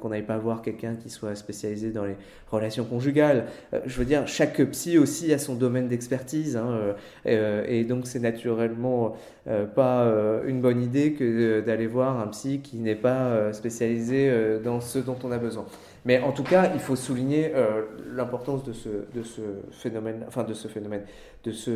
qu'on 0.00 0.08
n'aille 0.08 0.22
pas 0.22 0.38
voir 0.38 0.62
quelqu'un 0.62 0.94
qui 0.94 1.10
soit 1.10 1.34
spécialisé 1.34 1.90
dans 1.90 2.06
les 2.06 2.16
relations 2.50 2.86
conjugales. 2.86 3.44
Euh, 3.74 3.80
je 3.84 3.98
veux 3.98 4.06
dire, 4.06 4.26
chaque 4.26 4.58
psy 4.70 4.96
aussi 4.96 5.34
a 5.34 5.38
son 5.38 5.54
domaine 5.54 5.86
d'expertise, 5.86 6.56
hein, 6.56 6.94
et 7.26 7.84
donc 7.84 8.06
c'est 8.06 8.20
naturellement 8.20 9.16
pas 9.74 10.10
une 10.46 10.62
bonne 10.62 10.82
idée 10.82 11.12
que 11.12 11.60
d'aller 11.60 11.86
voir 11.86 12.18
un 12.18 12.28
psy 12.28 12.60
qui 12.60 12.78
n'est 12.78 12.94
pas 12.94 13.52
spécialisé 13.52 14.32
dans 14.64 14.80
ce 14.80 14.98
dont 14.98 15.18
on 15.22 15.30
a 15.30 15.38
besoin. 15.38 15.66
Mais 16.06 16.20
en 16.20 16.32
tout 16.32 16.42
cas, 16.42 16.70
il 16.72 16.80
faut 16.80 16.96
souligner 16.96 17.52
l'importance 18.14 18.64
de 18.64 18.72
ce, 18.72 19.40
phénomène, 19.72 20.24
enfin 20.26 20.44
de 20.44 20.54
ce 20.54 20.68
phénomène, 20.68 21.02
de 21.44 21.52
ce, 21.52 21.70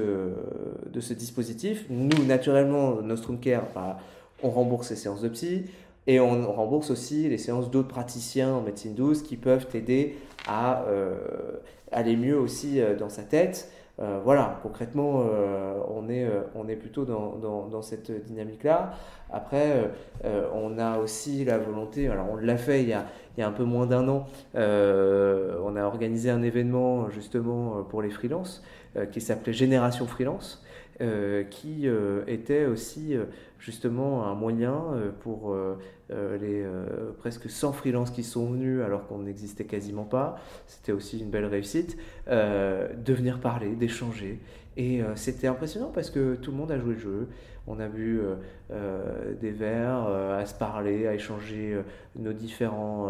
de 0.91 1.01
ce 1.01 1.13
dispositif. 1.13 1.85
Nous, 1.91 2.25
naturellement, 2.25 3.03
Nostrum 3.03 3.39
Care, 3.39 3.67
bah, 3.75 3.99
on 4.43 4.51
rembourse 4.51 4.91
les 4.91 4.97
séances 4.97 5.21
de 5.21 5.29
psy 5.29 5.65
et 6.07 6.19
on 6.19 6.51
rembourse 6.53 6.91
aussi 6.91 7.29
les 7.29 7.39
séances 7.39 7.71
d'autres 7.71 7.89
praticiens 7.89 8.55
en 8.55 8.63
médecine 8.63 8.95
douce 8.95 9.23
qui 9.23 9.37
peuvent 9.37 9.67
t'aider 9.67 10.17
à 10.49 10.85
euh, 10.85 11.15
aller 11.93 12.17
mieux 12.17 12.39
aussi 12.39 12.81
euh, 12.81 12.97
dans 12.97 13.09
sa 13.09 13.23
tête. 13.23 13.71
Euh, 14.01 14.19
voilà, 14.25 14.59
concrètement, 14.63 15.23
on, 15.91 16.09
est, 16.09 16.27
on 16.55 16.69
est 16.69 16.77
plutôt 16.77 17.05
dans, 17.05 17.37
dans, 17.37 17.67
dans 17.67 17.83
cette 17.83 18.11
dynamique-là. 18.25 18.95
Après, 19.31 19.91
on 20.25 20.79
a 20.79 20.97
aussi 20.99 21.45
la 21.45 21.59
volonté, 21.59 22.09
alors 22.09 22.27
on 22.33 22.37
l'a 22.37 22.57
fait 22.57 22.83
il 22.83 22.89
y 22.89 22.95
a, 22.95 23.05
il 23.37 23.41
y 23.41 23.43
a 23.43 23.47
un 23.47 23.53
peu 23.53 23.65
moins 23.65 23.85
d'un 23.85 24.09
an, 24.09 24.27
on 24.55 25.77
a 25.77 25.83
organisé 25.83 26.31
un 26.31 26.43
événement 26.43 27.11
justement 27.11 27.83
pour 27.83 28.01
les 28.01 28.09
freelances 28.09 28.63
qui 29.13 29.21
s'appelait 29.21 29.53
Génération 29.53 30.07
Freelance, 30.07 30.65
qui 31.51 31.87
était 32.27 32.65
aussi 32.65 33.19
justement 33.61 34.27
un 34.27 34.35
moyen 34.35 34.85
euh, 34.95 35.11
pour 35.21 35.53
euh, 35.53 35.79
euh, 36.11 36.39
les 36.39 37.15
presque 37.19 37.49
100 37.49 37.73
freelances 37.73 38.11
qui 38.11 38.25
sont 38.25 38.51
venus 38.51 38.83
alors 38.83 39.07
qu'on 39.07 39.19
n'existait 39.19 39.65
quasiment 39.65 40.05
pas. 40.05 40.37
C'était 40.67 40.93
aussi 40.93 41.21
une 41.21 41.31
belle 41.31 41.45
réussite 41.45 41.97
de 42.27 43.13
venir 43.15 43.39
parler, 43.41 43.77
d'échanger. 43.77 44.41
Et 44.77 45.03
c'était 45.15 45.47
impressionnant 45.47 45.91
parce 45.93 46.11
que 46.11 46.37
tout 46.37 46.51
le 46.51 46.57
monde 46.57 46.73
a 46.73 46.79
joué 46.79 46.95
le 46.95 46.99
jeu. 46.99 47.29
On 47.67 47.79
a 47.79 47.89
bu 47.89 48.21
euh, 48.21 48.35
euh, 48.73 49.35
des 49.41 49.51
verres, 49.51 50.07
euh, 50.09 50.41
à 50.41 50.47
se 50.47 50.55
parler, 50.55 51.07
à 51.07 51.15
échanger 51.15 51.77
nos 52.17 52.33
différents 52.33 53.09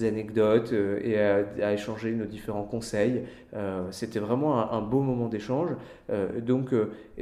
anecdotes 0.00 0.72
et 0.72 1.18
à, 1.18 1.72
échanger 1.72 2.12
nos 2.12 2.26
différents 2.26 2.64
conseils. 2.64 3.22
C'était 3.90 4.18
vraiment 4.18 4.72
un, 4.72 4.82
beau 4.82 5.00
moment 5.00 5.28
d'échange. 5.28 5.70
Donc 6.40 6.74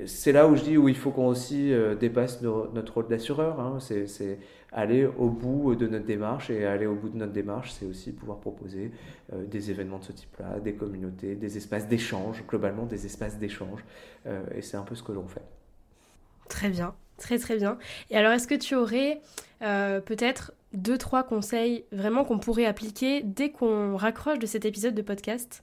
c'est 0.07 0.33
là 0.33 0.49
où 0.49 0.57
je 0.57 0.63
dis 0.63 0.77
où 0.77 0.89
il 0.89 0.97
faut 0.97 1.11
qu'on 1.11 1.29
aussi 1.29 1.73
dépasse 1.99 2.43
notre 2.43 2.95
rôle 2.95 3.09
d'assureur. 3.09 3.61
hein. 3.61 3.79
C'est 3.79 4.39
aller 4.73 5.07
au 5.07 5.29
bout 5.29 5.77
de 5.77 5.87
notre 5.87 6.05
démarche 6.05 6.51
et 6.51 6.67
aller 6.67 6.87
au 6.87 6.97
bout 6.97 7.09
de 7.09 7.17
notre 7.17 7.33
démarche, 7.33 7.73
c'est 7.73 7.87
aussi 7.87 8.13
pouvoir 8.13 8.39
proposer 8.39 8.91
des 9.33 9.71
événements 9.71 10.01
de 10.01 10.05
ce 10.05 10.13
type-là, 10.13 10.59
des 10.59 10.75
communautés, 10.75 11.37
des 11.37 11.57
espaces 11.57 11.89
d'échange, 11.89 12.45
globalement 12.47 12.85
des 12.85 13.07
espaces 13.07 13.39
d'échange. 13.39 13.85
Et 14.55 14.63
c'est 14.63 14.77
un 14.77 14.83
peu 14.83 14.97
ce 14.97 15.03
que 15.03 15.13
l'on 15.13 15.29
fait. 15.29 15.54
Très 16.49 16.69
bien, 16.69 16.95
très 17.17 17.39
très 17.39 17.57
bien. 17.57 17.79
Et 18.11 18.17
alors, 18.17 18.33
est-ce 18.33 18.47
que 18.47 18.55
tu 18.55 18.75
aurais 18.75 19.21
euh, 19.63 20.01
peut-être 20.01 20.53
deux, 20.73 20.99
trois 20.99 21.23
conseils 21.23 21.85
vraiment 21.93 22.25
qu'on 22.25 22.39
pourrait 22.39 22.67
appliquer 22.67 23.23
dès 23.23 23.51
qu'on 23.51 23.97
raccroche 23.97 24.39
de 24.39 24.47
cet 24.47 24.65
épisode 24.65 24.95
de 24.95 25.03
podcast 25.03 25.63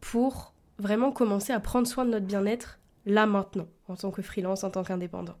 pour 0.00 0.54
vraiment 0.78 1.12
commencer 1.12 1.52
à 1.52 1.60
prendre 1.60 1.86
soin 1.86 2.04
de 2.04 2.10
notre 2.10 2.26
bien-être 2.26 2.78
là 3.04 3.26
maintenant, 3.26 3.68
en 3.88 3.96
tant 3.96 4.10
que 4.10 4.22
freelance, 4.22 4.64
en 4.64 4.70
tant 4.70 4.82
qu'indépendant? 4.82 5.36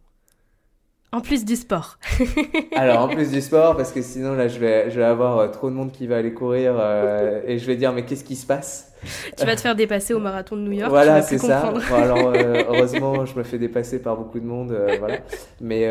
En 1.12 1.20
plus 1.20 1.44
du 1.44 1.56
sport. 1.56 1.98
Alors 2.76 3.02
en 3.02 3.08
plus 3.08 3.30
du 3.30 3.40
sport, 3.40 3.76
parce 3.76 3.92
que 3.92 4.02
sinon 4.02 4.34
là 4.34 4.48
je 4.48 4.58
vais, 4.58 4.90
je 4.90 4.98
vais 4.98 5.04
avoir 5.04 5.38
euh, 5.38 5.48
trop 5.48 5.70
de 5.70 5.74
monde 5.74 5.92
qui 5.92 6.06
va 6.06 6.16
aller 6.16 6.34
courir 6.34 6.74
euh, 6.78 7.40
et 7.46 7.58
je 7.58 7.66
vais 7.66 7.76
dire 7.76 7.92
mais 7.92 8.04
qu'est-ce 8.04 8.24
qui 8.24 8.36
se 8.36 8.46
passe? 8.46 8.92
Tu 9.36 9.46
vas 9.46 9.54
te 9.54 9.60
faire 9.60 9.76
dépasser 9.76 10.14
au 10.14 10.18
marathon 10.18 10.56
de 10.56 10.62
New 10.62 10.72
York. 10.72 10.90
Voilà, 10.90 11.22
c'est 11.22 11.38
ça. 11.38 11.72
Bon, 11.72 11.94
alors 11.94 12.32
euh, 12.34 12.64
heureusement, 12.68 13.24
je 13.24 13.36
me 13.38 13.44
fais 13.44 13.58
dépasser 13.58 14.02
par 14.02 14.16
beaucoup 14.16 14.40
de 14.40 14.46
monde, 14.46 14.72
euh, 14.72 14.96
voilà. 14.98 15.18
Mais 15.60 15.88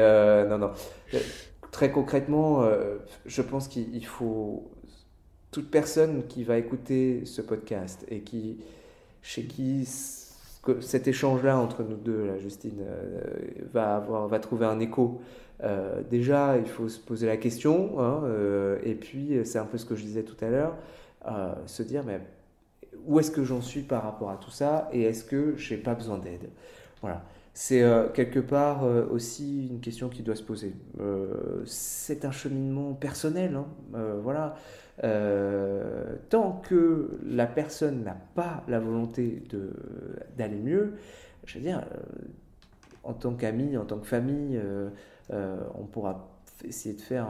non, 0.47 0.57
non. 0.57 0.71
Très 1.71 1.91
concrètement, 1.91 2.65
je 3.25 3.41
pense 3.41 3.67
qu'il 3.67 3.95
il 3.95 4.05
faut 4.05 4.69
toute 5.51 5.71
personne 5.71 6.23
qui 6.27 6.43
va 6.43 6.57
écouter 6.57 7.23
ce 7.25 7.41
podcast 7.41 8.05
et 8.09 8.19
qui, 8.19 8.59
chez 9.21 9.43
qui 9.43 9.85
que 10.65 10.81
cet 10.81 11.07
échange-là 11.07 11.57
entre 11.57 11.83
nous 11.83 11.95
deux, 11.95 12.37
Justine, 12.39 12.81
euh, 12.81 13.21
va 13.71 13.95
avoir, 13.95 14.27
va 14.27 14.39
trouver 14.39 14.65
un 14.65 14.79
écho. 14.79 15.21
Euh, 15.63 16.01
déjà, 16.09 16.57
il 16.57 16.67
faut 16.67 16.89
se 16.89 16.99
poser 16.99 17.27
la 17.27 17.37
question, 17.37 17.99
hein, 17.99 18.23
euh, 18.25 18.79
et 18.83 18.95
puis 18.95 19.39
c'est 19.45 19.59
un 19.59 19.65
peu 19.65 19.77
ce 19.77 19.85
que 19.85 19.95
je 19.95 20.03
disais 20.03 20.23
tout 20.23 20.43
à 20.43 20.49
l'heure, 20.49 20.75
se 21.65 21.83
dire 21.83 22.03
mais 22.05 22.19
où 23.05 23.19
est-ce 23.19 23.31
que 23.31 23.43
j'en 23.43 23.61
suis 23.61 23.81
par 23.81 24.03
rapport 24.03 24.31
à 24.31 24.37
tout 24.37 24.51
ça 24.51 24.89
et 24.91 25.03
est-ce 25.03 25.23
que 25.23 25.55
j'ai 25.55 25.77
pas 25.77 25.93
besoin 25.93 26.17
d'aide? 26.17 26.49
Voilà. 27.01 27.23
C'est 27.53 27.83
quelque 28.13 28.39
part 28.39 28.83
aussi 29.11 29.67
une 29.67 29.79
question 29.79 30.09
qui 30.09 30.23
doit 30.23 30.35
se 30.35 30.43
poser. 30.43 30.73
C'est 31.65 32.25
un 32.25 32.31
cheminement 32.31 32.93
personnel, 32.93 33.55
hein, 33.55 33.65
voilà. 34.21 34.57
Euh, 35.03 36.15
tant 36.29 36.61
que 36.67 37.19
la 37.25 37.47
personne 37.47 38.03
n'a 38.03 38.17
pas 38.35 38.63
la 38.67 38.79
volonté 38.79 39.43
d'aller 40.37 40.59
mieux, 40.59 40.93
je 41.45 41.57
veux 41.57 41.63
dire, 41.63 41.79
euh, 41.79 42.27
en 43.03 43.13
tant 43.13 43.33
qu'ami, 43.33 43.77
en 43.77 43.85
tant 43.85 43.97
que 43.97 44.07
famille, 44.07 44.59
euh, 44.59 44.89
on 45.75 45.83
pourra 45.83 46.29
essayer 46.63 46.95
de 46.95 47.01
faire 47.01 47.27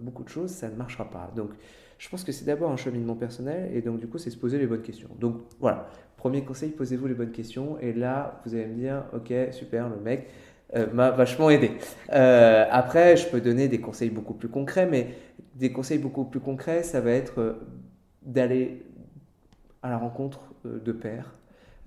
beaucoup 0.00 0.24
de 0.24 0.28
choses, 0.28 0.50
ça 0.50 0.68
ne 0.68 0.74
marchera 0.74 1.08
pas. 1.08 1.30
Donc, 1.36 1.50
je 1.98 2.08
pense 2.08 2.24
que 2.24 2.32
c'est 2.32 2.44
d'abord 2.44 2.70
un 2.70 2.76
cheminement 2.76 3.14
personnel 3.14 3.70
et 3.72 3.80
donc 3.80 4.00
du 4.00 4.06
coup, 4.06 4.18
c'est 4.18 4.30
se 4.30 4.36
poser 4.36 4.58
les 4.58 4.66
bonnes 4.66 4.82
questions. 4.82 5.08
Donc 5.18 5.36
voilà, 5.60 5.88
premier 6.16 6.44
conseil, 6.44 6.70
posez-vous 6.70 7.06
les 7.06 7.14
bonnes 7.14 7.30
questions 7.30 7.78
et 7.80 7.92
là, 7.92 8.42
vous 8.44 8.54
allez 8.54 8.66
me 8.66 8.74
dire, 8.74 9.04
ok, 9.14 9.32
super, 9.52 9.88
le 9.88 9.96
mec 9.96 10.28
m'a 10.92 11.12
vachement 11.12 11.48
aidé. 11.48 11.70
Après, 12.10 13.16
je 13.16 13.28
peux 13.28 13.40
donner 13.40 13.68
des 13.68 13.80
conseils 13.80 14.10
beaucoup 14.10 14.34
plus 14.34 14.48
concrets, 14.48 14.86
mais 14.86 15.14
des 15.56 15.72
conseils 15.72 15.98
beaucoup 15.98 16.24
plus 16.24 16.40
concrets, 16.40 16.82
ça 16.82 17.00
va 17.00 17.12
être 17.12 17.38
euh, 17.40 17.54
d'aller 18.22 18.86
à 19.82 19.90
la 19.90 19.98
rencontre 19.98 20.54
de 20.64 20.92
pères. 20.92 21.32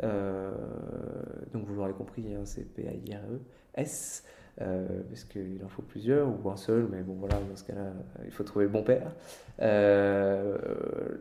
donc 0.01 1.65
vous 1.65 1.75
l'aurez 1.75 1.91
compris, 1.91 2.33
hein, 2.33 2.41
c'est 2.45 2.63
P-A-I-R-E-S. 2.73 4.23
Euh, 4.61 4.85
parce 5.07 5.23
qu'il 5.23 5.61
en 5.63 5.69
faut 5.69 5.81
plusieurs 5.81 6.27
ou 6.27 6.49
un 6.49 6.57
seul, 6.57 6.85
mais 6.91 7.01
bon 7.01 7.13
voilà, 7.17 7.35
dans 7.35 7.55
ce 7.55 7.63
cas-là, 7.63 7.93
il 8.25 8.31
faut 8.31 8.43
trouver 8.43 8.65
le 8.65 8.71
bon 8.71 8.83
père. 8.83 9.13
Euh, 9.61 10.57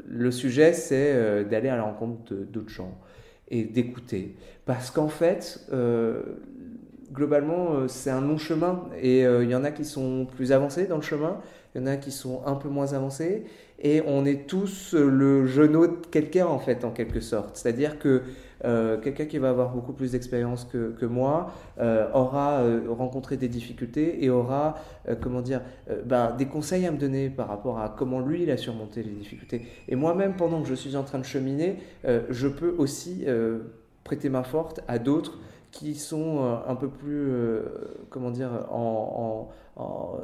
le 0.08 0.30
sujet, 0.32 0.72
c'est 0.72 1.12
euh, 1.14 1.44
d'aller 1.44 1.68
à 1.68 1.76
la 1.76 1.84
rencontre 1.84 2.34
d'autres 2.34 2.70
gens 2.70 2.98
et 3.48 3.62
d'écouter. 3.62 4.34
Parce 4.66 4.90
qu'en 4.90 5.08
fait, 5.08 5.70
globalement, 7.12 7.86
c'est 7.86 8.10
un 8.10 8.20
long 8.20 8.38
chemin 8.38 8.88
et 9.00 9.22
il 9.22 9.48
y 9.48 9.54
en 9.54 9.64
a 9.64 9.70
qui 9.70 9.86
sont 9.86 10.26
plus 10.26 10.52
avancés 10.52 10.86
dans 10.86 10.96
le 10.96 11.02
chemin, 11.02 11.40
il 11.78 11.82
y 11.82 11.84
en 11.84 11.86
a 11.86 11.96
qui 11.96 12.10
sont 12.10 12.42
un 12.44 12.54
peu 12.54 12.68
moins 12.68 12.92
avancés 12.92 13.44
et 13.80 14.02
on 14.06 14.24
est 14.24 14.48
tous 14.48 14.94
le 14.94 15.46
genou 15.46 15.86
de 15.86 16.06
quelqu'un 16.10 16.46
en 16.46 16.58
fait, 16.58 16.84
en 16.84 16.90
quelque 16.90 17.20
sorte. 17.20 17.56
C'est-à-dire 17.56 17.98
que 17.98 18.22
euh, 18.64 18.98
quelqu'un 18.98 19.26
qui 19.26 19.38
va 19.38 19.50
avoir 19.50 19.70
beaucoup 19.72 19.92
plus 19.92 20.12
d'expérience 20.12 20.64
que, 20.64 21.04
moi 21.04 21.52
euh, 21.78 22.08
aura 22.12 22.60
euh, 22.60 22.80
rencontré 22.88 23.36
des 23.36 23.46
difficultés 23.46 24.24
et 24.24 24.30
aura, 24.30 24.76
comment 25.20 25.42
dire, 25.42 25.62
ben, 26.06 26.34
des 26.36 26.46
conseils 26.46 26.86
à 26.86 26.90
me 26.90 26.98
donner 26.98 27.30
par 27.30 27.48
rapport 27.48 27.78
à 27.78 27.94
comment 27.96 28.20
lui 28.20 28.42
il 28.42 28.50
a 28.50 28.56
surmonté 28.56 29.02
les 29.02 29.12
difficultés. 29.12 29.66
Et 29.88 29.94
moi-même, 29.94 30.34
pendant 30.34 30.60
que 30.60 30.68
je 30.68 30.74
suis 30.74 30.96
en 30.96 31.04
train 31.04 31.18
de 31.18 31.24
cheminer, 31.24 31.76
je 32.04 32.48
peux 32.48 32.74
aussi 32.78 33.26
prêter 34.02 34.28
main 34.28 34.42
forte 34.42 34.80
à 34.88 34.98
d'autres 34.98 35.38
qui 35.70 35.94
sont 35.94 36.60
un 36.66 36.74
peu 36.74 36.88
plus, 36.88 37.30
comment 38.10 38.30
dire, 38.30 38.50
en, 38.70 39.48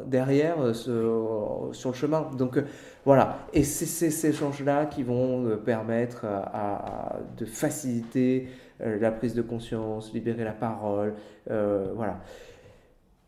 derrière 0.07 0.75
sur 0.75 1.73
le 1.73 1.93
chemin. 1.93 2.29
Donc 2.37 2.59
voilà, 3.05 3.37
et 3.53 3.65
c'est 3.65 3.87
ces 3.87 4.27
échanges-là 4.27 4.87
qui 4.87 5.03
vont 5.03 5.45
euh, 5.45 5.57
permettre 5.57 6.25
à, 6.25 7.19
de 7.37 7.45
faciliter 7.45 8.49
euh, 8.81 8.99
la 8.99 9.11
prise 9.11 9.35
de 9.35 9.43
conscience, 9.43 10.15
libérer 10.15 10.43
la 10.43 10.53
parole, 10.53 11.15
euh, 11.51 11.93
voilà. 11.95 12.21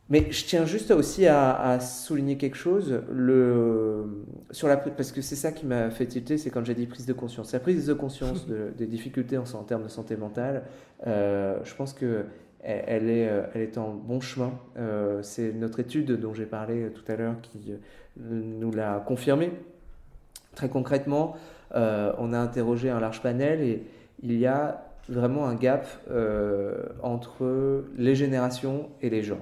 Mais 0.09 0.31
je 0.31 0.45
tiens 0.45 0.67
juste 0.67 0.93
aussi 0.93 1.27
à, 1.27 1.81
souligner 1.81 2.37
quelque 2.37 2.57
chose, 2.57 3.01
le, 3.11 4.05
sur 4.53 4.69
la, 4.69 4.77
parce 4.77 5.11
que 5.11 5.21
c'est 5.21 5.35
ça 5.35 5.51
qui 5.51 5.67
m'a 5.67 5.91
fait 5.91 6.07
tilter, 6.07 6.39
c'est 6.39 6.51
quand 6.51 6.65
j'ai 6.65 6.75
dit 6.75 6.87
prise 6.87 7.07
de 7.07 7.13
conscience. 7.13 7.53
La 7.53 7.59
prise 7.59 7.87
de 7.87 7.95
conscience 7.95 8.47
des 8.79 8.87
difficultés 8.87 9.37
en, 9.37 9.43
en, 9.43 9.63
termes 9.65 9.83
de 9.83 9.89
santé 9.89 10.17
mentale, 10.17 10.63
je 11.05 11.75
pense 11.75 11.93
que 11.93 12.25
elle 12.63 13.11
est, 13.11 13.29
elle 13.55 13.63
est 13.63 13.79
en 13.79 13.95
bon 13.95 14.21
chemin. 14.21 14.53
c'est 15.23 15.53
notre 15.53 15.81
étude 15.81 16.13
dont 16.13 16.35
j'ai 16.35 16.47
parlé 16.47 16.91
tout 16.95 17.05
à 17.11 17.17
l'heure 17.17 17.35
qui 17.43 17.75
nous 18.17 18.71
l'a 18.71 19.03
confirmé. 19.07 19.53
Très 20.55 20.69
concrètement, 20.69 21.37
euh, 21.75 22.13
on 22.19 22.33
a 22.33 22.39
interrogé 22.39 22.91
un 22.91 23.01
large 23.01 23.21
panel 23.23 23.61
et 23.61 23.83
il 24.23 24.39
y 24.39 24.47
a 24.47 24.87
vraiment 25.09 25.47
un 25.47 25.55
gap 25.55 25.87
euh, 26.11 26.83
entre 27.03 27.85
les 27.97 28.15
générations 28.15 28.89
et 29.03 29.11
les 29.11 29.23
genres. 29.23 29.39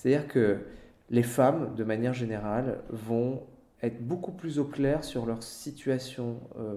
C'est-à-dire 0.00 0.28
que 0.28 0.60
les 1.10 1.22
femmes, 1.22 1.74
de 1.76 1.84
manière 1.84 2.14
générale, 2.14 2.78
vont 2.88 3.42
être 3.82 4.00
beaucoup 4.00 4.32
plus 4.32 4.58
au 4.58 4.64
clair 4.64 5.04
sur 5.04 5.26
leur 5.26 5.42
situation 5.42 6.40
euh, 6.58 6.76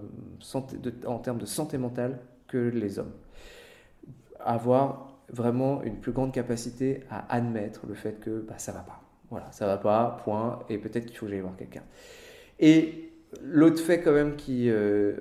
en 1.05 1.19
termes 1.19 1.38
de 1.38 1.45
santé 1.45 1.78
mentale 1.78 2.19
que 2.49 2.57
les 2.57 2.99
hommes. 2.99 3.13
Avoir 4.41 5.21
vraiment 5.30 5.84
une 5.84 6.01
plus 6.01 6.11
grande 6.11 6.34
capacité 6.34 7.05
à 7.09 7.34
admettre 7.34 7.88
le 7.88 7.93
fait 7.93 8.19
que 8.19 8.41
bah, 8.41 8.55
ça 8.57 8.74
va 8.74 8.82
pas. 8.82 9.01
Voilà, 9.30 9.49
ça 9.53 9.67
va 9.67 9.78
pas, 9.78 10.17
point, 10.26 10.59
et 10.67 10.78
peut-être 10.78 11.05
qu'il 11.05 11.15
faut 11.15 11.26
que 11.26 11.32
j'aille 11.32 11.39
voir 11.39 11.55
quelqu'un. 11.55 11.84
Et 12.59 13.13
l'autre 13.41 13.82
fait 13.82 14.01
quand 14.01 14.11
même 14.11 14.36
qui 14.36 14.69
euh, 14.69 15.15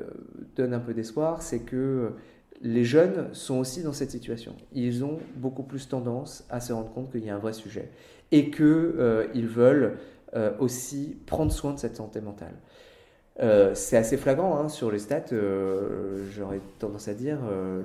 donne 0.57 0.75
un 0.75 0.81
peu 0.81 0.93
d'espoir, 0.93 1.41
c'est 1.41 1.61
que 1.61 2.15
les 2.63 2.85
jeunes 2.85 3.29
sont 3.33 3.59
aussi 3.59 3.83
dans 3.83 3.93
cette 3.93 4.13
situation. 4.13 4.55
Ils 4.73 5.05
ont 5.05 5.19
beaucoup 5.37 5.65
plus 5.65 5.89
tendance 5.89 6.45
à 6.49 6.61
se 6.61 6.73
rendre 6.73 6.93
compte 6.93 7.11
qu'il 7.11 7.25
y 7.25 7.31
a 7.31 7.35
un 7.35 7.39
vrai 7.39 7.53
sujet 7.53 7.91
et 8.31 8.51
qu'ils 8.51 8.65
euh, 8.65 9.27
veulent 9.35 9.99
euh, 10.35 10.53
aussi 10.59 11.17
prendre 11.27 11.53
soin 11.53 11.75
de 11.75 11.79
cette 11.79 11.97
santé 11.97 12.21
mentale. 12.21 12.55
c'est 13.75 13.97
assez 13.97 14.17
flagrant 14.17 14.59
hein, 14.59 14.69
sur 14.69 14.91
les 14.91 15.01
stats, 15.01 15.35
j'aurais 16.31 16.61
tendance 16.79 17.09
à 17.09 17.15
dire, 17.15 17.39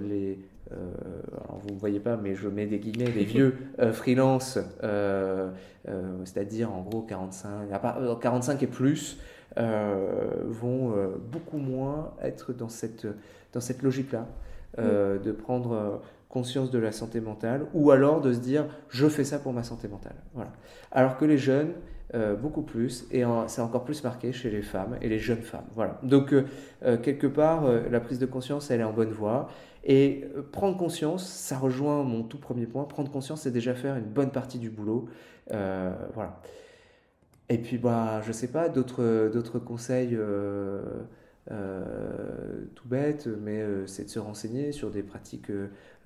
les, 0.08 0.38
alors 0.70 1.60
vous 1.64 1.74
ne 1.74 1.80
voyez 1.80 2.00
pas, 2.00 2.16
mais 2.16 2.36
je 2.36 2.48
mets 2.48 2.68
des 2.68 2.80
guillemets, 2.80 3.12
les 3.12 3.24
vieux 3.24 3.56
freelance, 3.94 4.60
c'est-à-dire 6.26 6.72
en 6.72 6.82
gros 6.82 7.02
45, 7.02 7.70
45 8.22 8.64
et 8.64 8.68
plus, 8.68 9.18
vont 9.58 10.94
beaucoup 11.32 11.58
moins 11.58 12.14
être 12.22 12.54
dans 12.54 12.70
cette, 12.70 13.08
dans 13.54 13.62
cette 13.62 13.82
logique-là, 13.82 14.28
mm. 14.78 15.22
de 15.24 15.32
prendre 15.32 16.02
conscience 16.30 16.72
de 16.72 16.80
la 16.80 16.92
santé 16.92 17.20
mentale, 17.20 17.66
ou 17.74 17.92
alors 17.92 18.22
de 18.22 18.34
se 18.34 18.40
dire 18.40 18.66
je 18.90 19.08
fais 19.08 19.24
ça 19.24 19.40
pour 19.40 19.54
ma 19.54 19.64
santé 19.64 19.88
mentale. 19.88 20.16
Voilà. 20.34 20.52
Alors 20.92 21.18
que 21.18 21.26
les 21.26 21.38
jeunes, 21.38 21.74
beaucoup 22.42 22.62
plus, 22.62 23.06
et 23.12 23.24
c'est 23.48 23.62
encore 23.62 23.84
plus 23.84 24.04
marqué 24.04 24.32
chez 24.32 24.50
les 24.50 24.62
femmes 24.62 24.98
et 25.02 25.10
les 25.10 25.20
jeunes 25.20 25.42
femmes. 25.42 25.66
Voilà. 25.76 26.00
Donc, 26.04 26.34
quelque 27.02 27.28
part, 27.28 27.64
la 27.90 28.00
prise 28.00 28.20
de 28.20 28.26
conscience, 28.26 28.72
elle 28.72 28.82
est 28.82 28.86
en 28.86 28.94
bonne 28.94 29.12
voie. 29.12 29.50
Et 29.88 30.26
euh, 30.36 30.42
prendre 30.44 30.78
conscience, 30.78 31.26
ça 31.26 31.58
rejoint 31.58 32.04
mon 32.04 32.22
tout 32.22 32.38
premier 32.38 32.66
point. 32.66 32.84
Prendre 32.84 33.10
conscience, 33.10 33.42
c'est 33.42 33.52
déjà 33.52 33.74
faire 33.74 33.96
une 33.96 34.06
bonne 34.06 34.32
partie 34.32 34.60
du 34.60 34.70
boulot. 34.70 35.08
Euh, 35.52 35.96
voilà. 36.14 36.42
Et 37.50 37.58
puis, 37.58 37.78
bah, 37.78 38.22
je 38.22 38.34
sais 38.34 38.50
pas, 38.50 38.68
d'autres, 38.68 39.30
d'autres 39.34 39.60
conseils 39.60 40.14
euh, 40.14 40.82
tout 41.48 42.88
bêtes, 42.88 43.28
mais 43.42 43.64
c'est 43.86 44.06
de 44.06 44.10
se 44.10 44.20
renseigner 44.20 44.72
sur 44.72 44.90
des 44.90 45.04
pratiques 45.04 45.52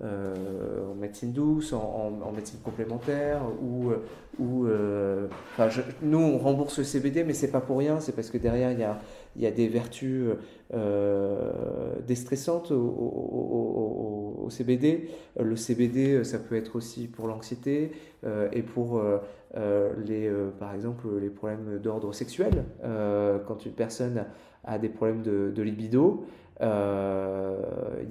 en 0.00 0.94
médecine 0.94 1.32
douce, 1.32 1.72
en, 1.72 2.32
médecine 2.34 2.60
complémentaire, 2.60 3.42
ou, 3.60 3.92
ou 4.38 4.66
nous, 6.02 6.18
on 6.18 6.38
rembourse 6.38 6.78
le 6.78 6.84
CBD, 6.84 7.24
mais 7.24 7.34
c'est 7.34 7.50
pas 7.50 7.60
pour 7.60 7.78
rien, 7.78 8.00
c'est 8.00 8.12
parce 8.12 8.30
que 8.30 8.38
derrière, 8.38 8.70
il 8.70 9.42
y 9.42 9.46
a 9.46 9.50
des 9.50 9.68
vertus 9.68 10.28
euh, 10.74 11.50
déstressantes 12.06 12.70
au, 12.70 14.48
CBD. 14.50 15.08
Le 15.38 15.56
CBD, 15.56 16.24
ça 16.24 16.38
peut 16.38 16.56
être 16.56 16.76
aussi 16.76 17.06
pour 17.08 17.26
l'anxiété 17.26 17.92
euh, 18.24 18.48
et 18.52 18.62
pour 18.62 18.98
euh, 18.98 19.92
les, 20.04 20.30
par 20.58 20.74
exemple 20.74 21.06
les 21.20 21.30
problèmes 21.30 21.78
d'ordre 21.78 22.12
sexuel. 22.12 22.64
quand 23.46 23.64
une 23.64 23.72
personne 23.72 24.24
des 24.80 24.88
problèmes 24.88 25.22
de, 25.22 25.62
libido, 25.62 26.24
il 26.60 26.66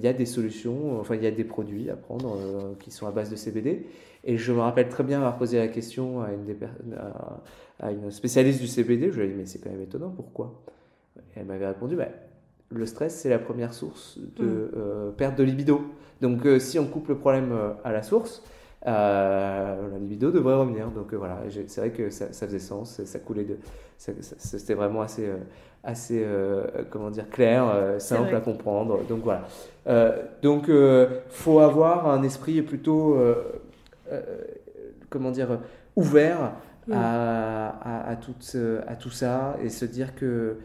y 0.00 0.06
a 0.06 0.12
des 0.12 0.26
solutions, 0.26 1.00
enfin 1.00 1.14
il 1.14 1.22
y 1.22 1.26
a 1.26 1.30
des 1.30 1.44
produits 1.44 1.90
à 1.90 1.96
prendre 1.96 2.38
qui 2.78 2.90
sont 2.90 3.06
à 3.06 3.10
base 3.10 3.30
de 3.30 3.36
CBD. 3.36 3.86
Et 4.24 4.36
je 4.36 4.52
me 4.52 4.60
rappelle 4.60 4.88
très 4.88 5.02
bien 5.02 5.18
avoir 5.18 5.36
posé 5.36 5.58
la 5.58 5.68
question 5.68 6.22
à 6.22 6.28
une, 6.32 6.54
à 7.80 7.90
une 7.90 8.10
spécialiste 8.10 8.60
du 8.60 8.68
CBD. 8.68 9.10
Je 9.10 9.20
lui 9.20 9.26
ai 9.26 9.30
dit, 9.30 9.34
mais 9.36 9.46
c'est 9.46 9.58
quand 9.58 9.70
même 9.70 9.82
étonnant, 9.82 10.10
pourquoi? 10.10 10.62
Elle 11.34 11.46
m'avait 11.46 11.66
répondu, 11.66 11.96
bah, 11.96 12.08
le 12.70 12.86
stress, 12.86 13.14
c'est 13.14 13.28
la 13.28 13.38
première 13.38 13.74
source 13.74 14.18
de 14.36 14.44
mm. 14.44 14.70
euh, 14.76 15.10
perte 15.10 15.36
de 15.36 15.42
libido. 15.42 15.82
Donc, 16.20 16.46
euh, 16.46 16.58
si 16.58 16.78
on 16.78 16.86
coupe 16.86 17.08
le 17.08 17.16
problème 17.16 17.52
euh, 17.52 17.72
à 17.84 17.92
la 17.92 18.02
source, 18.02 18.42
la 18.84 19.98
libido 20.00 20.30
devrait 20.30 20.56
revenir. 20.56 20.88
Donc, 20.90 21.14
voilà, 21.14 21.42
c'est 21.48 21.80
vrai 21.80 21.90
que 21.90 22.10
ça, 22.10 22.26
faisait 22.32 22.58
sens, 22.58 23.02
ça 23.04 23.18
coulait 23.18 23.44
de. 23.44 23.56
C'était 23.98 24.74
vraiment 24.74 25.02
assez, 25.02 25.28
assez 25.84 26.26
comment 26.90 27.10
dire, 27.10 27.28
clair, 27.30 27.94
simple 27.98 28.34
à 28.34 28.40
comprendre. 28.40 29.00
Donc, 29.08 29.22
voilà. 29.22 29.46
donc, 30.42 30.64
il 30.68 31.08
faut 31.28 31.60
avoir 31.60 32.08
un 32.08 32.22
esprit 32.22 32.62
plutôt, 32.62 33.16
comment 35.10 35.30
dire, 35.30 35.60
ouvert 35.94 36.52
mm. 36.88 36.92
à, 36.92 38.08
à, 38.08 38.16
tout, 38.16 38.34
à 38.86 38.96
tout 38.96 39.10
ça 39.10 39.56
et 39.62 39.68
se 39.68 39.84
dire 39.84 40.14
que 40.14 40.56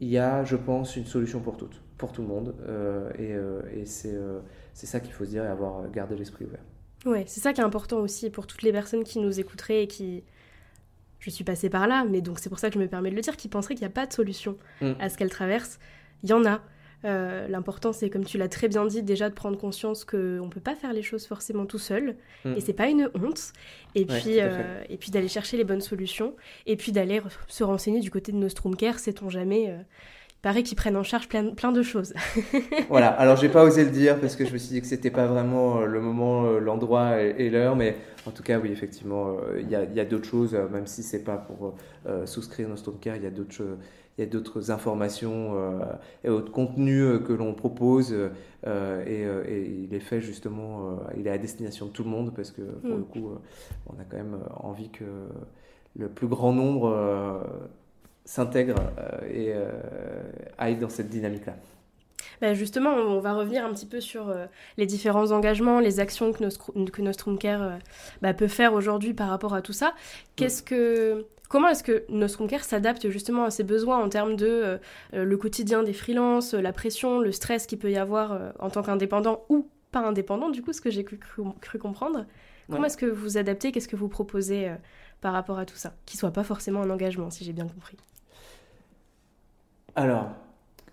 il 0.00 0.08
y 0.08 0.18
a, 0.18 0.44
je 0.44 0.56
pense, 0.56 0.96
une 0.96 1.04
solution 1.04 1.40
pour 1.40 1.56
toutes, 1.56 1.80
pour 1.98 2.10
tout 2.10 2.22
le 2.22 2.28
monde. 2.28 2.54
Euh, 2.66 3.10
et, 3.18 3.34
euh, 3.34 3.60
et 3.72 3.84
c'est, 3.84 4.14
euh, 4.14 4.40
c'est 4.72 4.86
ça 4.86 4.98
qu'il 4.98 5.12
faut 5.12 5.24
se 5.24 5.30
dire 5.30 5.44
et 5.44 5.48
avoir 5.48 5.88
gardé 5.90 6.16
l'esprit 6.16 6.46
ouvert. 6.46 6.64
Ouais, 7.06 7.24
c'est 7.26 7.40
ça 7.40 7.52
qui 7.52 7.60
est 7.60 7.64
important 7.64 7.98
aussi 7.98 8.30
pour 8.30 8.46
toutes 8.46 8.62
les 8.62 8.72
personnes 8.72 9.04
qui 9.04 9.18
nous 9.18 9.40
écouteraient 9.40 9.84
et 9.84 9.86
qui. 9.86 10.22
Je 11.18 11.28
suis 11.28 11.44
passée 11.44 11.68
par 11.68 11.86
là, 11.86 12.06
mais 12.08 12.22
donc 12.22 12.38
c'est 12.38 12.48
pour 12.48 12.58
ça 12.58 12.68
que 12.68 12.74
je 12.74 12.78
me 12.78 12.88
permets 12.88 13.10
de 13.10 13.16
le 13.16 13.20
dire, 13.20 13.36
qui 13.36 13.48
penseraient 13.48 13.74
qu'il 13.74 13.86
n'y 13.86 13.92
a 13.92 13.94
pas 13.94 14.06
de 14.06 14.12
solution 14.12 14.56
mm. 14.80 14.92
à 15.00 15.10
ce 15.10 15.18
qu'elles 15.18 15.30
traversent. 15.30 15.78
Il 16.22 16.30
y 16.30 16.32
en 16.32 16.44
a. 16.46 16.62
Euh, 17.06 17.48
l'important, 17.48 17.94
c'est, 17.94 18.10
comme 18.10 18.24
tu 18.24 18.36
l'as 18.36 18.48
très 18.48 18.68
bien 18.68 18.84
dit, 18.84 19.02
déjà 19.02 19.30
de 19.30 19.34
prendre 19.34 19.56
conscience 19.56 20.04
qu'on 20.04 20.16
ne 20.16 20.50
peut 20.50 20.60
pas 20.60 20.74
faire 20.74 20.92
les 20.92 21.02
choses 21.02 21.26
forcément 21.26 21.66
tout 21.66 21.78
seul. 21.78 22.16
Mm. 22.44 22.54
Et 22.56 22.60
c'est 22.60 22.72
pas 22.72 22.88
une 22.88 23.10
honte. 23.14 23.52
Et 23.94 24.04
puis, 24.04 24.40
euh, 24.40 24.82
et 24.88 24.96
puis 24.96 25.10
d'aller 25.10 25.28
chercher 25.28 25.56
les 25.56 25.64
bonnes 25.64 25.80
solutions. 25.80 26.34
Et 26.66 26.76
puis 26.76 26.92
d'aller 26.92 27.20
se 27.48 27.64
renseigner 27.64 28.00
du 28.00 28.10
côté 28.10 28.32
de 28.32 28.36
Nostrum 28.36 28.76
Care, 28.76 28.98
sait-on 28.98 29.28
jamais. 29.28 29.70
Euh, 29.70 29.82
paraît 30.42 30.62
qu'ils 30.62 30.76
prennent 30.76 30.96
en 30.96 31.02
charge 31.02 31.28
plein, 31.28 31.50
plein 31.54 31.72
de 31.72 31.82
choses. 31.82 32.14
voilà, 32.88 33.08
alors 33.08 33.36
j'ai 33.36 33.48
pas 33.48 33.64
osé 33.64 33.84
le 33.84 33.90
dire 33.90 34.18
parce 34.20 34.36
que 34.36 34.44
je 34.44 34.52
me 34.52 34.58
suis 34.58 34.70
dit 34.70 34.80
que 34.80 34.86
c'était 34.86 35.10
pas 35.10 35.26
vraiment 35.26 35.80
le 35.80 36.00
moment, 36.00 36.44
l'endroit 36.58 37.20
et, 37.20 37.50
l'heure, 37.50 37.76
mais 37.76 37.96
en 38.26 38.30
tout 38.30 38.42
cas, 38.42 38.58
oui, 38.58 38.70
effectivement, 38.72 39.36
il 39.58 39.68
y 39.68 39.74
a, 39.74 39.80
a 39.80 40.04
d'autres 40.04 40.28
choses, 40.28 40.56
même 40.72 40.86
si 40.86 41.02
c'est 41.02 41.24
pas 41.24 41.36
pour 41.36 41.74
souscrire 42.24 42.68
nos 42.68 42.76
Care, 43.00 43.16
il 43.16 43.22
y 43.22 43.26
a 43.26 43.30
d'autres 43.30 43.52
choses 43.52 43.76
il 44.20 44.24
y 44.24 44.26
a 44.26 44.30
d'autres 44.30 44.70
informations 44.70 45.54
euh, 45.54 45.78
et 46.24 46.28
autres 46.28 46.52
contenus 46.52 47.04
euh, 47.04 47.18
que 47.20 47.32
l'on 47.32 47.54
propose 47.54 48.14
euh, 48.66 49.04
et, 49.06 49.84
il 49.84 49.94
est 49.94 50.00
fait 50.00 50.20
justement, 50.20 50.98
il 51.16 51.26
est 51.26 51.30
à 51.30 51.38
destination 51.38 51.86
de 51.86 51.90
tout 51.90 52.04
le 52.04 52.10
monde 52.10 52.34
parce 52.34 52.50
que 52.50 52.60
pour 52.60 52.96
le 52.96 52.98
mm. 52.98 53.06
coup, 53.06 53.30
on 53.86 53.92
a 53.98 54.04
quand 54.04 54.18
même 54.18 54.38
envie 54.62 54.90
que 54.90 55.04
le 55.96 56.08
plus 56.08 56.26
grand 56.26 56.52
nombre 56.52 57.42
s'intègre 58.24 58.76
et 59.32 59.52
aille 60.58 60.76
dans 60.76 60.88
cette 60.88 61.08
dynamique-là. 61.08 61.54
Ben 62.40 62.54
justement, 62.54 62.90
on 62.90 63.20
va 63.20 63.34
revenir 63.34 63.64
un 63.64 63.72
petit 63.72 63.86
peu 63.86 64.00
sur 64.00 64.34
les 64.78 64.86
différents 64.86 65.30
engagements, 65.30 65.80
les 65.80 66.00
actions 66.00 66.32
que, 66.32 66.90
que 66.90 67.02
Nostrum 67.02 67.38
Care 67.38 67.78
bah, 68.22 68.32
peut 68.32 68.48
faire 68.48 68.72
aujourd'hui 68.72 69.12
par 69.12 69.28
rapport 69.28 69.54
à 69.54 69.62
tout 69.62 69.72
ça. 69.72 69.94
Qu'est-ce 70.36 70.62
que 70.62 71.26
Comment 71.50 71.66
est-ce 71.66 71.82
que 71.82 72.04
Nostrum 72.08 72.46
Care 72.46 72.62
s'adapte 72.62 73.10
justement 73.10 73.42
à 73.44 73.50
ses 73.50 73.64
besoins 73.64 73.98
en 73.98 74.08
termes 74.08 74.36
de 74.36 74.46
euh, 74.46 74.78
euh, 75.14 75.24
le 75.24 75.36
quotidien 75.36 75.82
des 75.82 75.92
freelances, 75.92 76.54
la 76.54 76.72
pression, 76.72 77.18
le 77.18 77.32
stress 77.32 77.66
qu'il 77.66 77.78
peut 77.78 77.90
y 77.90 77.96
avoir 77.96 78.32
euh, 78.32 78.50
en 78.60 78.70
tant 78.70 78.82
qu'indépendant 78.82 79.44
ou 79.48 79.68
pas 79.90 79.98
indépendant, 79.98 80.50
du 80.50 80.62
coup, 80.62 80.72
ce 80.72 80.80
que 80.80 80.90
j'ai 80.90 81.02
cru, 81.02 81.18
comprendre 81.80 82.24
Comment 82.70 82.84
est-ce 82.84 82.96
que 82.96 83.06
vous 83.06 83.36
adaptez 83.36 83.72
Qu'est-ce 83.72 83.88
que 83.88 83.96
vous 83.96 84.08
proposez 84.08 84.70
par 85.20 85.32
rapport 85.32 85.58
à 85.58 85.66
tout 85.66 85.76
ça 85.76 85.94
Qui 86.06 86.16
soit 86.16 86.32
pas 86.32 86.44
forcément 86.44 86.82
un 86.82 86.90
engagement, 86.90 87.30
si 87.30 87.44
j'ai 87.44 87.52
bien 87.52 87.66
compris. 87.66 87.96
Alors, 89.96 90.30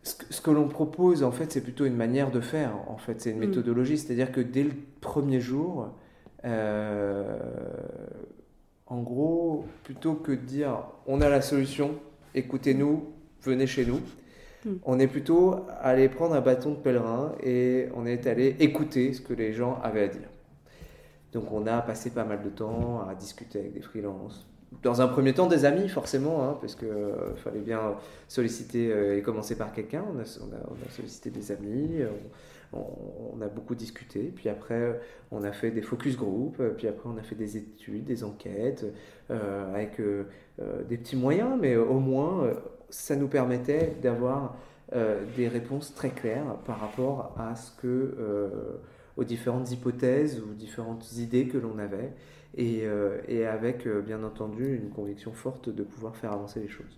ce 0.03 0.41
que, 0.41 0.51
l'on 0.51 0.67
propose, 0.67 1.23
en 1.23 1.31
fait, 1.31 1.51
c'est 1.51 1.61
plutôt 1.61 1.85
une 1.85 1.95
manière 1.95 2.31
de 2.31 2.39
faire. 2.39 2.73
En 2.87 2.97
fait, 2.97 3.21
c'est 3.21 3.31
une 3.31 3.37
mm. 3.37 3.47
méthodologie. 3.47 3.97
C'est-à-dire 3.97 4.31
que 4.31 4.41
dès 4.41 4.63
le 4.63 4.73
premier 5.01 5.39
jour, 5.41 5.91
en 8.89 9.01
gros, 9.01 9.65
plutôt 9.83 10.13
que 10.13 10.31
de 10.31 10.37
dire 10.37 10.83
on 11.05 11.21
a 11.21 11.29
la 11.29 11.41
solution, 11.41 11.95
écoutez-nous, 12.35 13.05
venez 13.41 13.67
chez 13.67 13.85
nous, 13.85 13.99
hmm. 14.65 14.77
on 14.85 14.99
est 14.99 15.07
plutôt 15.07 15.65
allé 15.81 16.09
prendre 16.09 16.35
un 16.35 16.41
bâton 16.41 16.71
de 16.71 16.75
pèlerin 16.77 17.33
et 17.43 17.87
on 17.95 18.05
est 18.05 18.27
allé 18.27 18.55
écouter 18.59 19.13
ce 19.13 19.21
que 19.21 19.33
les 19.33 19.53
gens 19.53 19.79
avaient 19.83 20.03
à 20.03 20.07
dire. 20.07 20.29
Donc 21.37 21.51
on 21.51 21.67
a 21.67 21.81
passé 21.81 22.09
pas 22.09 22.23
mal 22.23 22.41
de 22.41 22.49
temps 22.49 23.05
à 23.07 23.13
discuter 23.13 23.59
avec 23.59 23.73
des 23.73 23.81
freelances. 23.81 24.45
Dans 24.83 25.01
un 25.01 25.07
premier 25.07 25.33
temps, 25.33 25.47
des 25.47 25.63
amis, 25.63 25.87
forcément, 25.87 26.43
hein, 26.43 26.57
parce 26.59 26.75
qu'il 26.75 26.89
euh, 26.89 27.35
fallait 27.37 27.61
bien 27.61 27.95
solliciter 28.27 28.91
euh, 28.91 29.17
et 29.17 29.21
commencer 29.21 29.57
par 29.57 29.71
quelqu'un. 29.71 30.03
On 30.13 30.19
a, 30.19 30.25
sollicité 30.89 31.29
des 31.29 31.51
amis, 31.51 32.01
on, 32.73 33.41
a 33.41 33.47
beaucoup 33.47 33.75
discuté, 33.75 34.31
puis 34.35 34.49
après 34.49 34.99
on 35.31 35.43
a 35.43 35.51
fait 35.51 35.71
des 35.71 35.81
focus 35.81 36.17
group, 36.17 36.61
puis 36.77 36.87
après 36.87 37.09
on 37.09 37.17
a 37.17 37.23
fait 37.23 37.35
des 37.35 37.57
études, 37.57 38.05
des 38.05 38.23
enquêtes, 38.23 38.85
euh, 39.29 39.73
avec 39.73 39.99
euh, 39.99 40.25
euh, 40.61 40.83
des 40.83 40.97
petits 40.97 41.15
moyens, 41.15 41.57
mais 41.59 41.75
au 41.75 41.99
moins 41.99 42.49
ça 42.89 43.15
nous 43.15 43.27
permettait 43.27 43.95
d'avoir 44.01 44.55
des 45.35 45.49
réponses 45.49 45.93
très 45.93 46.11
claires 46.11 46.55
par 46.65 46.79
rapport 46.79 47.35
à 47.37 47.57
ce 47.57 47.71
que, 47.81 48.15
aux 49.17 49.23
différentes 49.23 49.71
hypothèses 49.71 50.39
ou 50.39 50.53
différentes 50.53 51.11
idées 51.17 51.47
que 51.47 51.57
l'on 51.57 51.79
avait, 51.79 52.13
et, 52.55 52.85
et 53.27 53.45
avec 53.45 53.87
bien 53.87 54.23
entendu 54.23 54.75
une 54.77 54.89
conviction 54.89 55.33
forte 55.33 55.69
de 55.69 55.83
pouvoir 55.83 56.15
faire 56.15 56.31
avancer 56.31 56.59
les 56.59 56.69
choses. 56.69 56.97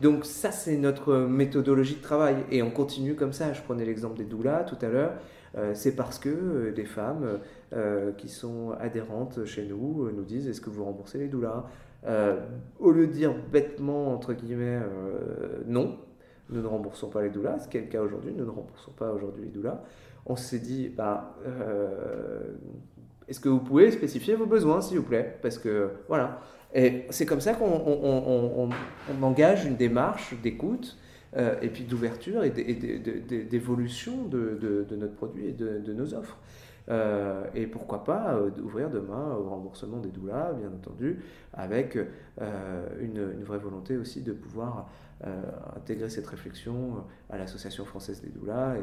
Donc 0.00 0.26
ça, 0.26 0.50
c'est 0.50 0.76
notre 0.76 1.16
méthodologie 1.16 1.96
de 1.96 2.02
travail. 2.02 2.36
Et 2.50 2.62
on 2.62 2.70
continue 2.70 3.14
comme 3.14 3.32
ça. 3.32 3.52
Je 3.52 3.62
prenais 3.62 3.84
l'exemple 3.84 4.16
des 4.16 4.24
doulas 4.24 4.64
tout 4.64 4.76
à 4.84 4.88
l'heure. 4.88 5.12
Euh, 5.56 5.72
c'est 5.74 5.96
parce 5.96 6.18
que 6.18 6.28
euh, 6.28 6.72
des 6.72 6.84
femmes 6.84 7.38
euh, 7.72 8.12
qui 8.12 8.28
sont 8.28 8.72
adhérentes 8.78 9.44
chez 9.46 9.64
nous 9.64 10.10
nous 10.10 10.24
disent 10.24 10.48
est-ce 10.48 10.60
que 10.60 10.70
vous 10.70 10.84
remboursez 10.84 11.18
les 11.18 11.28
doulas? 11.28 11.64
Au 12.78 12.92
lieu 12.92 13.08
de 13.08 13.12
dire 13.12 13.34
bêtement, 13.50 14.14
entre 14.14 14.32
guillemets, 14.32 14.78
non, 15.66 15.98
nous 16.50 16.62
ne 16.62 16.66
remboursons 16.68 17.08
pas 17.08 17.20
les 17.22 17.30
doulas, 17.30 17.58
ce 17.58 17.68
qui 17.68 17.78
est 17.78 17.80
le 17.80 17.88
cas 17.88 18.00
aujourd'hui, 18.00 18.32
nous 18.32 18.44
ne 18.44 18.50
remboursons 18.50 18.92
pas 18.92 19.10
aujourd'hui 19.10 19.46
les 19.46 19.50
doulas, 19.50 19.82
on 20.26 20.36
s'est 20.36 20.58
dit, 20.58 20.88
bah, 20.88 21.36
est-ce 23.28 23.40
que 23.40 23.48
vous 23.48 23.60
pouvez 23.60 23.90
spécifier 23.90 24.34
vos 24.34 24.46
besoins, 24.46 24.80
s'il 24.80 24.98
vous 24.98 25.04
plaît? 25.04 25.38
Parce 25.42 25.58
que, 25.58 25.90
voilà. 26.08 26.40
Et 26.74 27.06
c'est 27.10 27.26
comme 27.26 27.40
ça 27.40 27.54
qu'on 27.54 28.70
engage 29.22 29.64
une 29.64 29.76
démarche 29.76 30.34
d'écoute 30.42 30.98
euh, 31.36 31.56
et 31.60 31.68
puis 31.68 31.84
d'ouverture 31.84 32.44
et 32.44 32.50
d'évolution 32.50 34.24
de, 34.24 34.86
notre 34.96 35.14
produit 35.14 35.48
et 35.48 35.52
de, 35.52 35.92
nos 35.92 36.14
offres. 36.14 36.38
Euh, 36.88 37.44
et 37.54 37.66
pourquoi 37.66 38.04
pas 38.04 38.34
euh, 38.34 38.50
ouvrir 38.62 38.90
demain 38.90 39.34
au 39.34 39.48
remboursement 39.48 39.98
des 39.98 40.10
doulas, 40.10 40.52
bien 40.52 40.68
entendu, 40.68 41.18
avec 41.52 41.98
une, 43.00 43.42
vraie 43.42 43.58
volonté 43.58 43.96
aussi 43.96 44.22
de 44.22 44.32
pouvoir 44.32 44.88
intégrer 45.74 46.10
cette 46.10 46.26
réflexion 46.26 47.04
à 47.30 47.38
l'Association 47.38 47.84
française 47.84 48.20
des 48.20 48.28
doulas 48.28 48.74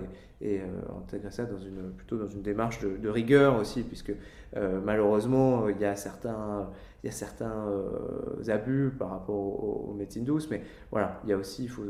et, 0.42 0.62
intégrer 0.98 1.32
ça 1.32 1.46
dans 1.46 1.60
une, 1.60 1.92
plutôt 1.92 2.18
dans 2.18 2.28
une 2.28 2.42
démarche 2.42 2.80
de, 2.82 3.10
rigueur 3.10 3.58
aussi, 3.58 3.84
puisque 3.84 4.14
malheureusement, 4.56 5.70
il 5.70 5.80
y 5.80 5.86
a 5.86 5.96
certains 5.96 6.70
il 7.04 7.08
y 7.08 7.10
a 7.10 7.12
certains 7.12 7.68
euh, 7.68 8.50
abus 8.50 8.92
par 8.98 9.10
rapport 9.10 9.36
aux, 9.36 9.94
médecines 9.94 10.24
douces, 10.24 10.50
mais 10.50 10.62
voilà, 10.90 11.20
il 11.24 11.30
y 11.30 11.34
a 11.34 11.38
aussi 11.38 11.64
il 11.64 11.70
faut, 11.70 11.84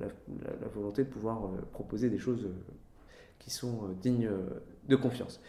la, 0.00 0.68
volonté 0.74 1.04
de 1.04 1.08
pouvoir 1.08 1.44
euh, 1.44 1.48
proposer 1.72 2.08
des 2.08 2.18
choses 2.18 2.46
euh, 2.46 2.72
qui 3.38 3.50
sont 3.50 3.90
dignes 4.00 4.30
de 4.88 4.96
confiance. 4.96 5.40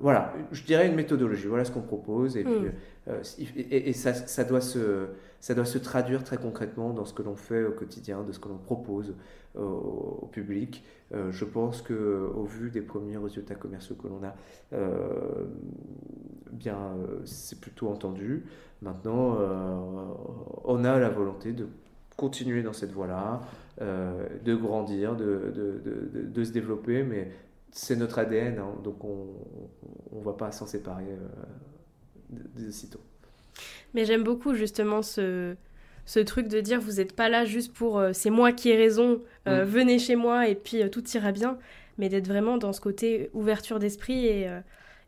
voilà, 0.00 0.32
je 0.52 0.62
dirais 0.62 0.86
une 0.86 0.94
méthodologie, 0.94 1.48
voilà 1.48 1.64
ce 1.64 1.72
qu'on 1.72 1.80
propose, 1.80 2.36
et, 2.36 2.44
puis, 2.44 2.60
hmm. 3.08 3.12
et, 3.56 3.92
ça, 3.92 4.14
ça, 4.14 4.44
doit 4.44 4.60
se, 4.60 5.08
ça 5.42 5.54
doit 5.54 5.66
se 5.66 5.76
traduire 5.76 6.24
très 6.24 6.38
concrètement 6.38 6.94
dans 6.94 7.04
ce 7.04 7.12
que 7.12 7.20
l'on 7.20 7.36
fait 7.36 7.64
au 7.64 7.72
quotidien, 7.72 8.22
de 8.22 8.32
ce 8.32 8.38
que 8.38 8.48
l'on 8.48 8.56
propose 8.56 9.14
au, 9.54 10.30
public. 10.32 10.82
je 11.12 11.44
pense 11.44 11.82
que 11.82 12.30
au 12.34 12.44
vu 12.44 12.70
des 12.70 12.80
premiers 12.80 13.18
résultats 13.18 13.54
commerciaux 13.54 13.96
que 13.96 14.08
l'on 14.08 14.22
a, 14.24 14.34
bien, 16.52 16.76
euh, 16.76 17.20
c'est 17.24 17.60
plutôt 17.60 17.88
entendu. 17.88 18.44
Maintenant, 18.80 19.36
euh, 19.38 19.74
on 20.64 20.84
a 20.84 20.98
la 20.98 21.08
volonté 21.08 21.52
de 21.52 21.68
continuer 22.16 22.62
dans 22.62 22.72
cette 22.72 22.92
voie-là, 22.92 23.40
euh, 23.80 24.28
de 24.44 24.54
grandir, 24.54 25.16
de, 25.16 25.52
de, 25.54 26.26
de, 26.26 26.44
se 26.44 26.52
développer, 26.52 27.02
mais 27.02 27.32
c'est 27.70 27.96
notre 27.96 28.18
ADN, 28.18 28.58
hein, 28.58 28.74
donc 28.84 29.02
on 29.04 29.28
ne 30.12 30.22
va 30.22 30.34
pas 30.34 30.52
s'en 30.52 30.66
séparer 30.66 31.06
de, 32.30 32.70
sitôt. 32.70 33.00
Mais 33.94 34.04
j'aime 34.04 34.22
beaucoup 34.22 34.54
justement 34.54 35.02
ce, 35.02 35.54
ce 36.06 36.20
truc 36.20 36.48
de 36.48 36.60
dire 36.60 36.80
vous 36.80 36.92
n'êtes 36.92 37.14
pas 37.14 37.28
là 37.28 37.44
juste 37.44 37.72
pour 37.72 38.02
c'est 38.12 38.30
moi 38.30 38.52
qui 38.52 38.70
ai 38.70 38.76
raison, 38.76 39.20
mm. 39.46 39.60
venez 39.62 39.98
chez 39.98 40.16
moi 40.16 40.48
et 40.48 40.54
puis 40.54 40.88
tout 40.90 41.06
ira 41.10 41.32
bien, 41.32 41.58
mais 41.98 42.08
d'être 42.08 42.26
vraiment 42.26 42.58
dans 42.58 42.72
ce 42.72 42.80
côté 42.80 43.30
ouverture 43.34 43.78
d'esprit 43.78 44.26
et 44.26 44.48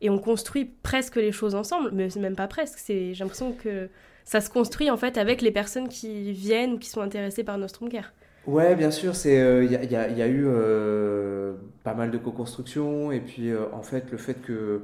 et 0.01 0.11
on 0.11 0.18
construit 0.18 0.70
presque 0.82 1.16
les 1.16 1.32
choses 1.32 1.55
ensemble, 1.55 1.90
mais 1.92 2.11
c'est 2.11 2.20
même 2.20 2.36
pas 2.36 2.47
presque. 2.47 2.78
J'ai 2.86 3.14
l'impression 3.18 3.53
que 3.53 3.88
ça 4.24 4.40
se 4.40 4.51
construit 4.51 4.90
en 4.90 4.97
fait 4.97 5.16
avec 5.16 5.40
les 5.42 5.51
personnes 5.51 5.88
qui 5.88 6.32
viennent 6.32 6.74
ou 6.74 6.78
qui 6.78 6.88
sont 6.88 7.01
intéressées 7.01 7.45
par 7.45 7.57
Nostrum 7.59 7.88
Care. 7.88 8.12
Ouais, 8.47 8.74
bien 8.74 8.90
sûr, 8.90 9.14
c'est 9.14 9.64
il 9.64 9.72
y, 9.72 9.92
y, 9.92 9.97
a 9.97 10.26
eu 10.26 10.45
euh, 10.47 11.55
pas 11.82 11.95
mal 11.95 12.11
de 12.11 12.18
co-construction 12.18 13.11
et 13.11 13.20
puis 13.20 13.51
euh, 13.51 13.64
en 13.72 13.82
fait 13.82 14.11
le 14.11 14.18
fait 14.18 14.34
que 14.34 14.53
euh, 14.53 14.82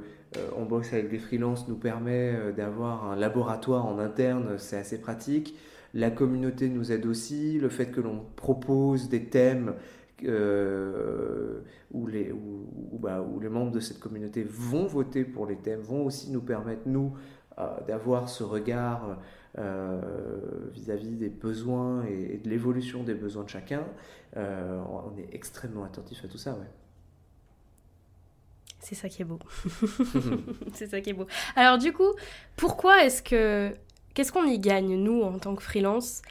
on 0.55 0.65
bosse 0.65 0.93
avec 0.93 1.09
des 1.09 1.19
freelances 1.19 1.67
nous 1.67 1.75
permet 1.75 2.53
d'avoir 2.55 3.11
un 3.11 3.15
laboratoire 3.15 3.85
en 3.85 3.99
interne, 3.99 4.57
c'est 4.57 4.77
assez 4.77 5.01
pratique. 5.01 5.55
La 5.93 6.09
communauté 6.09 6.69
nous 6.69 6.91
aide 6.91 7.05
aussi, 7.05 7.59
le 7.59 7.69
fait 7.69 7.87
que 7.87 7.99
l'on 7.99 8.23
propose 8.35 9.09
des 9.09 9.25
thèmes 9.25 9.73
euh, 10.25 11.61
où, 11.91 12.07
les, 12.07 12.33
bah, 12.93 13.21
où, 13.21 13.39
les 13.39 13.49
membres 13.49 13.71
de 13.71 13.79
cette 13.79 13.99
communauté 13.99 14.43
vont 14.43 14.85
voter 14.85 15.25
pour 15.25 15.45
les 15.45 15.57
thèmes, 15.57 15.81
vont 15.81 16.05
aussi 16.05 16.31
nous 16.31 16.41
permettre, 16.41 16.83
nous, 16.85 17.13
euh, 17.59 17.67
d'avoir 17.87 18.29
ce 18.29 18.43
regard 18.43 19.19
euh, 19.57 19.99
vis-à-vis 20.73 21.15
des 21.15 21.29
besoins 21.29 22.05
et, 22.05 22.37
de 22.37 22.49
l'évolution 22.49 23.03
des 23.03 23.15
besoins 23.15 23.43
de 23.43 23.49
chacun. 23.49 23.83
on 24.35 25.17
est 25.17 25.33
extrêmement 25.33 25.83
attentif 25.83 26.23
à 26.23 26.27
tout 26.27 26.37
ça, 26.37 26.53
ouais. 26.53 26.80
C'est 28.81 28.95
ça 28.95 29.09
qui 29.09 29.21
est 29.21 29.25
beau. 29.25 29.39
c'est 30.73 30.87
ça 30.87 31.01
qui 31.01 31.11
est 31.11 31.13
beau. 31.13 31.27
Alors 31.55 31.77
du 31.77 31.93
coup, 31.93 32.13
pourquoi 32.57 33.05
est-ce 33.05 33.21
que... 33.23 33.71
Qu'est-ce 34.13 34.33
qu'on 34.33 34.43
y 34.43 34.59
gagne, 34.59 34.95
nous, 34.95 35.21
en 35.21 35.39
tant 35.39 35.55
que 35.55 35.63
freelance, 35.63 36.21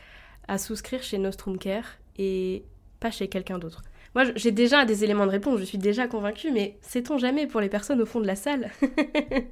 à 0.48 0.58
souscrire 0.58 1.02
chez 1.02 1.16
Nostrum 1.16 1.56
Care 1.56 1.96
et 2.18 2.64
pas 2.98 3.10
chez 3.10 3.28
quelqu'un 3.28 3.58
d'autre? 3.58 3.82
Moi, 4.14 4.24
j'ai 4.34 4.50
déjà 4.50 4.84
des 4.84 5.02
éléments 5.04 5.24
de 5.24 5.30
réponse, 5.30 5.60
je 5.60 5.64
suis 5.64 5.78
déjà 5.78 6.06
convaincue, 6.06 6.50
mais 6.52 6.76
sait-on 6.82 7.16
jamais 7.16 7.46
pour 7.46 7.60
les 7.60 7.70
personnes 7.70 8.02
au 8.02 8.06
fond 8.06 8.20
de 8.20 8.26
la 8.26 8.36
salle? 8.36 8.70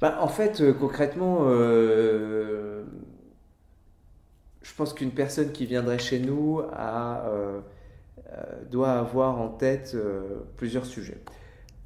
Bah, 0.00 0.18
En 0.20 0.26
fait, 0.26 0.60
euh, 0.60 0.72
concrètement, 0.72 1.42
euh, 1.42 2.82
je 4.62 4.68
je 4.68 4.74
pense 4.74 4.94
qu'une 4.94 5.12
personne 5.12 5.52
qui 5.52 5.64
viendrait 5.66 6.00
chez 6.00 6.18
nous 6.18 6.60
doit 8.70 8.92
avoir 8.92 9.40
en 9.40 9.48
tête 9.48 9.96
plusieurs 10.56 10.86
sujets. 10.86 11.18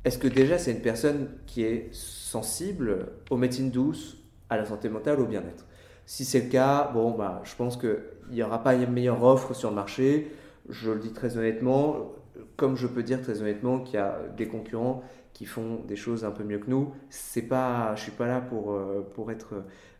Est-ce 0.06 0.18
que 0.18 0.28
déjà 0.28 0.56
c'est 0.56 0.70
une 0.70 0.82
personne 0.82 1.30
qui 1.46 1.64
est 1.64 1.92
sensible 1.92 3.08
aux 3.28 3.36
médecines 3.36 3.72
douces, 3.72 4.18
à 4.48 4.56
la 4.56 4.64
santé 4.64 4.88
mentale, 4.88 5.18
au 5.18 5.26
bien-être? 5.26 5.66
Si 6.06 6.24
c'est 6.24 6.42
le 6.42 6.48
cas, 6.48 6.92
bon, 6.94 7.10
bah, 7.10 7.40
je 7.42 7.56
pense 7.56 7.76
qu'il 7.76 7.98
n'y 8.30 8.40
aura 8.40 8.62
pas 8.62 8.76
une 8.76 8.92
meilleure 8.92 9.24
offre 9.24 9.52
sur 9.52 9.68
le 9.68 9.74
marché. 9.74 10.30
Je 10.68 10.92
le 10.92 11.00
dis 11.00 11.12
très 11.12 11.36
honnêtement, 11.38 12.12
comme 12.56 12.76
je 12.76 12.86
peux 12.86 13.02
dire 13.02 13.20
très 13.20 13.42
honnêtement 13.42 13.80
qu'il 13.80 13.96
y 13.96 13.98
a 13.98 14.20
des 14.36 14.46
concurrents 14.46 15.02
qui 15.32 15.44
font 15.44 15.80
des 15.88 15.96
choses 15.96 16.24
un 16.24 16.30
peu 16.30 16.44
mieux 16.44 16.60
que 16.60 16.70
nous. 16.70 16.94
C'est 17.10 17.42
pas, 17.42 17.92
je 17.96 18.02
suis 18.02 18.12
pas 18.12 18.28
là 18.28 18.40
pour, 18.40 18.74
euh, 18.74 19.04
pour 19.16 19.32
être 19.32 19.54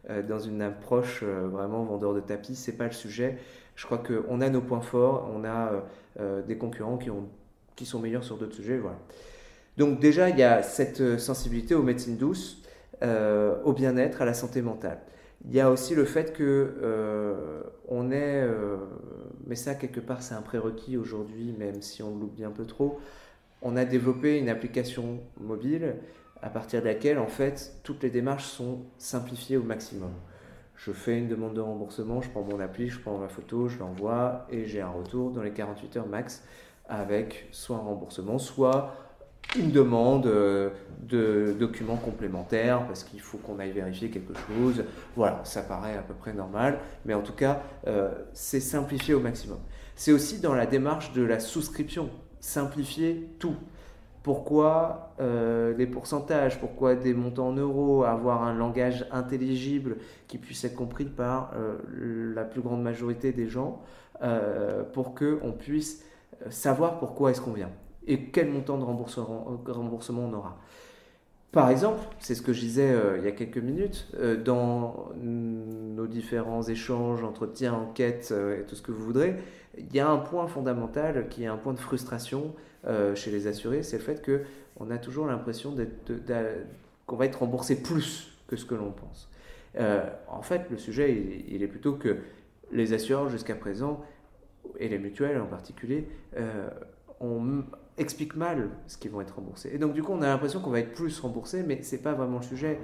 euh, 0.08 0.22
dans 0.22 0.38
une 0.38 0.62
approche 0.62 1.24
euh, 1.24 1.48
vraiment 1.48 1.82
vendeur 1.82 2.14
de 2.14 2.20
tapis. 2.20 2.54
C'est 2.54 2.76
pas 2.76 2.86
le 2.86 2.92
sujet. 2.92 3.38
Je 3.74 3.84
crois 3.84 3.98
qu'on 3.98 4.40
a 4.40 4.50
nos 4.50 4.60
points 4.60 4.80
forts, 4.80 5.28
on 5.34 5.44
a 5.44 5.82
des 6.46 6.56
concurrents 6.56 6.96
qui, 6.96 7.10
ont, 7.10 7.28
qui 7.74 7.84
sont 7.84 7.98
meilleurs 7.98 8.22
sur 8.22 8.38
d'autres 8.38 8.54
sujets. 8.54 8.78
Voilà. 8.78 8.98
Donc 9.76 10.00
déjà, 10.00 10.30
il 10.30 10.38
y 10.38 10.42
a 10.42 10.62
cette 10.62 11.18
sensibilité 11.18 11.74
aux 11.74 11.82
médecines 11.82 12.16
douces, 12.16 12.62
au 13.02 13.72
bien-être, 13.72 14.22
à 14.22 14.24
la 14.24 14.34
santé 14.34 14.62
mentale. 14.62 15.00
Il 15.44 15.54
y 15.54 15.60
a 15.60 15.70
aussi 15.70 15.94
le 15.94 16.04
fait 16.04 16.32
que 16.32 17.62
on 17.88 18.10
est, 18.10 18.48
mais 19.46 19.54
ça 19.54 19.74
quelque 19.74 20.00
part 20.00 20.22
c'est 20.22 20.34
un 20.34 20.42
prérequis 20.42 20.96
aujourd'hui, 20.96 21.54
même 21.58 21.82
si 21.82 22.02
on 22.02 22.16
l'oublie 22.16 22.44
un 22.44 22.50
peu 22.50 22.64
trop, 22.64 22.98
on 23.62 23.76
a 23.76 23.84
développé 23.84 24.38
une 24.38 24.48
application 24.48 25.20
mobile 25.40 25.96
à 26.42 26.50
partir 26.50 26.80
de 26.80 26.86
laquelle, 26.86 27.18
en 27.18 27.26
fait, 27.26 27.74
toutes 27.82 28.02
les 28.02 28.10
démarches 28.10 28.44
sont 28.44 28.80
simplifiées 28.98 29.56
au 29.56 29.62
maximum. 29.62 30.10
Je 30.74 30.92
fais 30.92 31.18
une 31.18 31.28
demande 31.28 31.54
de 31.54 31.60
remboursement, 31.60 32.20
je 32.20 32.28
prends 32.28 32.42
mon 32.42 32.60
appli, 32.60 32.88
je 32.88 33.00
prends 33.00 33.16
ma 33.16 33.28
photo, 33.28 33.68
je 33.68 33.78
l'envoie 33.78 34.46
et 34.50 34.66
j'ai 34.66 34.80
un 34.82 34.90
retour 34.90 35.30
dans 35.30 35.42
les 35.42 35.52
48 35.52 35.96
heures 35.96 36.06
max 36.06 36.44
avec 36.88 37.48
soit 37.52 37.76
un 37.76 37.80
remboursement, 37.80 38.38
soit 38.38 38.94
une 39.54 39.70
demande 39.70 40.26
euh, 40.26 40.70
de 41.08 41.54
documents 41.58 41.96
complémentaires 41.96 42.86
parce 42.86 43.04
qu'il 43.04 43.20
faut 43.20 43.38
qu'on 43.38 43.58
aille 43.58 43.72
vérifier 43.72 44.10
quelque 44.10 44.34
chose. 44.34 44.84
Voilà, 45.14 45.40
ça 45.44 45.62
paraît 45.62 45.96
à 45.96 46.02
peu 46.02 46.14
près 46.14 46.32
normal, 46.32 46.78
mais 47.04 47.14
en 47.14 47.22
tout 47.22 47.32
cas, 47.32 47.62
euh, 47.86 48.10
c'est 48.32 48.60
simplifié 48.60 49.14
au 49.14 49.20
maximum. 49.20 49.58
C'est 49.94 50.12
aussi 50.12 50.40
dans 50.40 50.54
la 50.54 50.66
démarche 50.66 51.12
de 51.12 51.22
la 51.22 51.40
souscription 51.40 52.10
simplifier 52.40 53.30
tout. 53.38 53.56
Pourquoi 54.22 55.14
euh, 55.20 55.74
des 55.74 55.86
pourcentages 55.86 56.58
Pourquoi 56.58 56.96
des 56.96 57.14
montants 57.14 57.48
en 57.48 57.52
euros 57.52 58.04
Avoir 58.04 58.42
un 58.42 58.54
langage 58.54 59.06
intelligible 59.12 59.98
qui 60.26 60.38
puisse 60.38 60.64
être 60.64 60.74
compris 60.74 61.04
par 61.04 61.52
euh, 61.54 62.32
la 62.34 62.44
plus 62.44 62.60
grande 62.60 62.82
majorité 62.82 63.32
des 63.32 63.48
gens 63.48 63.80
pour 64.94 65.14
qu'on 65.14 65.52
puisse 65.52 66.02
savoir 66.48 66.98
pourquoi 66.98 67.32
est-ce 67.32 67.42
qu'on 67.42 67.52
vient 67.52 67.68
et 68.06 68.24
quel 68.24 68.50
montant 68.50 68.78
de 68.78 68.84
remboursement, 68.84 69.46
on 69.48 70.32
aura? 70.32 70.58
Par 71.52 71.70
exemple, 71.70 72.00
c'est 72.18 72.34
ce 72.34 72.42
que 72.42 72.52
je 72.52 72.60
disais 72.60 72.94
il 73.18 73.24
y 73.24 73.28
a 73.28 73.32
quelques 73.32 73.58
minutes, 73.58 74.08
dans 74.44 75.08
nos 75.16 76.06
différents 76.06 76.62
échanges, 76.62 77.24
entretiens, 77.24 77.72
enquêtes 77.72 78.32
et 78.32 78.64
tout 78.64 78.74
ce 78.74 78.82
que 78.82 78.92
vous 78.92 79.02
voudrez, 79.02 79.36
il 79.78 79.94
y 79.94 80.00
a 80.00 80.08
un 80.08 80.18
point 80.18 80.46
fondamental 80.46 81.28
qui 81.28 81.44
est 81.44 81.46
un 81.46 81.56
point 81.56 81.72
de 81.72 81.78
frustration 81.78 82.54
euh, 82.86 83.14
chez 83.14 83.30
les 83.30 83.46
assurés, 83.46 83.82
c'est 83.82 83.98
le 83.98 84.02
fait 84.02 84.24
qu'on 84.24 84.90
a 84.90 84.98
toujours 84.98 85.26
l'impression 85.26 85.74
qu'on 87.06 87.16
va 87.16 87.26
être 87.26 87.40
remboursé 87.40 87.82
plus 87.82 88.38
que 88.46 88.56
ce 88.56 88.64
que 88.64 88.74
l'on 88.74 88.92
pense. 88.92 89.30
Euh, 89.78 90.08
en 90.28 90.42
fait, 90.42 90.70
le 90.70 90.78
sujet, 90.78 91.44
il, 91.48 91.62
est 91.62 91.68
plutôt 91.68 91.94
que 91.94 92.18
les 92.72 92.92
assureurs 92.92 93.28
jusqu'à 93.28 93.54
présent, 93.54 94.02
et 94.78 94.88
les 94.88 94.98
mutuelles 94.98 95.40
en 95.40 95.46
particulier, 95.46 96.08
euh, 96.36 96.68
on 97.96 98.02
explique 98.02 98.36
mal 98.36 98.70
ce 98.86 98.96
qu'ils 98.96 99.10
vont 99.10 99.20
être 99.20 99.36
remboursés. 99.36 99.70
Et 99.72 99.78
donc, 99.78 99.94
du 99.94 100.02
coup, 100.02 100.12
on 100.12 100.22
a 100.22 100.26
l'impression 100.26 100.60
qu'on 100.60 100.70
va 100.70 100.80
être 100.80 100.92
plus 100.92 101.18
remboursé, 101.20 101.62
mais 101.62 101.82
ce 101.82 101.96
n'est 101.96 102.02
pas 102.02 102.12
vraiment 102.12 102.38
le 102.38 102.44
sujet. 102.44 102.78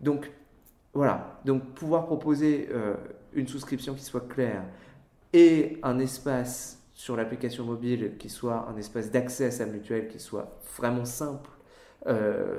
Donc, 0.00 0.30
voilà. 0.94 1.40
Donc, 1.44 1.74
pouvoir 1.74 2.06
proposer 2.06 2.68
une 3.32 3.46
souscription 3.46 3.94
qui 3.94 4.02
soit 4.02 4.28
claire, 4.28 4.64
et 5.32 5.78
un 5.82 5.98
espace 5.98 6.80
sur 6.94 7.16
l'application 7.16 7.64
mobile 7.64 8.16
qui 8.18 8.28
soit 8.28 8.68
un 8.68 8.76
espace 8.76 9.10
d'accès 9.10 9.46
à 9.46 9.50
sa 9.50 9.66
mutuelle 9.66 10.08
qui 10.08 10.18
soit 10.18 10.58
vraiment 10.76 11.04
simple 11.04 11.50
euh, 12.06 12.58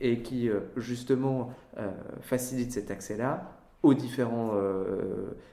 et 0.00 0.22
qui 0.22 0.48
euh, 0.48 0.60
justement 0.76 1.52
euh, 1.78 1.90
facilite 2.20 2.72
cet 2.72 2.90
accès-là 2.90 3.59
aux, 3.82 3.94
différents, 3.94 4.52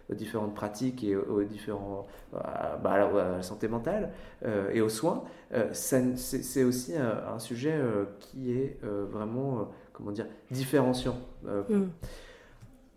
aux 0.09 0.13
différentes 0.13 0.53
pratiques 0.53 1.03
et 1.03 1.15
aux 1.15 1.43
différents, 1.43 2.07
bah, 2.33 2.79
à 2.83 2.97
la 2.97 3.41
santé 3.41 3.67
mentale 3.67 4.11
et 4.73 4.81
aux 4.81 4.89
soins, 4.89 5.23
c'est 5.71 6.63
aussi 6.63 6.93
un, 6.95 7.39
sujet 7.39 7.79
qui 8.19 8.51
est 8.51 8.79
vraiment, 8.83 9.69
comment 9.93 10.11
dire, 10.11 10.27
différenciant. 10.51 11.15
Mm. 11.43 11.85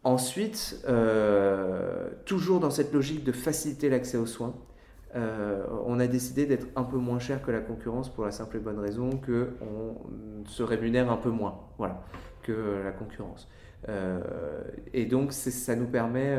Ensuite, 0.02 0.82
euh, 0.88 2.08
toujours 2.24 2.58
dans 2.58 2.70
cette 2.70 2.92
logique 2.92 3.22
de 3.22 3.32
faciliter 3.32 3.90
l'accès 3.90 4.16
aux 4.16 4.26
soins, 4.26 4.54
euh, 5.14 5.66
on 5.84 6.00
a 6.00 6.06
décidé 6.06 6.46
d'être 6.46 6.68
un 6.74 6.84
peu 6.84 6.96
moins 6.96 7.18
cher 7.18 7.42
que 7.42 7.50
la 7.50 7.60
concurrence 7.60 8.08
pour 8.08 8.24
la 8.24 8.30
simple 8.30 8.56
et 8.56 8.60
bonne 8.60 8.78
raison 8.78 9.10
qu'on 9.10 10.46
se 10.46 10.62
rémunère 10.62 11.10
un 11.10 11.16
peu 11.16 11.28
moins 11.28 11.60
voilà, 11.76 12.02
que 12.42 12.80
la 12.82 12.92
concurrence. 12.92 13.46
Euh, 13.88 14.20
et 14.92 15.06
donc 15.06 15.32
ça 15.32 15.74
nous 15.74 15.86
permet 15.86 16.38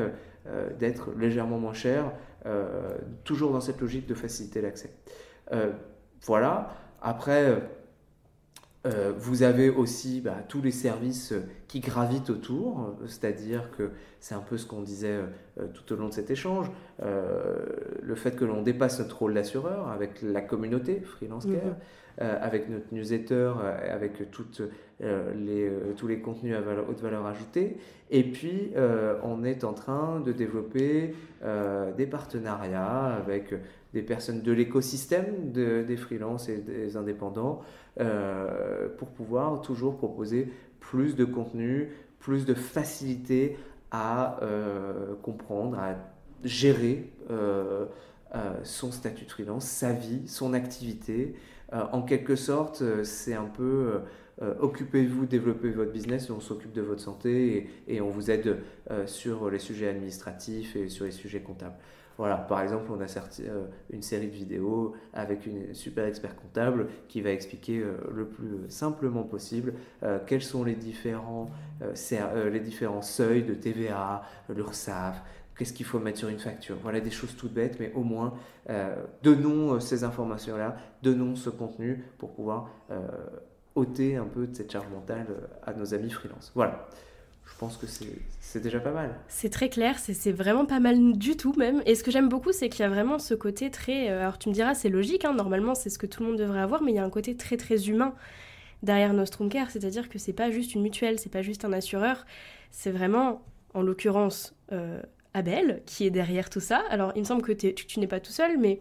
d'être 0.79 1.11
légèrement 1.17 1.59
moins 1.59 1.73
cher, 1.73 2.11
toujours 3.23 3.51
dans 3.51 3.61
cette 3.61 3.79
logique 3.79 4.07
de 4.07 4.15
faciliter 4.15 4.61
l'accès. 4.61 4.91
voilà, 6.21 6.69
après 7.01 7.61
euh, 8.87 9.13
vous 9.15 9.43
avez 9.43 9.69
aussi 9.69 10.21
bah, 10.21 10.37
tous 10.47 10.61
les 10.61 10.71
services 10.71 11.33
euh, 11.33 11.41
qui 11.67 11.81
gravitent 11.81 12.31
autour, 12.31 12.95
c'est-à-dire 13.05 13.69
que 13.77 13.91
c'est 14.19 14.33
un 14.33 14.39
peu 14.39 14.57
ce 14.57 14.65
qu'on 14.65 14.81
disait 14.81 15.19
euh, 15.59 15.67
tout 15.71 15.93
au 15.93 15.95
long 15.95 16.07
de 16.09 16.13
cet 16.13 16.31
échange, 16.31 16.71
le 16.99 18.15
fait 18.15 18.35
que 18.35 18.45
l'on 18.45 18.61
dépasse 18.61 18.99
notre 18.99 19.19
rôle 19.19 19.33
d'assureur 19.33 19.87
avec 19.89 20.21
la 20.21 20.41
communauté 20.41 21.01
Freelance 21.01 21.45
mhm. 21.45 21.75
Avec 22.41 22.69
notre 22.69 22.93
newsletter, 22.93 23.53
avec 23.89 24.29
toutes, 24.31 24.61
les, 24.99 25.71
tous 25.97 26.07
les 26.07 26.19
contenus 26.19 26.55
à 26.55 26.59
haute 26.87 27.01
valeur 27.01 27.25
ajoutée, 27.25 27.77
et 28.11 28.23
puis 28.23 28.71
on 29.23 29.43
est 29.43 29.63
en 29.63 29.73
train 29.73 30.19
de 30.19 30.31
développer 30.31 31.15
des 31.97 32.05
partenariats 32.05 33.05
avec 33.05 33.53
des 33.93 34.01
personnes 34.01 34.41
de 34.41 34.51
l'écosystème 34.51 35.51
des 35.51 35.97
freelances 35.97 36.49
et 36.49 36.57
des 36.57 36.95
indépendants 36.97 37.61
euh, 37.99 38.87
pour 38.97 39.09
pouvoir 39.09 39.61
toujours 39.61 39.97
proposer 39.97 40.47
plus 40.79 41.15
de 41.15 41.25
contenu, 41.25 41.89
plus 42.19 42.45
de 42.45 42.53
facilité 42.53 43.57
à 43.91 44.41
euh, 44.43 45.15
comprendre, 45.21 45.77
à 45.77 45.95
gérer 46.45 47.11
euh, 47.29 47.85
son 48.63 48.91
statut 48.91 49.25
de 49.25 49.29
freelance, 49.29 49.65
sa 49.65 49.91
vie, 49.91 50.25
son 50.27 50.53
activité. 50.53 51.35
En 51.71 52.01
quelque 52.01 52.35
sorte, 52.35 52.83
c'est 53.03 53.33
un 53.33 53.45
peu 53.45 54.01
occupez-vous, 54.59 55.25
développez 55.25 55.69
votre 55.69 55.91
business, 55.91 56.29
on 56.29 56.39
s'occupe 56.39 56.73
de 56.73 56.81
votre 56.81 57.01
santé 57.01 57.69
et, 57.87 58.01
on 58.01 58.09
vous 58.09 58.31
aide 58.31 58.57
sur 59.05 59.49
les 59.49 59.59
sujets 59.59 59.87
administratifs 59.87 60.75
et 60.75 60.89
sur 60.89 61.05
les 61.05 61.11
sujets 61.11 61.41
comptables. 61.41 61.75
Voilà, 62.21 62.37
par 62.37 62.61
exemple, 62.61 62.91
on 62.91 63.01
a 63.01 63.07
sorti 63.07 63.43
euh, 63.47 63.65
une 63.89 64.03
série 64.03 64.27
de 64.27 64.35
vidéos 64.35 64.93
avec 65.11 65.47
une 65.47 65.73
super 65.73 66.05
expert 66.05 66.35
comptable 66.35 66.87
qui 67.07 67.19
va 67.19 67.31
expliquer 67.31 67.79
euh, 67.79 67.95
le 68.13 68.27
plus 68.27 68.69
simplement 68.69 69.23
possible 69.23 69.73
euh, 70.03 70.19
quels 70.27 70.43
sont 70.43 70.63
les 70.63 70.75
différents, 70.75 71.49
les 71.81 72.59
différents 72.59 73.01
seuils 73.01 73.41
de 73.41 73.55
TVA, 73.55 74.21
l'URSSAF, 74.49 75.23
qu'est-ce 75.61 75.73
qu'il 75.73 75.85
faut 75.85 75.99
mettre 75.99 76.17
sur 76.17 76.27
une 76.27 76.39
facture. 76.39 76.75
Voilà 76.81 76.99
des 76.99 77.11
choses 77.11 77.35
toutes 77.35 77.53
bêtes, 77.53 77.77
mais 77.79 77.91
au 77.93 78.03
moins 78.03 78.33
donnons 79.21 79.79
ces 79.79 80.03
informations-là, 80.03 80.75
donnons 81.03 81.35
ce 81.35 81.51
contenu 81.51 82.03
pour 82.17 82.33
pouvoir 82.33 82.69
ôter 83.75 84.15
un 84.15 84.25
peu 84.25 84.47
de 84.47 84.55
cette 84.55 84.71
charge 84.71 84.87
mentale 84.89 85.27
à 85.63 85.73
nos 85.73 85.93
amis 85.93 86.09
freelance. 86.09 86.51
Voilà 86.55 86.87
je 87.51 87.57
pense 87.57 87.77
que 87.77 87.85
c'est 88.39 88.61
déjà 88.61 88.79
pas 88.79 88.91
mal. 88.91 89.15
C'est 89.27 89.49
très 89.49 89.69
clair, 89.69 89.99
c'est 89.99 90.31
vraiment 90.31 90.65
pas 90.65 90.79
mal 90.79 91.13
du 91.13 91.37
tout 91.37 91.53
même. 91.57 91.81
Et 91.85 91.95
ce 91.95 92.03
que 92.03 92.11
j'aime 92.11 92.29
beaucoup, 92.29 92.51
c'est 92.51 92.69
qu'il 92.69 92.81
y 92.81 92.85
a 92.85 92.89
vraiment 92.89 93.19
ce 93.19 93.33
côté 93.33 93.69
très... 93.69 94.09
Euh, 94.09 94.21
alors 94.21 94.37
tu 94.37 94.49
me 94.49 94.53
diras, 94.53 94.73
c'est 94.73 94.89
logique, 94.89 95.25
hein, 95.25 95.33
normalement 95.33 95.75
c'est 95.75 95.89
ce 95.89 95.99
que 95.99 96.07
tout 96.07 96.23
le 96.23 96.29
monde 96.29 96.39
devrait 96.39 96.61
avoir, 96.61 96.81
mais 96.81 96.91
il 96.91 96.95
y 96.95 96.99
a 96.99 97.03
un 97.03 97.09
côté 97.09 97.35
très 97.35 97.57
très 97.57 97.89
humain 97.89 98.13
derrière 98.83 99.13
Nostrum 99.13 99.49
Care, 99.49 99.69
c'est-à-dire 99.69 100.09
que 100.09 100.17
c'est 100.17 100.33
pas 100.33 100.49
juste 100.49 100.73
une 100.73 100.81
mutuelle, 100.81 101.19
c'est 101.19 101.31
pas 101.31 101.43
juste 101.43 101.65
un 101.65 101.73
assureur, 101.73 102.25
c'est 102.71 102.89
vraiment, 102.89 103.43
en 103.75 103.83
l'occurrence, 103.83 104.55
euh, 104.71 104.99
Abel 105.33 105.81
qui 105.85 106.05
est 106.05 106.11
derrière 106.11 106.49
tout 106.49 106.59
ça. 106.59 106.83
Alors 106.89 107.11
il 107.15 107.19
me 107.21 107.25
semble 107.25 107.41
que 107.41 107.51
tu 107.51 107.99
n'es 107.99 108.07
pas 108.07 108.19
tout 108.19 108.31
seul, 108.31 108.57
mais 108.57 108.79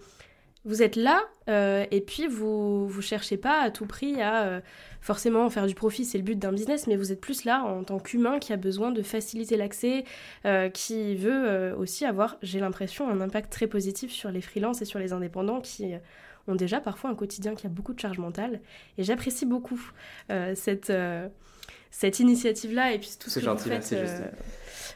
Vous 0.67 0.83
êtes 0.83 0.97
là 0.97 1.23
euh, 1.49 1.87
et 1.91 2.03
puis 2.03 2.27
vous 2.27 2.87
vous 2.87 3.01
cherchez 3.01 3.39
pas 3.39 3.63
à 3.63 3.71
tout 3.71 3.87
prix 3.87 4.21
à 4.21 4.43
euh, 4.45 4.61
forcément 5.01 5.49
faire 5.49 5.67
du 5.67 5.75
profit, 5.75 6.05
c'est 6.05 6.19
le 6.19 6.25
but 6.25 6.39
d'un 6.39 6.53
business, 6.53 6.87
mais 6.87 6.97
vous 6.97 7.13
êtes 7.13 7.21
plus 7.21 7.45
là 7.45 7.63
en 7.63 7.83
tant 7.83 7.99
qu'humain 7.99 8.39
qui 8.39 8.53
a 8.53 8.59
besoin 8.59 8.93
de 8.93 9.03
faciliter 9.03 9.57
l'accès, 9.57 10.05
euh, 10.45 10.69
qui 10.69 11.17
veut 11.17 11.75
aussi 11.79 12.05
avoir, 12.05 12.37
j'ai 12.43 12.61
l'impression, 12.61 13.09
un 13.09 13.23
impact 13.23 13.51
très 13.51 13.67
positif 13.69 14.13
sur 14.13 14.31
les 14.31 14.43
freelances 14.43 14.83
et 14.83 14.85
sur 14.85 14.99
les 14.99 15.15
indépendants 15.15 15.63
qui 15.63 15.95
ont 16.47 16.55
déjà 16.55 16.81
parfois 16.81 17.09
un 17.09 17.15
quotidien 17.15 17.55
qui 17.55 17.67
a 17.67 17.71
beaucoup 17.71 17.95
de 17.95 18.01
charge 18.01 18.19
mentale. 18.19 18.61
Et 18.99 19.03
j'apprécie 19.03 19.47
beaucoup 19.47 19.81
cette, 20.55 20.93
cette 21.91 22.21
initiative-là 22.21 22.93
et 22.93 22.99
puis 22.99 23.11
tout 23.19 23.31
ce 23.31 23.39
que 23.39 23.45
gentil, 23.45 23.69
vous 23.69 23.81
faites 23.81 24.35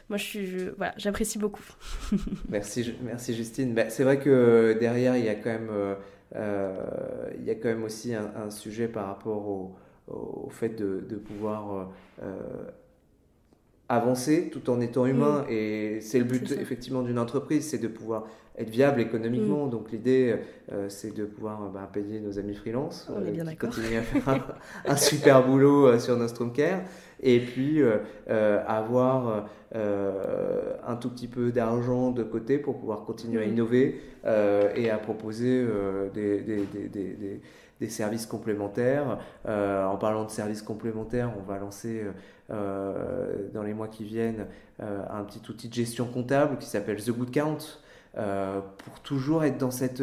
moi, 0.09 0.17
je 0.17 0.23
suis, 0.23 0.69
voilà, 0.77 0.93
j'apprécie 0.97 1.39
beaucoup. 1.39 1.63
merci, 2.49 2.93
merci 3.01 3.33
Justine. 3.33 3.73
Ben, 3.73 3.89
c'est 3.89 4.03
vrai 4.03 4.19
que 4.19 4.77
derrière, 4.79 5.17
il 5.17 5.25
y 5.25 5.29
a 5.29 5.35
quand 5.35 5.49
même, 5.49 5.69
euh, 5.71 5.95
euh, 6.35 7.29
il 7.39 7.45
y 7.45 7.49
a 7.49 7.55
quand 7.55 7.69
même 7.69 7.83
aussi 7.83 8.13
un, 8.13 8.49
sujet 8.51 8.87
par 8.87 9.07
rapport 9.07 9.47
au, 9.47 9.75
au 10.07 10.49
fait 10.51 10.69
de, 10.69 11.03
de 11.09 11.15
pouvoir 11.15 11.89
euh, 12.21 12.65
avancer 13.89 14.49
tout 14.51 14.69
en 14.69 14.79
étant 14.79 15.07
humain. 15.07 15.43
Mm. 15.47 15.51
Et 15.51 16.01
c'est 16.01 16.19
le 16.19 16.25
but 16.25 16.51
effectivement 16.51 17.01
d'une 17.01 17.19
entreprise, 17.19 17.67
c'est 17.67 17.79
de 17.79 17.87
pouvoir 17.87 18.27
être 18.57 18.69
viable 18.69 19.01
économiquement. 19.01 19.67
Mm. 19.67 19.69
Donc 19.69 19.91
l'idée, 19.91 20.37
c'est 20.87 21.13
de 21.13 21.25
pouvoir 21.25 21.69
bah, 21.73 21.89
payer 21.91 22.19
nos 22.19 22.39
amis 22.39 22.55
freelance, 22.55 23.09
qui 23.49 23.57
continuent 23.57 23.97
à 23.97 24.01
faire 24.01 24.57
un, 24.85 24.95
super 24.95 25.45
boulot 25.45 25.99
sur 25.99 26.17
Nostrum 26.17 26.51
Care 26.51 26.81
et 27.21 27.39
puis 27.39 27.81
euh, 27.81 27.97
euh, 28.29 28.63
avoir 28.67 29.47
euh, 29.75 30.75
un 30.85 30.95
tout 30.95 31.09
petit 31.09 31.27
peu 31.27 31.51
d'argent 31.51 32.11
de 32.11 32.23
côté 32.23 32.57
pour 32.57 32.77
pouvoir 32.77 33.03
continuer 33.03 33.41
à 33.41 33.45
innover 33.45 34.01
et 34.75 34.89
à 34.89 34.97
proposer 34.97 35.63
des, 36.15 36.41
des, 36.41 36.65
des, 36.65 37.41
des, 37.79 37.89
services 37.89 38.25
complémentaires. 38.25 39.19
en 39.45 39.97
parlant 39.97 40.25
de 40.25 40.31
services 40.31 40.63
complémentaires, 40.63 41.31
on 41.37 41.43
va 41.43 41.59
lancer 41.59 42.05
dans 42.49 43.63
les 43.63 43.75
mois 43.75 43.87
qui 43.87 44.03
viennent 44.03 44.47
un 44.79 45.23
petit 45.25 45.41
outil 45.47 45.69
de 45.69 45.75
gestion 45.75 46.07
comptable 46.07 46.57
qui 46.57 46.65
s'appelle 46.65 47.03
The 47.03 47.11
Good 47.11 47.31
Count 47.31 47.57
pour 48.15 48.99
toujours 49.03 49.43
être 49.43 49.57
dans 49.57 49.71
cette 49.71 50.01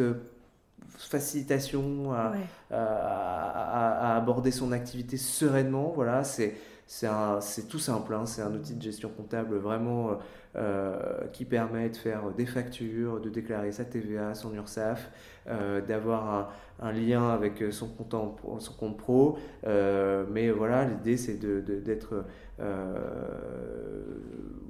facilitation 0.97 2.13
à, 2.13 2.33
à, 2.71 4.11
à, 4.11 4.15
aborder 4.15 4.51
son 4.51 4.71
activité 4.71 5.17
sereinement. 5.17 5.91
Voilà, 5.95 6.23
c'est 6.23 6.55
c'est 6.85 7.67
tout 7.69 7.79
simple, 7.79 8.13
hein. 8.13 8.25
c'est 8.25 8.41
un 8.41 8.53
outil 8.53 8.75
de 8.75 8.81
gestion 8.81 9.09
comptable 9.09 9.57
vraiment 9.57 10.19
euh, 10.55 10.93
euh, 10.93 11.27
qui 11.31 11.45
permet 11.45 11.89
de 11.89 11.95
faire 11.95 12.29
des 12.37 12.45
factures, 12.45 13.19
de 13.19 13.29
déclarer 13.29 13.71
sa 13.71 13.85
TVA, 13.85 14.35
son 14.35 14.53
URSAF, 14.53 15.09
euh, 15.47 15.81
d'avoir 15.81 16.53
un, 16.79 16.91
lien 16.91 17.29
avec 17.29 17.63
son 17.71 17.87
compte, 17.87 18.13
son 18.59 18.73
compte 18.73 18.97
pro. 18.97 19.37
mais 19.65 20.51
voilà, 20.51 20.85
l'idée 20.85 21.17
c'est 21.17 21.39
d'être 21.39 22.25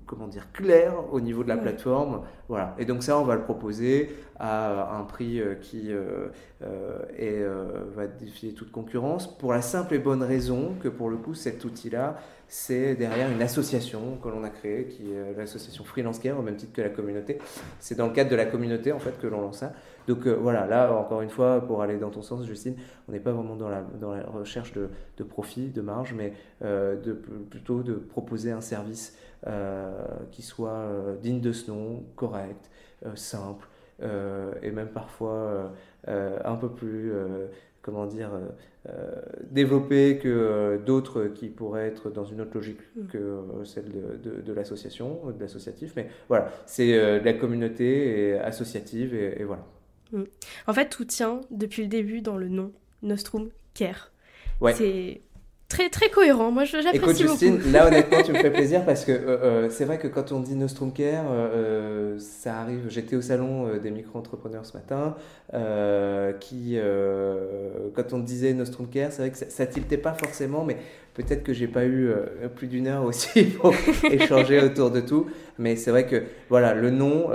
comment 0.06 0.28
dire 0.28 0.52
clair 0.54 0.94
au 1.12 1.20
niveau 1.20 1.44
de 1.44 1.50
la 1.50 1.58
plateforme. 1.58 2.22
Voilà. 2.48 2.76
Et 2.78 2.86
donc 2.86 3.04
ça, 3.04 3.20
on 3.20 3.24
va 3.24 3.36
le 3.36 3.44
proposer 3.44 4.16
à 4.40 4.96
un 4.98 5.04
prix 5.04 5.42
qui 5.62 5.92
est, 5.92 7.46
va 7.96 8.08
défier 8.08 8.54
toute 8.54 8.72
concurrence 8.72 9.38
pour 9.38 9.54
la 9.54 9.62
simple 9.62 9.96
et 9.96 10.00
bonne 10.00 10.24
raison 10.24 10.76
que 10.82 10.88
pour 10.88 11.10
le 11.10 11.18
coup, 11.18 11.34
cet 11.34 11.66
outil-là 11.66 12.18
c'est 12.48 12.96
derrière 12.96 13.32
une 13.32 13.42
association 13.42 14.18
que 14.22 14.30
l'on 14.30 14.44
a 14.44 14.50
créée, 14.50 14.86
qui 14.86 15.12
est 15.12 15.34
l'association 15.38 15.84
Freelance 15.84 16.20
Care, 16.20 16.38
au 16.38 16.42
même 16.42 16.56
titre 16.56 16.74
que 16.74 16.82
la 16.82 16.90
communauté. 16.90 17.40
C'est 17.80 17.96
dans 17.96 18.08
le 18.08 18.14
cadre 18.14 18.30
de 18.30 18.36
la 18.36 18.46
communauté, 18.46 18.92
en 18.92 19.00
fait, 19.00 19.20
que 19.20 19.28
l'on 19.28 19.42
lance 19.42 19.60
ça. 19.60 19.74
Donc 20.08 20.28
euh, 20.28 20.34
voilà, 20.34 20.68
là, 20.68 20.94
encore 20.94 21.22
une 21.22 21.30
fois, 21.30 21.62
pour 21.62 21.82
aller 21.82 21.98
dans 21.98 22.10
ton 22.10 22.22
sens, 22.22 22.46
Justine, 22.46 22.76
on 23.08 23.12
n'est 23.12 23.20
pas 23.20 23.32
vraiment 23.32 23.56
dans 23.56 23.70
la, 23.70 23.82
dans 23.82 24.14
la 24.14 24.24
recherche 24.24 24.74
de, 24.74 24.90
de, 25.18 25.24
profit, 25.24 25.70
de 25.70 25.82
marge, 25.82 26.14
mais 26.14 26.34
euh, 26.64 26.96
plutôt 27.50 27.84
de 27.84 27.94
proposer 27.94 28.52
un 28.52 28.62
service 28.62 29.18
euh, 29.48 29.92
qui 30.32 30.42
soit 30.42 30.86
digne 31.22 31.42
de 31.42 31.52
ce 31.52 31.72
nom, 31.72 32.04
correct, 32.16 32.70
simple, 33.16 33.68
et 34.02 34.72
même 34.72 34.90
parfois 34.90 35.72
un 36.08 36.56
peu 36.56 36.70
plus 36.70 37.12
comment 37.82 38.06
dire, 38.06 38.30
euh, 38.86 38.90
euh, 38.90 39.22
développer 39.50 40.18
que 40.18 40.28
euh, 40.28 40.78
d'autres 40.78 41.26
qui 41.26 41.48
pourraient 41.48 41.88
être 41.88 42.10
dans 42.10 42.26
une 42.26 42.42
autre 42.42 42.52
logique 42.54 42.80
mm. 42.96 43.08
que 43.08 43.40
celle 43.64 43.86
de, 43.90 44.54
l'association, 44.54 45.22
de 45.28 45.40
l'associatif. 45.40 45.94
Mais 45.96 46.10
voilà, 46.28 46.52
c'est 46.66 47.22
la 47.22 47.34
communauté 47.34 48.38
associative 48.40 49.14
et, 49.16 49.44
voilà. 49.44 49.66
Mm. 50.12 50.24
En 50.68 50.74
fait, 50.74 50.90
tout 50.90 51.06
tient 51.06 51.42
depuis 51.52 51.84
le 51.84 51.88
début 51.88 52.22
dans 52.22 52.38
le 52.38 52.50
nom 52.50 52.72
Nostrum 53.04 53.50
Care. 53.74 54.12
Ouais. 54.62 54.74
C'est 54.74 55.22
très 55.74 55.90
très 55.90 56.10
cohérent. 56.10 56.52
Moi, 56.52 56.66
j'apprécie 56.66 56.98
Écoute, 56.98 57.18
Justine, 57.18 57.60
là 57.72 57.88
honnêtement, 57.88 58.22
tu 58.22 58.32
me 58.32 58.38
fais 58.38 58.52
plaisir 58.60 58.86
parce 58.86 59.06
que 59.06 59.12
euh, 59.12 59.38
euh, 59.44 59.70
c'est 59.72 59.86
vrai 59.86 59.98
que 59.98 60.08
quand 60.08 60.32
on 60.32 60.40
dit 60.40 60.56
Nostrum 60.56 60.94
Care, 60.94 61.26
euh, 61.32 62.18
ça 62.20 62.60
arrive. 62.60 62.86
J'étais 62.90 63.16
au 63.16 63.22
salon 63.22 63.78
des 63.78 63.90
micro-entrepreneurs 63.90 64.66
ce 64.66 64.74
matin, 64.78 65.16
qui, 66.40 66.78
quand 67.96 68.14
on 68.14 68.20
disait 68.20 68.54
Nostrum 68.54 68.88
Care, 68.88 69.12
c'est 69.12 69.22
vrai 69.24 69.32
que 69.32 69.38
ça, 69.38 69.50
ça, 69.50 69.66
tiltait 69.66 69.98
pas 69.98 70.14
forcément, 70.14 70.64
mais 70.64 70.78
peut-être 71.16 71.44
que 71.44 71.54
j'ai 71.54 71.68
pas 71.68 71.86
eu 71.86 72.12
plus 72.56 72.68
d'une 72.68 72.88
heure 72.88 73.04
aussi 73.04 73.44
pour 73.62 73.74
échanger 74.12 74.62
autour 74.62 74.92
de 74.92 75.02
tout. 75.02 75.28
Mais 75.58 75.76
c'est 75.76 75.92
vrai 75.92 76.06
que 76.06 76.24
voilà, 76.50 76.74
le 76.74 76.92
nom, 76.92 77.30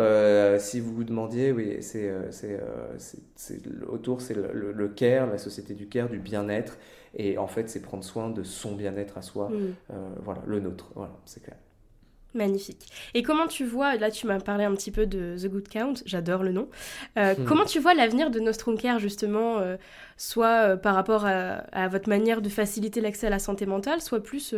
si 0.59 0.79
vous 0.79 0.95
vous 0.95 1.05
demandiez, 1.05 1.51
oui, 1.51 1.79
c'est 1.81 2.13
autour, 3.89 4.21
c'est 4.21 4.35
le, 4.35 4.73
le, 4.73 4.89
care, 4.89 5.27
la 5.27 5.39
société 5.39 5.75
du 5.75 5.89
care, 5.89 6.09
du 6.09 6.19
bien-être. 6.19 6.79
Et 7.15 7.39
en 7.39 7.47
fait, 7.47 7.69
c'est 7.69 7.81
prendre 7.81 8.05
soin 8.05 8.31
de 8.31 8.43
son 8.43 8.75
bien-être 8.75 9.19
à 9.19 9.23
soi. 9.23 9.49
Mm. 9.49 9.75
Euh, 9.93 10.09
voilà, 10.23 10.43
le 10.47 10.61
nôtre. 10.61 10.91
Voilà, 10.95 11.13
c'est 11.25 11.43
clair. 11.43 11.57
Magnifique. 12.35 12.87
Et 13.15 13.23
comment 13.23 13.47
tu 13.47 13.65
vois, 13.65 13.97
là 13.97 14.11
tu 14.11 14.27
m'as 14.27 14.39
parlé 14.39 14.65
un 14.65 14.75
petit 14.75 14.91
peu 14.91 15.07
de 15.07 15.35
The 15.41 15.47
Good 15.47 15.69
Count, 15.69 15.95
j'adore 16.05 16.43
le 16.43 16.53
nom. 16.53 16.69
Euh, 17.17 17.35
hmm. 17.35 17.45
Comment 17.47 17.65
tu 17.65 17.81
vois 17.81 17.95
l'avenir 17.95 18.31
de 18.31 18.39
Nostrum 18.39 18.77
Care 18.77 18.99
justement, 18.99 19.61
euh, 19.61 19.77
soit 20.19 20.77
par 20.77 20.95
rapport 20.95 21.25
à, 21.25 21.89
votre 21.89 22.11
manière 22.11 22.43
de 22.43 22.51
faciliter 22.51 23.01
l'accès 23.01 23.29
à 23.29 23.31
la 23.31 23.39
santé 23.39 23.65
mentale, 23.65 24.03
soit 24.03 24.23
plus 24.23 24.55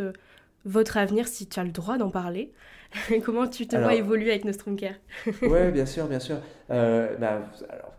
votre 0.65 0.97
avenir 0.97 1.29
si 1.29 1.47
tu 1.47 1.61
as 1.61 1.63
le 1.63 1.71
droit 1.71 1.97
d'en 1.97 2.09
parler? 2.09 2.51
Comment 3.23 3.47
tu 3.47 3.65
te 3.65 3.77
vois 3.77 3.95
évoluer 3.95 4.31
avec 4.31 4.43
Nostrum 4.43 4.75
Care 4.75 4.95
Oui, 5.41 5.71
bien 5.71 5.85
sûr, 5.85 6.07
bien 6.07 6.19
sûr. 6.19 6.39
Bah, 6.67 7.41
alors, 7.69 7.93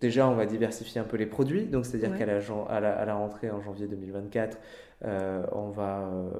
déjà, 0.00 0.28
on 0.28 0.34
va 0.34 0.46
diversifier 0.46 1.00
un 1.00 1.04
peu 1.04 1.16
les 1.16 1.26
produits. 1.26 1.66
Donc, 1.66 1.86
c'est-à-dire 1.86 2.16
qu'à 2.16 2.26
la, 2.26 3.04
la, 3.04 3.14
rentrée 3.14 3.50
en 3.50 3.60
janvier 3.60 3.86
2024, 3.86 4.58
euh, 5.04 5.42
on 5.52 5.70
va 5.70 6.00
euh, 6.00 6.30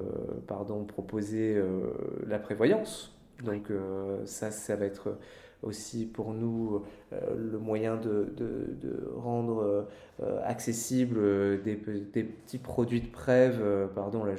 pardon, 0.47 0.83
proposer 0.83 1.55
euh, 1.55 1.91
la 2.27 2.39
prévoyance. 2.39 3.15
Donc, 3.43 3.71
ça, 4.25 4.51
ça 4.51 4.75
va 4.75 4.85
être 4.85 5.17
aussi 5.61 6.05
pour 6.05 6.33
nous 6.33 6.83
euh, 7.11 7.19
le 7.51 7.59
moyen 7.59 7.97
de, 7.97 8.33
de, 8.37 9.11
rendre 9.17 9.87
euh, 10.21 10.41
accessible 10.45 11.17
euh, 11.19 11.57
des, 11.61 11.75
petits 11.75 12.57
produits 12.57 13.01
de 13.01 13.07
pardon, 13.93 14.23
là 14.23 14.33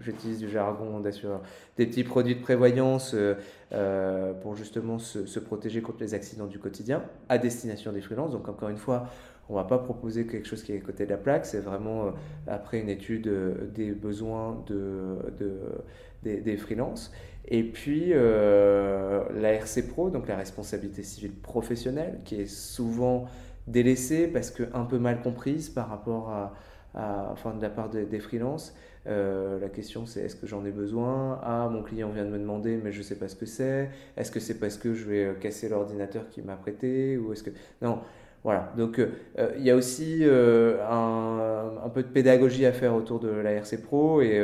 j'utilise 0.00 0.38
du 0.38 0.48
jargon 0.48 1.00
d'assureur, 1.00 1.42
des 1.76 1.86
petits 1.86 2.04
produits 2.04 2.34
de 2.34 2.42
prévoyance 2.42 3.16
pour 4.42 4.54
justement 4.54 4.98
se, 4.98 5.38
protéger 5.38 5.80
contre 5.82 6.00
les 6.00 6.14
accidents 6.14 6.46
du 6.46 6.58
quotidien 6.58 7.02
à 7.28 7.38
destination 7.38 7.92
des 7.92 8.00
freelances. 8.00 8.32
Donc 8.32 8.48
encore 8.48 8.68
une 8.68 8.76
fois, 8.76 9.06
on 9.48 9.54
va 9.54 9.64
pas 9.64 9.78
proposer 9.78 10.26
quelque 10.26 10.46
chose 10.46 10.62
qui 10.62 10.72
est 10.72 10.76
à 10.76 10.80
côté 10.80 11.04
de 11.04 11.10
la 11.10 11.16
plaque, 11.16 11.46
c'est 11.46 11.60
vraiment 11.60 12.12
après 12.46 12.80
une 12.80 12.88
étude 12.88 13.30
des 13.72 13.92
besoins 13.92 14.62
de, 14.66 15.16
de 15.38 15.52
des, 16.22 16.40
des 16.40 16.56
freelances. 16.56 17.12
Et 17.48 17.64
puis 17.64 18.10
euh, 18.12 19.24
la 19.34 19.52
RC 19.52 19.82
Pro, 19.88 20.10
donc 20.10 20.28
la 20.28 20.36
responsabilité 20.36 21.02
civile 21.02 21.32
professionnelle, 21.32 22.20
qui 22.24 22.36
est 22.36 22.46
souvent 22.46 23.26
délaissée 23.66 24.26
parce 24.26 24.50
que 24.50 24.64
un 24.74 24.84
peu 24.84 24.98
mal 24.98 25.22
comprise 25.22 25.68
par 25.68 25.88
rapport 25.88 26.30
à, 26.30 26.52
enfin 27.32 27.54
de 27.54 27.62
la 27.62 27.70
part 27.70 27.90
des, 27.90 28.20
freelances. 28.20 28.74
Euh, 29.08 29.58
la 29.58 29.68
question 29.68 30.06
c'est 30.06 30.20
est-ce 30.20 30.36
que 30.36 30.46
j'en 30.46 30.64
ai 30.64 30.70
besoin? 30.70 31.40
Ah, 31.42 31.68
mon 31.70 31.82
client 31.82 32.10
vient 32.10 32.24
de 32.24 32.30
me 32.30 32.38
demander, 32.38 32.78
mais 32.82 32.92
je 32.92 32.98
ne 32.98 33.02
sais 33.02 33.16
pas 33.16 33.28
ce 33.28 33.34
que 33.34 33.46
c'est. 33.46 33.90
Est-ce 34.16 34.30
que 34.30 34.38
c'est 34.38 34.60
parce 34.60 34.76
que 34.76 34.94
je 34.94 35.04
vais 35.04 35.24
euh, 35.24 35.34
casser 35.34 35.68
l'ordinateur 35.68 36.28
qu'il 36.28 36.44
m'a 36.44 36.56
prêté 36.56 37.16
ou 37.16 37.32
est-ce 37.32 37.42
que 37.42 37.50
non 37.80 38.00
voilà, 38.44 38.72
donc 38.76 39.00
il 39.56 39.62
y 39.62 39.70
a 39.70 39.76
aussi 39.76 40.24
un, 40.24 41.70
un, 41.84 41.88
peu 41.90 42.02
de 42.02 42.08
pédagogie 42.08 42.66
à 42.66 42.72
faire 42.72 42.92
autour 42.92 43.20
de 43.20 43.28
la 43.28 43.52
RC 43.52 43.80
Pro 43.80 44.20
et 44.20 44.42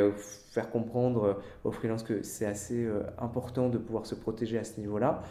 faire 0.51 0.69
comprendre 0.69 1.41
aux 1.63 1.71
freelances 1.71 2.03
que 2.03 2.23
c'est 2.23 2.45
assez 2.45 2.87
important 3.17 3.69
de 3.69 3.77
pouvoir 3.77 4.05
se 4.05 4.15
protéger 4.15 4.57
à 4.57 4.63
ce 4.63 4.79
niveau-là. 4.79 5.21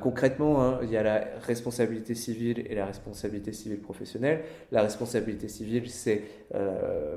concrètement, 0.00 0.62
hein, 0.62 0.78
il 0.82 0.90
y 0.90 0.96
a 0.96 1.02
la 1.02 1.24
responsabilité 1.46 2.14
civile 2.14 2.64
et 2.68 2.74
la 2.74 2.86
responsabilité 2.86 3.52
civile 3.52 3.80
professionnelle. 3.80 4.42
La 4.70 4.82
responsabilité 4.82 5.48
civile, 5.48 5.90
c'est 5.90 6.22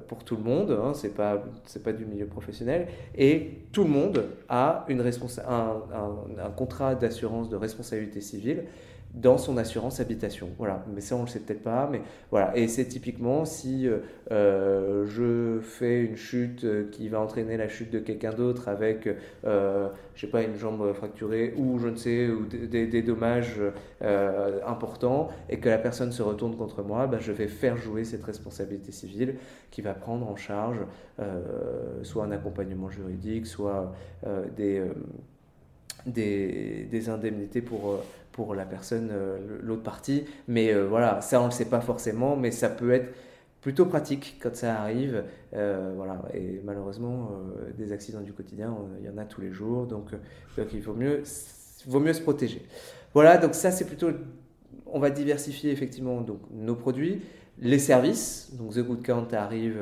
pour 0.07 0.23
tout 0.23 0.35
le 0.35 0.43
monde, 0.43 0.71
hein, 0.71 0.93
c'est 0.93 1.13
pas 1.13 1.43
pas 1.83 1.93
du 1.93 2.05
milieu 2.05 2.25
professionnel, 2.25 2.87
et 3.15 3.59
tout 3.71 3.83
le 3.83 3.89
monde 3.89 4.25
a 4.49 4.85
une 4.87 5.01
un, 5.01 6.43
un 6.43 6.51
contrat 6.51 6.95
d'assurance 6.95 7.49
de 7.49 7.55
responsabilité 7.55 8.21
civile 8.21 8.65
dans 9.15 9.37
son 9.37 9.57
assurance 9.57 9.99
habitation. 9.99 10.49
Voilà, 10.57 10.85
mais 10.93 11.01
ça 11.01 11.15
on 11.15 11.21
le 11.21 11.27
sait 11.27 11.39
peut-être 11.39 11.63
pas, 11.63 11.89
mais 11.91 12.01
voilà. 12.31 12.55
Et 12.57 12.67
c'est 12.67 12.85
typiquement 12.85 13.45
si 13.45 13.87
euh, 13.87 13.99
euh, 14.31 15.05
je 15.05 15.59
fais 15.61 16.03
une 16.03 16.15
chute 16.15 16.63
euh, 16.63 16.89
qui 16.91 17.09
va 17.09 17.19
entraîner 17.19 17.57
la 17.57 17.67
chute 17.67 17.91
de 17.91 17.99
quelqu'un 17.99 18.33
d'autre 18.33 18.67
avec, 18.67 19.07
euh, 19.45 19.89
je 20.15 20.21
sais 20.21 20.27
pas, 20.27 20.41
une 20.41 20.55
jambe 20.55 20.93
fracturée 20.93 21.53
ou 21.57 21.77
je 21.77 21.87
ne 21.87 21.95
sais, 21.95 22.27
ou 22.29 22.45
des, 22.45 23.01
dommages 23.03 23.61
importants 24.65 25.29
et 25.49 25.59
que 25.59 25.69
la 25.69 25.77
personne 25.77 26.11
se 26.11 26.23
retourne 26.23 26.55
contre 26.55 26.81
moi, 26.81 27.07
ben, 27.07 27.19
je 27.19 27.31
vais 27.31 27.47
faire 27.47 27.77
jouer 27.77 28.03
cette 28.03 28.23
responsabilité 28.23 28.91
civile 28.91 29.35
qui 29.69 29.81
va 29.81 29.93
prendre 29.93 30.27
en 30.27 30.35
charge 30.35 30.77
soit 32.03 32.23
un 32.23 32.31
accompagnement 32.31 32.89
juridique, 32.89 33.45
soit 33.45 33.93
des, 34.55 34.81
indemnités 37.09 37.61
pour, 37.61 37.99
pour 38.35 38.53
la 38.53 38.65
personne, 38.65 39.11
euh, 39.13 39.37
l'autre 39.63 39.83
partie. 39.83 40.25
Mais 40.49 40.73
euh, 40.73 40.85
voilà, 40.85 41.21
ça 41.21 41.39
on 41.39 41.45
ne 41.45 41.49
le 41.49 41.53
sait 41.53 41.69
pas 41.69 41.79
forcément, 41.79 42.35
mais 42.35 42.51
ça 42.51 42.67
peut 42.67 42.91
être 42.91 43.15
plutôt 43.61 43.85
pratique 43.85 44.37
quand 44.43 44.53
ça 44.53 44.75
arrive. 44.75 45.23
Euh, 45.53 45.93
voilà, 45.95 46.21
et 46.33 46.59
malheureusement, 46.65 47.31
des 47.77 47.93
accidents 47.93 48.19
du 48.19 48.33
quotidien, 48.33 48.75
il 48.99 49.05
y 49.05 49.09
en 49.09 49.17
a 49.17 49.23
tous 49.23 49.39
les 49.39 49.53
jours, 49.53 49.87
donc, 49.87 50.11
donc 50.57 50.67
il 50.73 50.81
vaut 50.81 50.93
mieux, 50.93 51.23
vaut 51.87 52.01
mieux 52.01 52.11
se 52.11 52.21
protéger. 52.21 52.61
Voilà, 53.13 53.37
donc 53.37 53.55
ça 53.55 53.71
c'est 53.71 53.85
plutôt, 53.85 54.09
on 54.85 54.99
va 54.99 55.09
diversifier 55.11 55.71
effectivement 55.71 56.19
donc, 56.19 56.41
nos 56.51 56.75
produits. 56.75 57.21
Les 57.57 57.79
services, 57.79 58.53
donc 58.53 58.73
The 58.73 58.79
Good 58.79 59.01
Count 59.01 59.27
arrive 59.31 59.77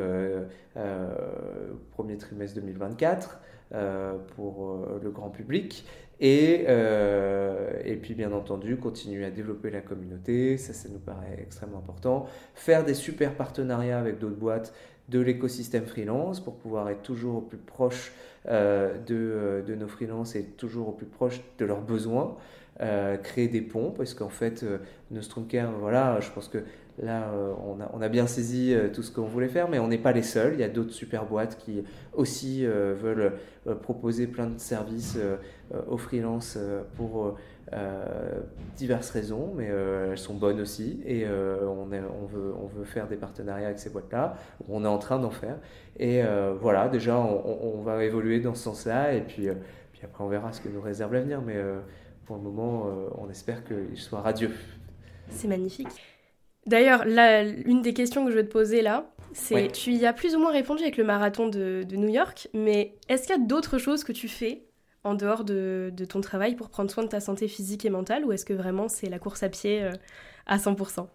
premier 1.91 2.17
trimestre 2.17 2.59
2024 2.59 3.39
pour 4.35 4.85
le 5.01 5.09
grand 5.09 5.31
public. 5.31 5.83
Et, 6.19 6.65
euh, 6.67 7.71
et 7.83 7.95
puis 7.95 8.13
bien 8.13 8.31
entendu, 8.31 8.77
continuer 8.77 9.25
à 9.25 9.31
développer 9.31 9.69
la 9.69 9.81
communauté, 9.81 10.57
ça, 10.57 10.73
ça 10.73 10.89
nous 10.89 10.99
paraît 10.99 11.37
extrêmement 11.41 11.79
important. 11.79 12.27
Faire 12.53 12.85
des 12.85 12.93
super 12.93 13.35
partenariats 13.35 13.99
avec 13.99 14.19
d'autres 14.19 14.35
boîtes 14.35 14.73
de 15.09 15.19
l'écosystème 15.19 15.85
freelance 15.85 16.39
pour 16.39 16.55
pouvoir 16.55 16.89
être 16.89 17.01
toujours 17.01 17.37
au 17.37 17.41
plus 17.41 17.57
proche 17.57 18.13
euh, 18.47 18.97
de, 18.99 19.15
euh, 19.15 19.61
de, 19.61 19.75
nos 19.75 19.87
freelances 19.87 20.35
et 20.35 20.43
toujours 20.43 20.89
au 20.89 20.91
plus 20.93 21.05
proche 21.05 21.41
de 21.57 21.65
leurs 21.65 21.81
besoins. 21.81 22.37
créer 23.23 23.47
des 23.47 23.61
ponts 23.61 23.91
parce 23.91 24.13
qu'en 24.13 24.29
fait, 24.29 24.65
Nostrum 25.11 25.45
Care, 25.45 25.71
voilà, 25.73 26.19
je 26.21 26.31
pense 26.31 26.47
que 26.47 26.59
Là, 27.01 27.23
euh, 27.23 27.53
on, 27.93 28.01
a, 28.01 28.09
bien 28.09 28.27
saisi 28.27 28.71
euh, 28.71 28.87
tout 28.87 29.01
ce 29.01 29.11
qu'on 29.11 29.25
voulait 29.25 29.47
faire, 29.47 29.67
mais 29.67 29.79
on 29.79 29.87
n'est 29.87 29.97
pas 29.97 30.11
les 30.11 30.21
seuls. 30.21 30.53
Il 30.53 30.59
y 30.59 30.63
a 30.63 30.69
d'autres 30.69 30.93
super 30.93 31.25
boîtes 31.25 31.57
qui 31.57 31.83
aussi 32.13 32.65
euh, 32.65 32.93
veulent 32.95 33.33
proposer 33.81 34.27
plein 34.27 34.47
de 34.47 34.59
services 34.59 35.17
aux 35.87 35.97
freelances 35.97 36.57
pour 36.97 37.37
diverses 38.75 39.09
raisons, 39.09 39.53
mais 39.55 39.67
elles 39.67 40.17
sont 40.17 40.33
bonnes 40.33 40.59
aussi. 40.59 41.01
Et 41.05 41.25
on, 41.25 41.85
veut, 41.85 42.83
faire 42.83 43.07
des 43.07 43.15
partenariats 43.15 43.67
avec 43.67 43.79
ces 43.79 43.89
boîtes-là. 43.89 44.35
On 44.67 44.83
est 44.83 44.87
en 44.87 44.97
train 44.97 45.17
d'en 45.17 45.31
faire. 45.31 45.55
Et 45.97 46.21
voilà, 46.59 46.89
déjà, 46.89 47.17
on, 47.17 47.81
va 47.81 48.03
évoluer 48.03 48.41
dans 48.41 48.53
ce 48.53 48.63
sens-là. 48.63 49.13
Et 49.13 49.21
puis, 49.21 49.47
puis 49.93 50.01
après, 50.03 50.23
on 50.25 50.27
verra 50.27 50.51
ce 50.51 50.59
que 50.59 50.67
nous 50.67 50.81
réserve 50.81 51.13
l'avenir. 51.13 51.41
Mais 51.41 51.55
pour 52.25 52.35
le 52.35 52.41
moment, 52.41 52.85
on 53.17 53.29
espère 53.29 53.63
qu'il 53.63 53.97
soit 53.97 54.21
radieux. 54.21 54.51
C'est 55.29 55.47
magnifique. 55.47 56.01
D'ailleurs, 56.65 57.03
une 57.05 57.81
des 57.81 57.93
questions 57.93 58.25
que 58.25 58.31
je 58.31 58.37
vais 58.37 58.43
te 58.43 58.51
poser 58.51 58.81
là, 58.81 59.09
c'est 59.33 59.71
tu 59.71 59.91
y 59.91 60.05
as 60.05 60.13
plus 60.13 60.35
ou 60.35 60.39
moins 60.39 60.51
répondu 60.51 60.83
avec 60.83 60.97
le 60.97 61.03
marathon 61.03 61.47
de, 61.47 61.85
New 61.91 62.09
York, 62.09 62.47
mais 62.53 62.95
est-ce 63.09 63.23
qu'il 63.27 63.35
y 63.35 63.39
a 63.39 63.45
d'autres 63.45 63.77
choses 63.77 64.03
que 64.03 64.11
tu 64.11 64.27
fais 64.27 64.63
en 65.03 65.15
dehors 65.15 65.43
de, 65.43 65.91
ton 66.07 66.21
travail 66.21 66.55
pour 66.55 66.69
prendre 66.69 66.89
soin 66.89 67.03
de 67.03 67.09
ta 67.09 67.19
santé 67.19 67.47
physique 67.47 67.85
et 67.85 67.89
mentale, 67.89 68.23
ou 68.25 68.31
est-ce 68.31 68.45
que 68.45 68.53
vraiment 68.53 68.87
c'est 68.87 69.09
la 69.09 69.19
course 69.19 69.43
à 69.43 69.49
pied 69.49 69.83
euh, 69.83 69.91
à 70.45 70.57
100% 70.57 71.07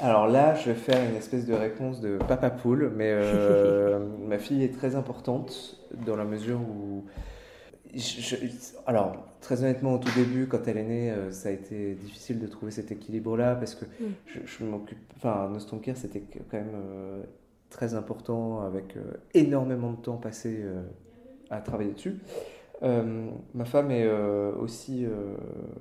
alors 0.00 0.26
là, 0.26 0.56
je 0.56 0.70
vais 0.70 0.74
faire 0.74 1.00
une 1.08 1.14
espèce 1.14 1.46
de 1.46 1.54
réponse 1.54 2.00
de 2.00 2.18
papa 2.18 2.50
poule, 2.50 2.90
mais 2.96 3.10
euh, 3.12 4.00
ma 4.26 4.38
fille 4.38 4.64
est 4.64 4.76
très 4.76 4.96
importante 4.96 5.78
dans 6.04 6.16
la 6.16 6.24
mesure 6.24 6.58
où 6.60 7.04
alors, 8.86 9.16
très 9.40 9.62
honnêtement, 9.62 9.94
au 9.94 9.98
tout 9.98 10.10
début, 10.16 10.46
quand 10.46 10.66
elle 10.66 10.78
est 10.78 10.84
née, 10.84 11.10
euh, 11.10 11.30
ça 11.30 11.50
a 11.50 11.52
été 11.52 11.94
difficile 11.94 12.38
de 12.38 12.46
trouver 12.46 12.72
cet 12.72 12.90
équilibre-là 12.90 13.54
parce 13.54 13.74
que 13.74 13.84
mm. 13.84 14.44
je, 14.46 14.64
m'occupe. 14.64 14.98
Enfin, 15.16 15.48
Nostrum 15.50 15.80
Care, 15.80 15.96
c'était 15.96 16.22
quand 16.50 16.56
même 16.56 16.74
euh, 16.74 17.22
très 17.70 17.94
important 17.94 18.62
avec 18.62 18.96
euh, 18.96 19.02
énormément 19.34 19.92
de 19.92 19.96
temps 19.96 20.16
passé 20.16 20.64
à 21.50 21.60
travailler 21.60 21.92
dessus. 21.92 22.18
ma 22.82 23.64
femme 23.64 23.90
est 23.90 24.10
aussi. 24.58 25.06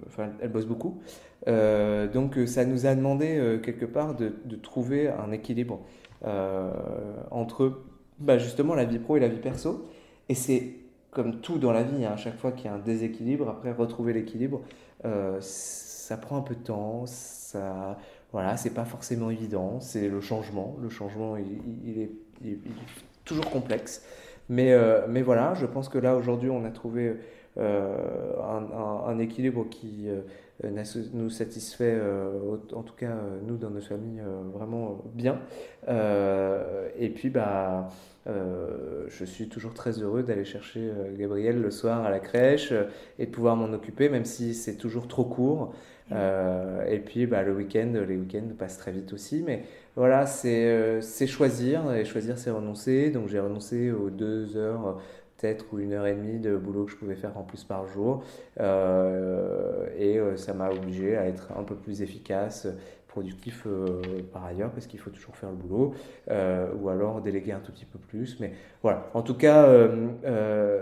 Enfin, 0.07 0.31
elle 0.41 0.51
bosse 0.51 0.67
beaucoup. 0.67 0.99
donc, 1.47 2.37
ça 2.45 2.65
nous 2.65 2.85
a 2.85 2.93
demandé 2.93 3.59
quelque 3.63 3.85
part 3.85 4.15
de, 4.15 4.33
de 4.43 4.55
trouver 4.57 5.07
un 5.07 5.31
équilibre 5.31 5.79
entre 7.31 7.83
bah, 8.19 8.37
justement 8.37 8.75
la 8.75 8.85
vie 8.85 8.99
pro 8.99 9.17
et 9.17 9.19
la 9.21 9.29
vie 9.29 9.39
perso. 9.39 9.87
Et 10.29 10.35
c'est 10.35 10.80
comme 11.11 11.41
tout 11.41 11.57
dans 11.57 11.71
la 11.71 11.83
vie, 11.83 12.05
hein, 12.05 12.13
à 12.13 12.17
chaque 12.17 12.37
fois 12.37 12.51
qu'il 12.51 12.65
y 12.65 12.67
a 12.69 12.73
un 12.73 12.79
déséquilibre, 12.79 13.49
après 13.49 13.71
retrouver 13.73 14.13
l'équilibre, 14.13 14.61
euh, 15.05 15.37
ça 15.41 16.17
prend 16.17 16.37
un 16.37 16.41
peu 16.41 16.55
de 16.55 16.63
temps, 16.63 17.05
ça, 17.05 17.97
voilà, 18.31 18.57
c'est 18.57 18.73
pas 18.73 18.85
forcément 18.85 19.29
évident, 19.29 19.79
c'est 19.81 20.07
le 20.07 20.21
changement, 20.21 20.77
le 20.81 20.89
changement 20.89 21.35
il, 21.37 22.01
est, 22.01 22.11
toujours 23.25 23.49
complexe, 23.51 24.03
mais, 24.49 24.71
euh, 24.71 25.05
mais 25.09 25.21
voilà, 25.21 25.53
je 25.53 25.65
pense 25.65 25.89
que 25.89 25.97
là 25.97 26.15
aujourd'hui 26.15 26.49
on 26.49 26.63
a 26.63 26.71
trouvé 26.71 27.17
euh, 27.57 28.33
un, 29.05 29.19
équilibre 29.19 29.67
qui 29.69 30.07
nous 31.13 31.29
satisfait, 31.29 31.99
en 32.73 32.83
tout 32.83 32.93
cas 32.95 33.15
nous 33.47 33.57
dans 33.57 33.69
nos 33.69 33.81
familles, 33.81 34.21
vraiment 34.53 35.03
bien, 35.13 35.39
et 35.87 37.09
puis 37.09 37.29
bah 37.29 37.89
euh, 38.27 39.05
je 39.07 39.25
suis 39.25 39.47
toujours 39.47 39.73
très 39.73 39.99
heureux 40.01 40.21
d'aller 40.21 40.45
chercher 40.45 40.79
euh, 40.79 41.15
Gabriel 41.17 41.59
le 41.59 41.71
soir 41.71 42.05
à 42.05 42.11
la 42.11 42.19
crèche 42.19 42.71
euh, 42.71 42.83
et 43.17 43.25
de 43.25 43.31
pouvoir 43.31 43.55
m'en 43.55 43.73
occuper, 43.73 44.09
même 44.09 44.25
si 44.25 44.53
c'est 44.53 44.75
toujours 44.75 45.07
trop 45.07 45.23
court. 45.23 45.73
et 46.11 46.99
puis 46.99 47.25
bah, 47.25 47.41
le 47.41 47.53
week-end, 47.53 47.93
les 48.07 48.17
week-ends 48.17 48.53
passent 48.57 48.77
très 48.77 48.91
vite 48.91 49.13
aussi. 49.13 49.43
Mais 49.45 49.63
voilà, 49.95 50.25
c'est 50.25 51.27
choisir, 51.27 51.91
et 51.93 52.05
choisir 52.05 52.37
c'est 52.37 52.51
renoncer. 52.51 53.09
Donc 53.09 53.27
j'ai 53.27 53.39
renoncé 53.39 53.91
aux 53.91 54.09
deux 54.09 54.55
heures 54.57 55.01
peut-être 55.41 55.65
ou 55.73 55.79
une 55.79 55.93
heure 55.93 56.05
et 56.05 56.13
demie 56.13 56.39
de 56.39 56.55
boulot 56.55 56.85
que 56.85 56.91
je 56.91 56.97
pouvais 56.97 57.15
faire 57.15 57.37
en 57.37 57.43
plus 57.43 57.63
par 57.63 57.87
jour. 57.87 58.23
et 58.59 60.19
ça 60.35 60.53
m'a 60.53 60.69
obligé 60.69 61.17
à 61.17 61.25
être 61.25 61.49
un 61.57 61.63
peu 61.63 61.75
plus 61.75 62.01
efficace 62.01 62.67
productif 63.11 63.63
euh, 63.67 64.01
par 64.31 64.45
ailleurs 64.45 64.71
parce 64.71 64.87
qu'il 64.87 64.99
faut 64.99 65.09
toujours 65.09 65.35
faire 65.35 65.49
le 65.49 65.57
boulot 65.57 65.93
euh, 66.29 66.67
ou 66.81 66.89
alors 66.89 67.21
déléguer 67.21 67.51
un 67.51 67.59
tout 67.59 67.71
petit 67.71 67.85
peu 67.85 67.99
plus. 67.99 68.39
Mais 68.39 68.53
voilà, 68.81 69.09
en 69.13 69.21
tout 69.21 69.35
cas, 69.35 69.65
euh, 69.65 70.79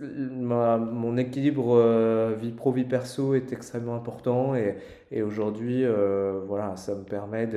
mon 0.00 1.16
équilibre 1.16 2.34
vie 2.34 2.50
pro 2.50 2.72
vie 2.72 2.84
perso 2.84 3.34
est 3.34 3.52
extrêmement 3.52 3.94
important 3.94 4.56
et, 4.56 4.76
et 5.12 5.22
aujourd'hui, 5.22 5.84
voilà, 6.46 6.76
ça 6.76 6.94
me 6.94 7.04
permet 7.04 7.48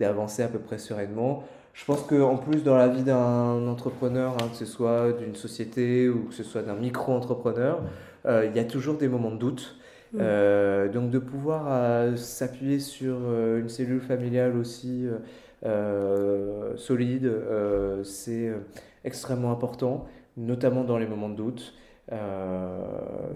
d'avancer 0.00 0.42
à 0.42 0.48
peu 0.48 0.58
près 0.58 0.78
sereinement. 0.78 1.44
Je 1.78 1.84
pense 1.84 2.02
qu'en 2.02 2.36
plus, 2.36 2.64
dans 2.64 2.76
la 2.76 2.88
vie 2.88 3.04
d'un 3.04 3.66
entrepreneur, 3.68 4.32
hein, 4.34 4.48
que 4.50 4.56
ce 4.56 4.66
soit 4.66 5.12
d'une 5.12 5.36
société 5.36 6.08
ou 6.08 6.24
que 6.24 6.34
ce 6.34 6.42
soit 6.42 6.62
d'un 6.62 6.74
micro-entrepreneur, 6.74 7.80
il 8.26 8.52
y 8.54 8.58
a 8.58 8.64
toujours 8.64 8.98
des 8.98 9.08
moments 9.08 9.30
de 9.30 9.38
doute. 9.38 9.78
Mm. 10.12 10.18
Euh, 10.20 10.88
donc 10.88 11.10
de 11.10 11.18
pouvoir 11.18 11.66
euh, 11.68 12.16
s'appuyer 12.16 12.80
sur 12.80 13.16
euh, 13.20 13.60
une 13.60 13.68
cellule 13.68 14.00
familiale 14.00 14.56
aussi 14.56 15.06
solide, 16.76 17.32
c'est 18.04 18.52
extrêmement 19.04 19.50
important, 19.50 20.06
notamment 20.36 20.84
dans 20.84 20.98
les 20.98 21.06
moments 21.06 21.28
de 21.28 21.34
doute. 21.34 21.74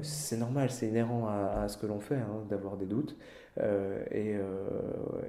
C'est 0.02 0.36
normal, 0.36 0.70
c'est 0.70 0.88
inhérent 0.88 1.28
à, 1.28 1.68
ce 1.68 1.76
que 1.76 1.86
l'on 1.86 2.00
fait, 2.00 2.16
hein, 2.16 2.44
d'avoir 2.48 2.76
des 2.76 2.86
doutes. 2.86 3.16
Et, 4.10 4.36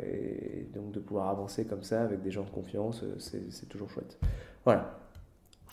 et, 0.03 0.67
donc 0.73 0.91
de 0.91 0.99
pouvoir 0.99 1.27
avancer 1.29 1.65
comme 1.65 1.83
ça 1.83 2.03
avec 2.03 2.21
des 2.21 2.31
gens 2.31 2.43
de 2.43 2.49
confiance, 2.49 3.03
c'est 3.19 3.67
toujours 3.67 3.89
chouette. 3.89 4.17
Voilà. 4.63 4.97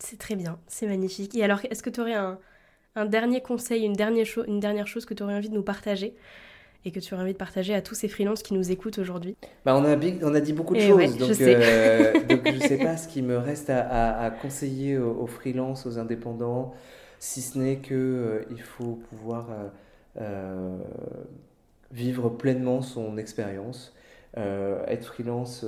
C'est 0.01 0.19
très 0.19 0.35
bien, 0.35 0.59
c'est 0.67 0.87
magnifique. 0.87 1.37
Et 1.37 1.45
alors, 1.45 1.61
est-ce 1.71 1.83
que 1.83 1.91
tu 1.91 2.01
aurais 2.01 2.15
un, 2.15 2.39
un 2.97 3.07
dernier 3.07 3.41
conseil, 3.41 3.85
une 3.85 3.93
dernière, 3.93 4.27
une 4.47 4.61
dernière 4.61 4.87
chose 4.87 5.05
que 5.05 5.15
tu 5.15 5.23
aurais 5.23 5.35
envie 5.35 5.49
de 5.49 5.55
nous 5.55 5.63
partager 5.63 6.15
et 6.85 6.93
que 6.93 7.01
tu 7.01 7.13
aurais 7.13 7.23
envie 7.23 7.33
de 7.33 7.39
partager 7.39 7.75
à 7.75 7.83
tous 7.83 7.95
ces 7.95 8.09
freelances 8.09 8.43
qui 8.43 8.55
nous 8.55 8.71
écoutent 8.71 8.99
aujourd'hui? 8.99 9.37
Bah 9.65 9.77
on, 9.77 9.85
a, 9.85 9.97
on 10.23 10.35
a 10.35 10.41
dit 10.41 10.53
beaucoup 10.53 10.75
de 10.75 10.81
choses, 10.81 11.19
donc, 11.19 11.33
je 11.33 12.27
donc 12.27 12.41
je 12.47 12.59
sais 12.61 12.79
pas 12.83 12.97
ce 12.97 13.07
qui 13.07 13.23
me 13.23 13.37
reste 13.37 13.71
à, 13.71 14.31
conseiller 14.43 14.97
aux, 14.99 15.27
freelances, 15.27 15.87
aux 15.87 15.99
indépendants, 15.99 16.75
si 17.21 17.41
ce 17.41 17.59
n'est 17.59 17.77
qu'il 17.79 18.45
il 18.51 18.61
faut 18.61 18.99
pouvoir 19.11 19.47
vivre 21.93 22.29
pleinement 22.31 22.83
son 22.83 23.17
expérience. 23.17 23.95
être 24.37 25.05
freelance, 25.05 25.65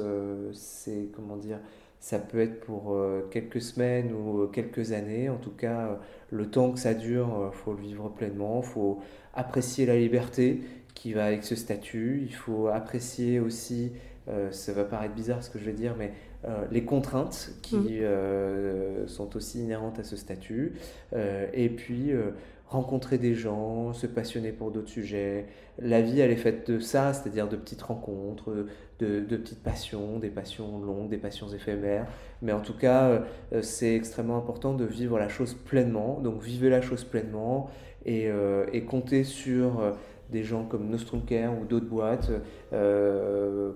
c'est 0.53 1.09
comment 1.15 1.37
dire 1.37 1.61
ça 2.03 2.19
peut 2.19 2.41
être 2.41 2.59
pour 2.61 2.95
euh, 2.95 3.29
quelques 3.31 3.63
semaines 3.63 4.13
ou 4.13 4.43
euh, 4.43 4.47
quelques 4.49 4.91
années. 4.91 5.29
En 5.29 5.37
tout 5.37 5.53
cas, 5.53 5.87
euh, 5.87 5.95
le 6.31 6.51
temps 6.51 6.73
que 6.73 6.81
ça 6.81 6.95
dure, 6.95 7.53
il 7.53 7.57
faut 7.57 7.73
le 7.75 7.81
vivre 7.81 8.09
pleinement. 8.09 8.61
Faut 8.61 8.99
apprécier 9.35 9.87
la 9.87 9.97
liberté 9.97 10.63
qui 10.95 11.13
va 11.13 11.27
avec 11.27 11.45
ce 11.45 11.55
statut. 11.55 12.21
Il 12.27 12.35
faut 12.35 12.67
apprécier 12.67 13.39
aussi, 13.39 13.93
ça 14.51 14.73
va 14.73 14.85
paraître 14.85 15.15
bizarre 15.15 15.43
ce 15.43 15.51
que 15.51 15.59
je 15.59 15.65
vais 15.65 15.73
dire, 15.73 15.95
mais 15.97 16.13
les 16.71 16.85
contraintes 16.85 17.53
qui 17.63 17.77
mmh. 17.77 19.07
sont 19.07 19.37
aussi 19.37 19.61
inhérentes 19.61 19.99
à 19.99 20.05
ce 20.05 20.17
statut. 20.17 20.75
et 21.15 21.69
puis 21.69 22.13
rencontrer 22.73 23.19
des 23.19 23.35
gens, 23.35 23.93
se 23.93 24.07
passionner 24.07 24.51
pour 24.51 24.71
d'autres 24.71 24.89
sujets. 24.89 25.47
La 25.79 26.01
vie, 26.01 26.21
elle 26.21 26.31
est 26.31 26.37
faite 26.37 26.71
de 26.71 26.81
ça, 26.81 27.13
c'est-à-dire 27.13 27.49
de 27.49 27.57
petites 27.57 27.83
rencontres, 27.83 28.67
de, 28.99 29.21
petites 29.21 29.63
passions, 29.63 30.19
des 30.19 30.31
passions 30.31 30.81
longues, 30.81 31.09
des 31.09 31.19
passions 31.19 31.49
éphémères. 31.49 32.07
Mais 32.41 32.53
en 32.53 32.61
tout 32.61 32.77
cas, 32.77 33.25
euh, 33.53 33.63
c'est 33.63 33.95
extrêmement 33.95 34.39
important 34.39 34.75
de 34.75 34.85
vivre 34.85 35.19
la 35.19 35.29
chose 35.29 35.55
pleinement. 35.55 36.21
Donc, 36.21 36.43
vivez 36.43 36.71
la 36.71 36.81
chose 36.81 37.05
pleinement 37.05 37.71
et, 38.07 38.29
euh, 38.29 38.67
et 38.73 38.85
comptez 38.85 39.25
sur 39.25 39.81
euh, 39.81 39.93
des 40.33 40.43
gens 40.43 40.65
comme 40.65 40.89
Nostrum 40.89 41.23
Care 41.25 41.53
ou 41.57 41.65
d'autres 41.65 41.87
boîtes 41.87 42.31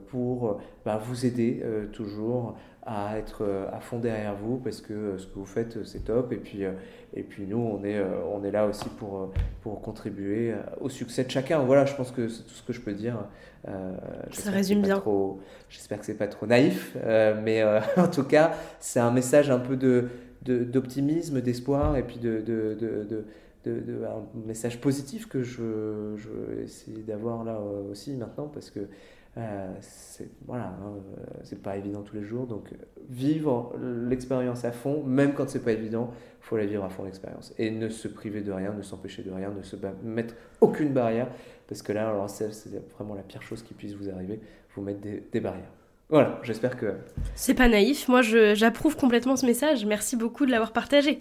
pour 0.09 0.61
bah, 0.85 1.01
vous 1.03 1.27
aider 1.27 1.63
toujours 1.93 2.57
à 2.85 3.19
être 3.19 3.45
à 3.73 3.81
fond 3.81 3.99
derrière 3.99 4.35
vous 4.35 4.59
parce 4.59 4.81
que 4.81 5.19
ce 5.19 5.27
que 5.27 5.35
vous 5.35 5.47
faites 5.47 5.85
c'est 5.85 6.05
top 6.05 6.33
et 6.33 6.37
puis 6.37 6.65
et 7.17 7.23
puis 7.23 7.47
nous, 7.47 7.57
on 7.57 7.83
est, 7.83 7.97
euh, 7.97 8.05
on 8.31 8.45
est 8.45 8.51
là 8.51 8.67
aussi 8.67 8.89
pour, 8.99 9.17
euh, 9.17 9.27
pour 9.63 9.81
contribuer 9.81 10.53
euh, 10.53 10.57
au 10.83 10.91
succès 10.91 11.25
de 11.25 11.31
chacun. 11.31 11.61
Voilà, 11.61 11.87
je 11.87 11.95
pense 11.95 12.11
que 12.11 12.29
c'est 12.29 12.43
tout 12.43 12.55
ce 12.55 12.63
que 12.63 12.75
je 12.75 12.81
peux 12.81 12.93
dire. 12.93 13.17
Ça 14.31 14.51
résume 14.51 14.83
bien. 14.83 15.03
J'espère 15.71 15.99
que 15.99 16.07
c'est 16.07 16.15
pas 16.15 16.29
trop 16.29 16.47
naïf, 16.47 16.97
mais 17.43 17.65
en 17.97 18.09
tout 18.09 18.23
cas, 18.23 18.53
c'est 18.79 19.01
un 19.01 19.11
message 19.11 19.51
un 19.51 19.59
peu 19.59 19.77
de, 19.77 20.09
d'optimisme, 20.45 21.41
d'espoir 21.41 21.97
et 21.97 22.03
puis 22.03 22.19
de, 22.19 22.41
de, 22.41 22.77
de, 22.79 23.25
un 23.71 24.47
message 24.47 24.81
positif 24.81 25.29
que 25.29 25.43
je, 25.43 26.15
je 26.17 26.29
vais 26.29 26.65
essayer 26.65 27.03
d'avoir 27.03 27.45
là 27.45 27.61
aussi 27.61 28.15
maintenant 28.15 28.49
parce 28.49 28.71
que 28.71 28.81
euh, 29.39 29.71
c'est 29.83 30.31
voilà, 30.47 30.75
hein, 30.83 30.95
c'est 31.43 31.61
pas 31.63 31.77
évident 31.77 32.03
tous 32.03 32.17
les 32.17 32.25
jours. 32.25 32.47
Donc 32.47 32.71
vivre 33.09 33.75
l'expérience 34.09 34.65
à 34.65 34.73
fond, 34.73 35.03
même 35.03 35.35
quand 35.35 35.49
c'est 35.49 35.65
pas 35.65 35.73
évident, 35.73 36.11
faut 36.41 36.57
la 36.57 36.65
vivre 36.65 36.85
à 36.85 36.89
fond 36.89 37.05
l'expérience 37.05 37.53
et 37.59 37.71
ne 37.71 37.89
se 37.89 38.09
priver 38.09 38.41
de 38.41 38.53
rien, 38.53 38.73
ne 38.73 38.83
s'empêcher 38.83 39.23
de 39.23 39.31
rien, 39.31 39.51
ne 39.51 39.63
se 39.63 39.77
mettre 40.05 40.35
aucune 40.61 40.93
barrière 40.93 41.29
parce 41.69 41.83
que 41.83 41.93
là, 41.93 42.09
alors 42.09 42.31
c'est 42.31 42.51
vraiment 42.95 43.15
la 43.15 43.23
pire 43.23 43.43
chose 43.43 43.63
qui 43.63 43.75
puisse 43.75 43.95
vous 43.95 44.09
arriver, 44.09 44.41
vous 44.75 44.83
mettre 44.83 45.01
des, 45.01 45.41
barrières. 45.41 45.73
Voilà, 46.09 46.39
j'espère 46.45 46.77
que. 46.77 46.95
C'est 47.35 47.55
pas 47.55 47.69
naïf. 47.69 48.09
Moi, 48.09 48.23
j'approuve 48.23 48.97
complètement 48.97 49.37
ce 49.37 49.45
message. 49.45 49.85
Merci 49.85 50.17
beaucoup 50.17 50.47
de 50.47 50.53
l'avoir 50.53 50.73
partagé. 50.73 51.21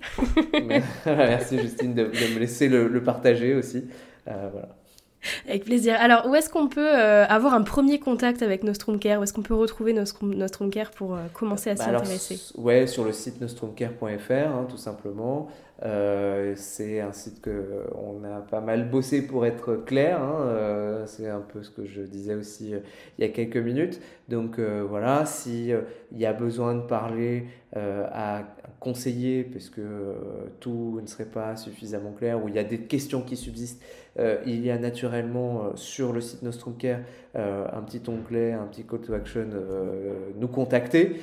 Merci 1.06 1.60
Justine 1.60 1.96
de, 1.96 2.04
me 2.06 2.40
laisser 2.40 2.70
le, 2.70 2.88
le 2.88 3.04
partager 3.04 3.56
aussi. 3.56 3.86
Euh, 4.28 4.50
voilà. 4.52 4.70
Avec 5.48 5.66
plaisir. 5.66 5.96
Alors, 6.00 6.28
où 6.28 6.36
est-ce 6.36 6.50
qu'on 6.50 6.68
peut 6.68 6.88
euh, 6.88 7.26
avoir 7.26 7.54
un 7.54 7.62
premier 7.62 8.00
contact 8.00 8.42
avec 8.42 8.64
Nostrum 8.64 9.00
Care? 9.00 9.20
Où 9.20 9.24
est-ce 9.24 9.34
qu'on 9.34 9.42
peut 9.42 9.56
retrouver 9.56 9.94
Nostrum, 9.94 10.70
Care 10.72 10.92
pour 10.92 11.16
euh, 11.16 11.20
commencer 11.34 11.70
à 11.70 11.76
s'y 11.76 11.86
bah 11.86 11.98
intéresser? 11.98 12.40
Ouais, 12.58 12.88
sur 12.88 13.04
le 13.04 13.12
site 13.12 13.42
nostrumcare.fr, 13.42 14.32
hein, 14.32 14.68
tout 14.70 14.78
simplement. 14.78 15.48
Euh, 15.84 16.54
c'est 16.56 17.02
un 17.02 17.12
site 17.12 17.42
que 17.42 17.84
on 17.96 18.24
a 18.24 18.40
pas 18.40 18.62
mal 18.62 18.90
bossé 18.90 19.22
pour 19.22 19.46
être 19.46 19.76
clair. 19.86 20.22
Hein, 20.22 21.04
c'est 21.06 21.28
un 21.28 21.42
peu 21.42 21.64
ce 21.64 21.70
que 21.70 21.86
je 21.86 22.02
disais 22.02 22.34
aussi 22.34 22.74
il 23.18 23.22
y 23.22 23.28
a 23.28 23.30
quelques 23.30 23.58
minutes. 23.58 24.00
Donc 24.30 24.58
voilà, 24.60 25.26
si 25.26 25.74
il 26.12 26.18
y 26.18 26.26
a 26.26 26.32
besoin 26.32 26.76
de 26.76 26.82
parler 26.82 27.48
à 27.74 28.38
un 28.38 28.46
conseiller, 28.80 29.44
parce 29.44 29.70
que 29.70 30.16
tout 30.62 31.00
ne 31.02 31.08
serait 31.08 31.26
pas 31.26 31.58
suffisamment 31.58 32.14
clair, 32.14 32.42
ou 32.42 32.48
il 32.48 32.56
y 32.56 32.60
a 32.60 32.64
des 32.64 32.80
questions 32.80 33.22
qui 33.22 33.36
subsistent 33.36 33.82
euh, 34.18 34.38
il 34.46 34.66
y 34.66 34.72
a 34.72 34.78
naturellement 34.78 35.66
euh, 35.66 35.76
sur 35.76 36.14
le 36.14 36.22
site 36.22 36.42
Nostrum 36.42 36.78
Care 36.78 37.00
euh, 37.36 37.68
un 37.74 37.82
petit 37.82 38.02
onglet, 38.08 38.54
un 38.54 38.66
petit 38.66 38.86
call 38.86 39.02
to 39.02 39.14
action, 39.14 39.48
nous 40.38 40.48
contacter 40.48 41.20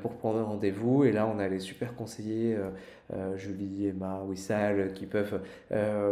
pour 0.00 0.12
prendre 0.14 0.42
rendez-vous. 0.42 1.04
Et 1.04 1.12
là, 1.12 1.30
on 1.32 1.38
a 1.38 1.46
les 1.46 1.58
super 1.58 1.94
conseillers, 1.94 2.56
Julie, 3.36 3.88
Emma, 3.88 4.22
Wissal, 4.26 4.94
qui 4.94 5.04
peuvent 5.04 5.40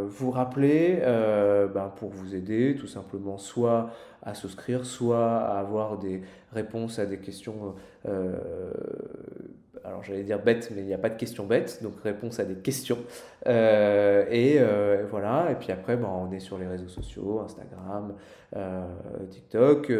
vous 0.07 0.31
rappeler 0.31 0.99
ben, 1.03 1.91
pour 1.97 2.11
vous 2.11 2.35
aider, 2.35 2.77
tout 2.79 2.87
simplement, 2.87 3.39
soit 3.39 3.91
à 4.23 4.35
souscrire, 4.35 4.85
soit 4.85 5.39
à 5.39 5.59
avoir 5.59 5.99
des 5.99 6.21
réponses 6.53 6.99
à 6.99 7.07
des 7.07 7.19
questions 7.19 7.75
alors 9.85 10.03
j'allais 10.03 10.23
dire 10.23 10.43
bête, 10.43 10.71
mais 10.75 10.81
il 10.81 10.87
n'y 10.87 10.95
a 10.95 10.99
pas 10.99 11.11
de 11.11 11.17
questions 11.17 11.45
bêtes, 11.45 11.81
donc 11.83 12.01
réponse 12.03 12.41
à 12.41 12.45
des 12.45 12.55
questions. 12.55 12.99
Euh, 13.47 14.25
et 14.31 14.57
euh, 14.59 15.05
voilà, 15.11 15.51
et 15.53 15.55
puis 15.57 15.73
après, 15.73 15.97
bon, 15.97 16.09
on 16.09 16.33
est 16.33 16.41
sur 16.41 16.57
les 16.59 16.67
réseaux 16.67 16.89
sociaux, 16.89 17.41
Instagram, 17.41 18.15
euh, 18.57 18.83
TikTok, 19.31 19.93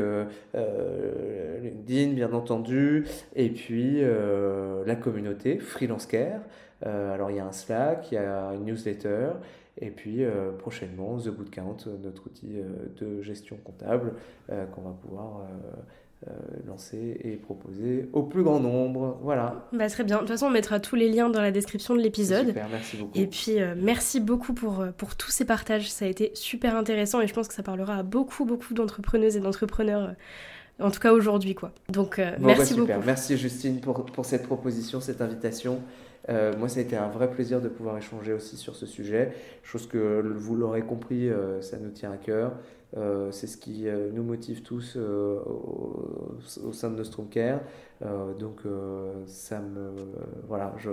LinkedIn, 1.63 2.15
bien 2.15 2.33
entendu, 2.33 3.05
et 3.37 3.51
puis 3.51 4.01
la 4.01 4.97
communauté, 4.97 5.59
Freelance 5.59 6.07
Care. 6.07 6.41
alors 6.83 7.31
il 7.31 7.37
y 7.37 7.41
a 7.41 7.47
un 7.47 7.53
Slack, 7.53 8.11
il 8.11 8.15
y 8.15 8.19
a 8.19 8.53
une 8.55 8.65
newsletter, 8.65 9.33
et 9.81 9.91
puis 9.91 10.25
prochainement, 10.59 11.19
The 11.19 11.29
Bootcount, 11.29 11.77
notre 12.03 12.27
outil 12.27 12.57
de 13.01 13.21
gestion 13.21 13.59
comptable 13.63 14.15
qu'on 14.49 14.83
va 14.83 14.93
pouvoir 15.03 15.43
euh, 16.27 16.33
lancer 16.67 17.19
et 17.23 17.37
proposer 17.37 18.09
au 18.15 18.23
plus 18.23 18.43
grand 18.43 18.59
nombre. 18.59 19.19
Voilà. 19.23 19.69
Bah, 19.73 19.91
très 19.91 20.05
bien. 20.05 20.17
De 20.17 20.21
toute 20.21 20.31
façon, 20.31 20.47
on 20.47 20.51
mettra 20.51 20.81
tous 20.81 20.97
les 20.97 21.11
liens 21.11 21.29
dans 21.29 21.43
la 21.43 21.51
description 21.51 21.95
de 21.95 22.01
l'épisode. 22.01 22.47
Super, 22.47 22.67
merci 22.71 22.97
beaucoup. 22.97 23.19
Et 23.19 23.27
puis, 23.27 23.61
euh, 23.61 23.75
merci 23.77 24.21
beaucoup 24.21 24.55
pour, 24.55 24.81
euh, 24.81 24.91
pour 24.97 25.17
tous 25.17 25.31
ces 25.31 25.45
partages. 25.45 25.91
Ça 25.91 26.07
a 26.07 26.09
été 26.09 26.31
super 26.35 26.77
intéressant 26.77 27.21
et 27.21 27.27
je 27.27 27.35
pense 27.35 27.47
que 27.47 27.53
ça 27.53 27.63
parlera 27.63 27.97
à 27.97 28.03
beaucoup, 28.03 28.47
beaucoup 28.47 28.73
d'entrepreneuses 28.73 29.37
et 29.37 29.41
d'entrepreneurs. 29.41 30.15
en 30.81 30.91
tout 30.91 31.01
cas 31.01 31.13
aujourd'hui, 31.13 31.55
quoi. 31.55 31.73
Donc, 31.91 32.19
bah, 32.19 32.33
merci 32.39 32.75
beaucoup. 32.75 32.93
Merci 33.05 33.37
Justine 33.37 33.81
pour, 33.81 34.07
pour 34.07 34.25
cette 34.25 34.45
proposition, 34.45 35.03
cette 35.03 35.21
invitation. 35.21 35.81
Moi, 36.29 36.69
ça 36.69 36.81
a 36.81 36.83
été 36.83 36.97
un 36.97 37.09
vrai 37.09 37.31
plaisir 37.31 37.61
de 37.61 37.69
pouvoir 37.69 37.99
échanger 37.99 38.33
aussi 38.33 38.57
sur 38.57 38.77
ce 38.77 38.87
sujet. 38.87 39.33
Chose 39.63 39.87
que 39.87 40.23
vous 40.37 40.57
l'aurez 40.57 40.83
compris, 40.83 41.31
ça 41.61 41.79
nous 41.79 41.91
tient 41.91 42.13
à 42.13 42.17
cœur. 42.17 42.53
Euh, 42.97 43.33
c'est 43.33 43.49
ce 43.49 43.57
qui 43.57 43.89
euh, 43.89 44.11
nous 44.13 44.23
motive 44.23 44.63
tous 44.63 44.95
euh, 44.97 45.41
au, 45.45 46.73
sein 46.73 46.91
de 46.91 46.97
Nostrum 46.97 47.29
Care. 47.29 47.61
donc 48.39 48.61
ça 49.27 49.61
me 49.61 49.91
voilà, 50.47 50.75
je, 50.79 50.91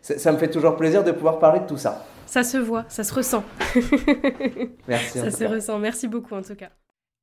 ça, 0.00 0.32
me 0.32 0.38
fait 0.38 0.50
toujours 0.50 0.76
plaisir 0.76 1.02
de 1.02 1.10
pouvoir 1.10 1.38
parler 1.38 1.60
de 1.60 1.66
tout 1.66 1.76
ça. 1.76 2.06
Ça 2.26 2.44
se 2.44 2.58
voit, 2.58 2.84
ça 2.88 3.02
se 3.02 3.14
ressent. 3.14 3.42
merci. 4.88 5.18
Ça 5.18 5.30
se 5.30 5.44
ressent. 5.44 5.78
Merci 5.78 6.06
beaucoup 6.06 6.34
en 6.34 6.42
tout 6.42 6.54
cas. 6.54 6.70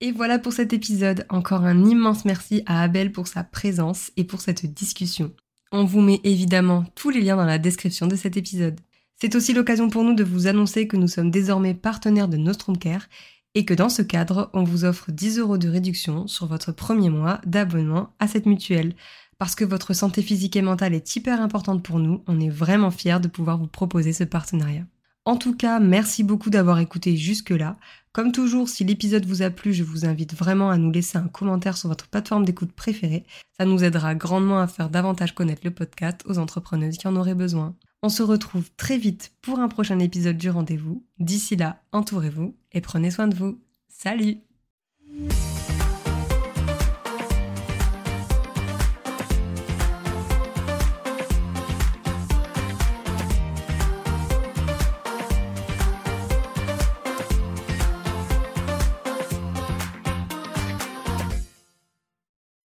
Et 0.01 0.11
voilà 0.11 0.39
pour 0.39 0.51
cet 0.51 0.73
épisode. 0.73 1.25
Encore 1.29 1.63
un 1.63 1.85
immense 1.85 2.25
merci 2.25 2.63
à 2.65 2.81
Abel 2.81 3.11
pour 3.11 3.27
sa 3.27 3.43
présence 3.43 4.11
et 4.17 4.23
pour 4.23 4.41
cette 4.41 4.65
discussion. 4.65 5.31
On 5.73 5.85
vous 5.85 6.01
met 6.01 6.19
évidemment 6.25 6.83
tous 6.95 7.11
les 7.11 7.21
liens 7.21 7.37
dans 7.37 7.45
la 7.45 7.57
description 7.57 8.05
de 8.05 8.17
cet 8.17 8.35
épisode. 8.35 8.79
C'est 9.15 9.35
aussi 9.35 9.53
l'occasion 9.53 9.89
pour 9.89 10.03
nous 10.03 10.13
de 10.13 10.23
vous 10.23 10.47
annoncer 10.47 10.85
que 10.85 10.97
nous 10.97 11.07
sommes 11.07 11.31
désormais 11.31 11.73
partenaires 11.73 12.27
de 12.27 12.35
Nostrum 12.35 12.77
Care 12.77 13.07
et 13.55 13.63
que 13.63 13.73
dans 13.73 13.87
ce 13.87 14.01
cadre, 14.01 14.49
on 14.53 14.63
vous 14.63 14.83
offre 14.83 15.11
10 15.11 15.39
euros 15.39 15.57
de 15.57 15.69
réduction 15.69 16.27
sur 16.27 16.45
votre 16.45 16.73
premier 16.73 17.09
mois 17.09 17.39
d'abonnement 17.45 18.09
à 18.19 18.27
cette 18.27 18.47
mutuelle. 18.47 18.95
Parce 19.37 19.55
que 19.55 19.63
votre 19.63 19.93
santé 19.93 20.21
physique 20.21 20.57
et 20.57 20.61
mentale 20.61 20.93
est 20.93 21.15
hyper 21.15 21.41
importante 21.41 21.83
pour 21.83 21.99
nous, 21.99 22.21
on 22.27 22.39
est 22.41 22.49
vraiment 22.49 22.91
fiers 22.91 23.21
de 23.21 23.29
pouvoir 23.29 23.57
vous 23.57 23.67
proposer 23.67 24.11
ce 24.11 24.25
partenariat. 24.25 24.85
En 25.23 25.37
tout 25.37 25.55
cas, 25.55 25.79
merci 25.79 26.23
beaucoup 26.23 26.49
d'avoir 26.49 26.79
écouté 26.79 27.15
jusque-là. 27.15 27.77
Comme 28.11 28.31
toujours, 28.31 28.67
si 28.67 28.83
l'épisode 28.83 29.25
vous 29.25 29.43
a 29.43 29.51
plu, 29.51 29.71
je 29.71 29.83
vous 29.83 30.05
invite 30.05 30.33
vraiment 30.33 30.71
à 30.71 30.77
nous 30.77 30.91
laisser 30.91 31.17
un 31.17 31.27
commentaire 31.27 31.77
sur 31.77 31.89
votre 31.89 32.07
plateforme 32.07 32.43
d'écoute 32.43 32.71
préférée. 32.71 33.23
Ça 33.57 33.65
nous 33.65 33.83
aidera 33.83 34.15
grandement 34.15 34.59
à 34.59 34.67
faire 34.67 34.89
davantage 34.89 35.35
connaître 35.35 35.61
le 35.63 35.71
podcast 35.71 36.23
aux 36.25 36.39
entrepreneuses 36.39 36.97
qui 36.97 37.07
en 37.07 37.15
auraient 37.15 37.35
besoin. 37.35 37.75
On 38.01 38.09
se 38.09 38.23
retrouve 38.23 38.71
très 38.77 38.97
vite 38.97 39.31
pour 39.41 39.59
un 39.59 39.67
prochain 39.67 39.99
épisode 39.99 40.37
du 40.37 40.49
rendez-vous. 40.49 41.05
D'ici 41.19 41.55
là, 41.55 41.83
entourez-vous 41.91 42.55
et 42.71 42.81
prenez 42.81 43.11
soin 43.11 43.27
de 43.27 43.35
vous. 43.35 43.59
Salut 43.89 44.37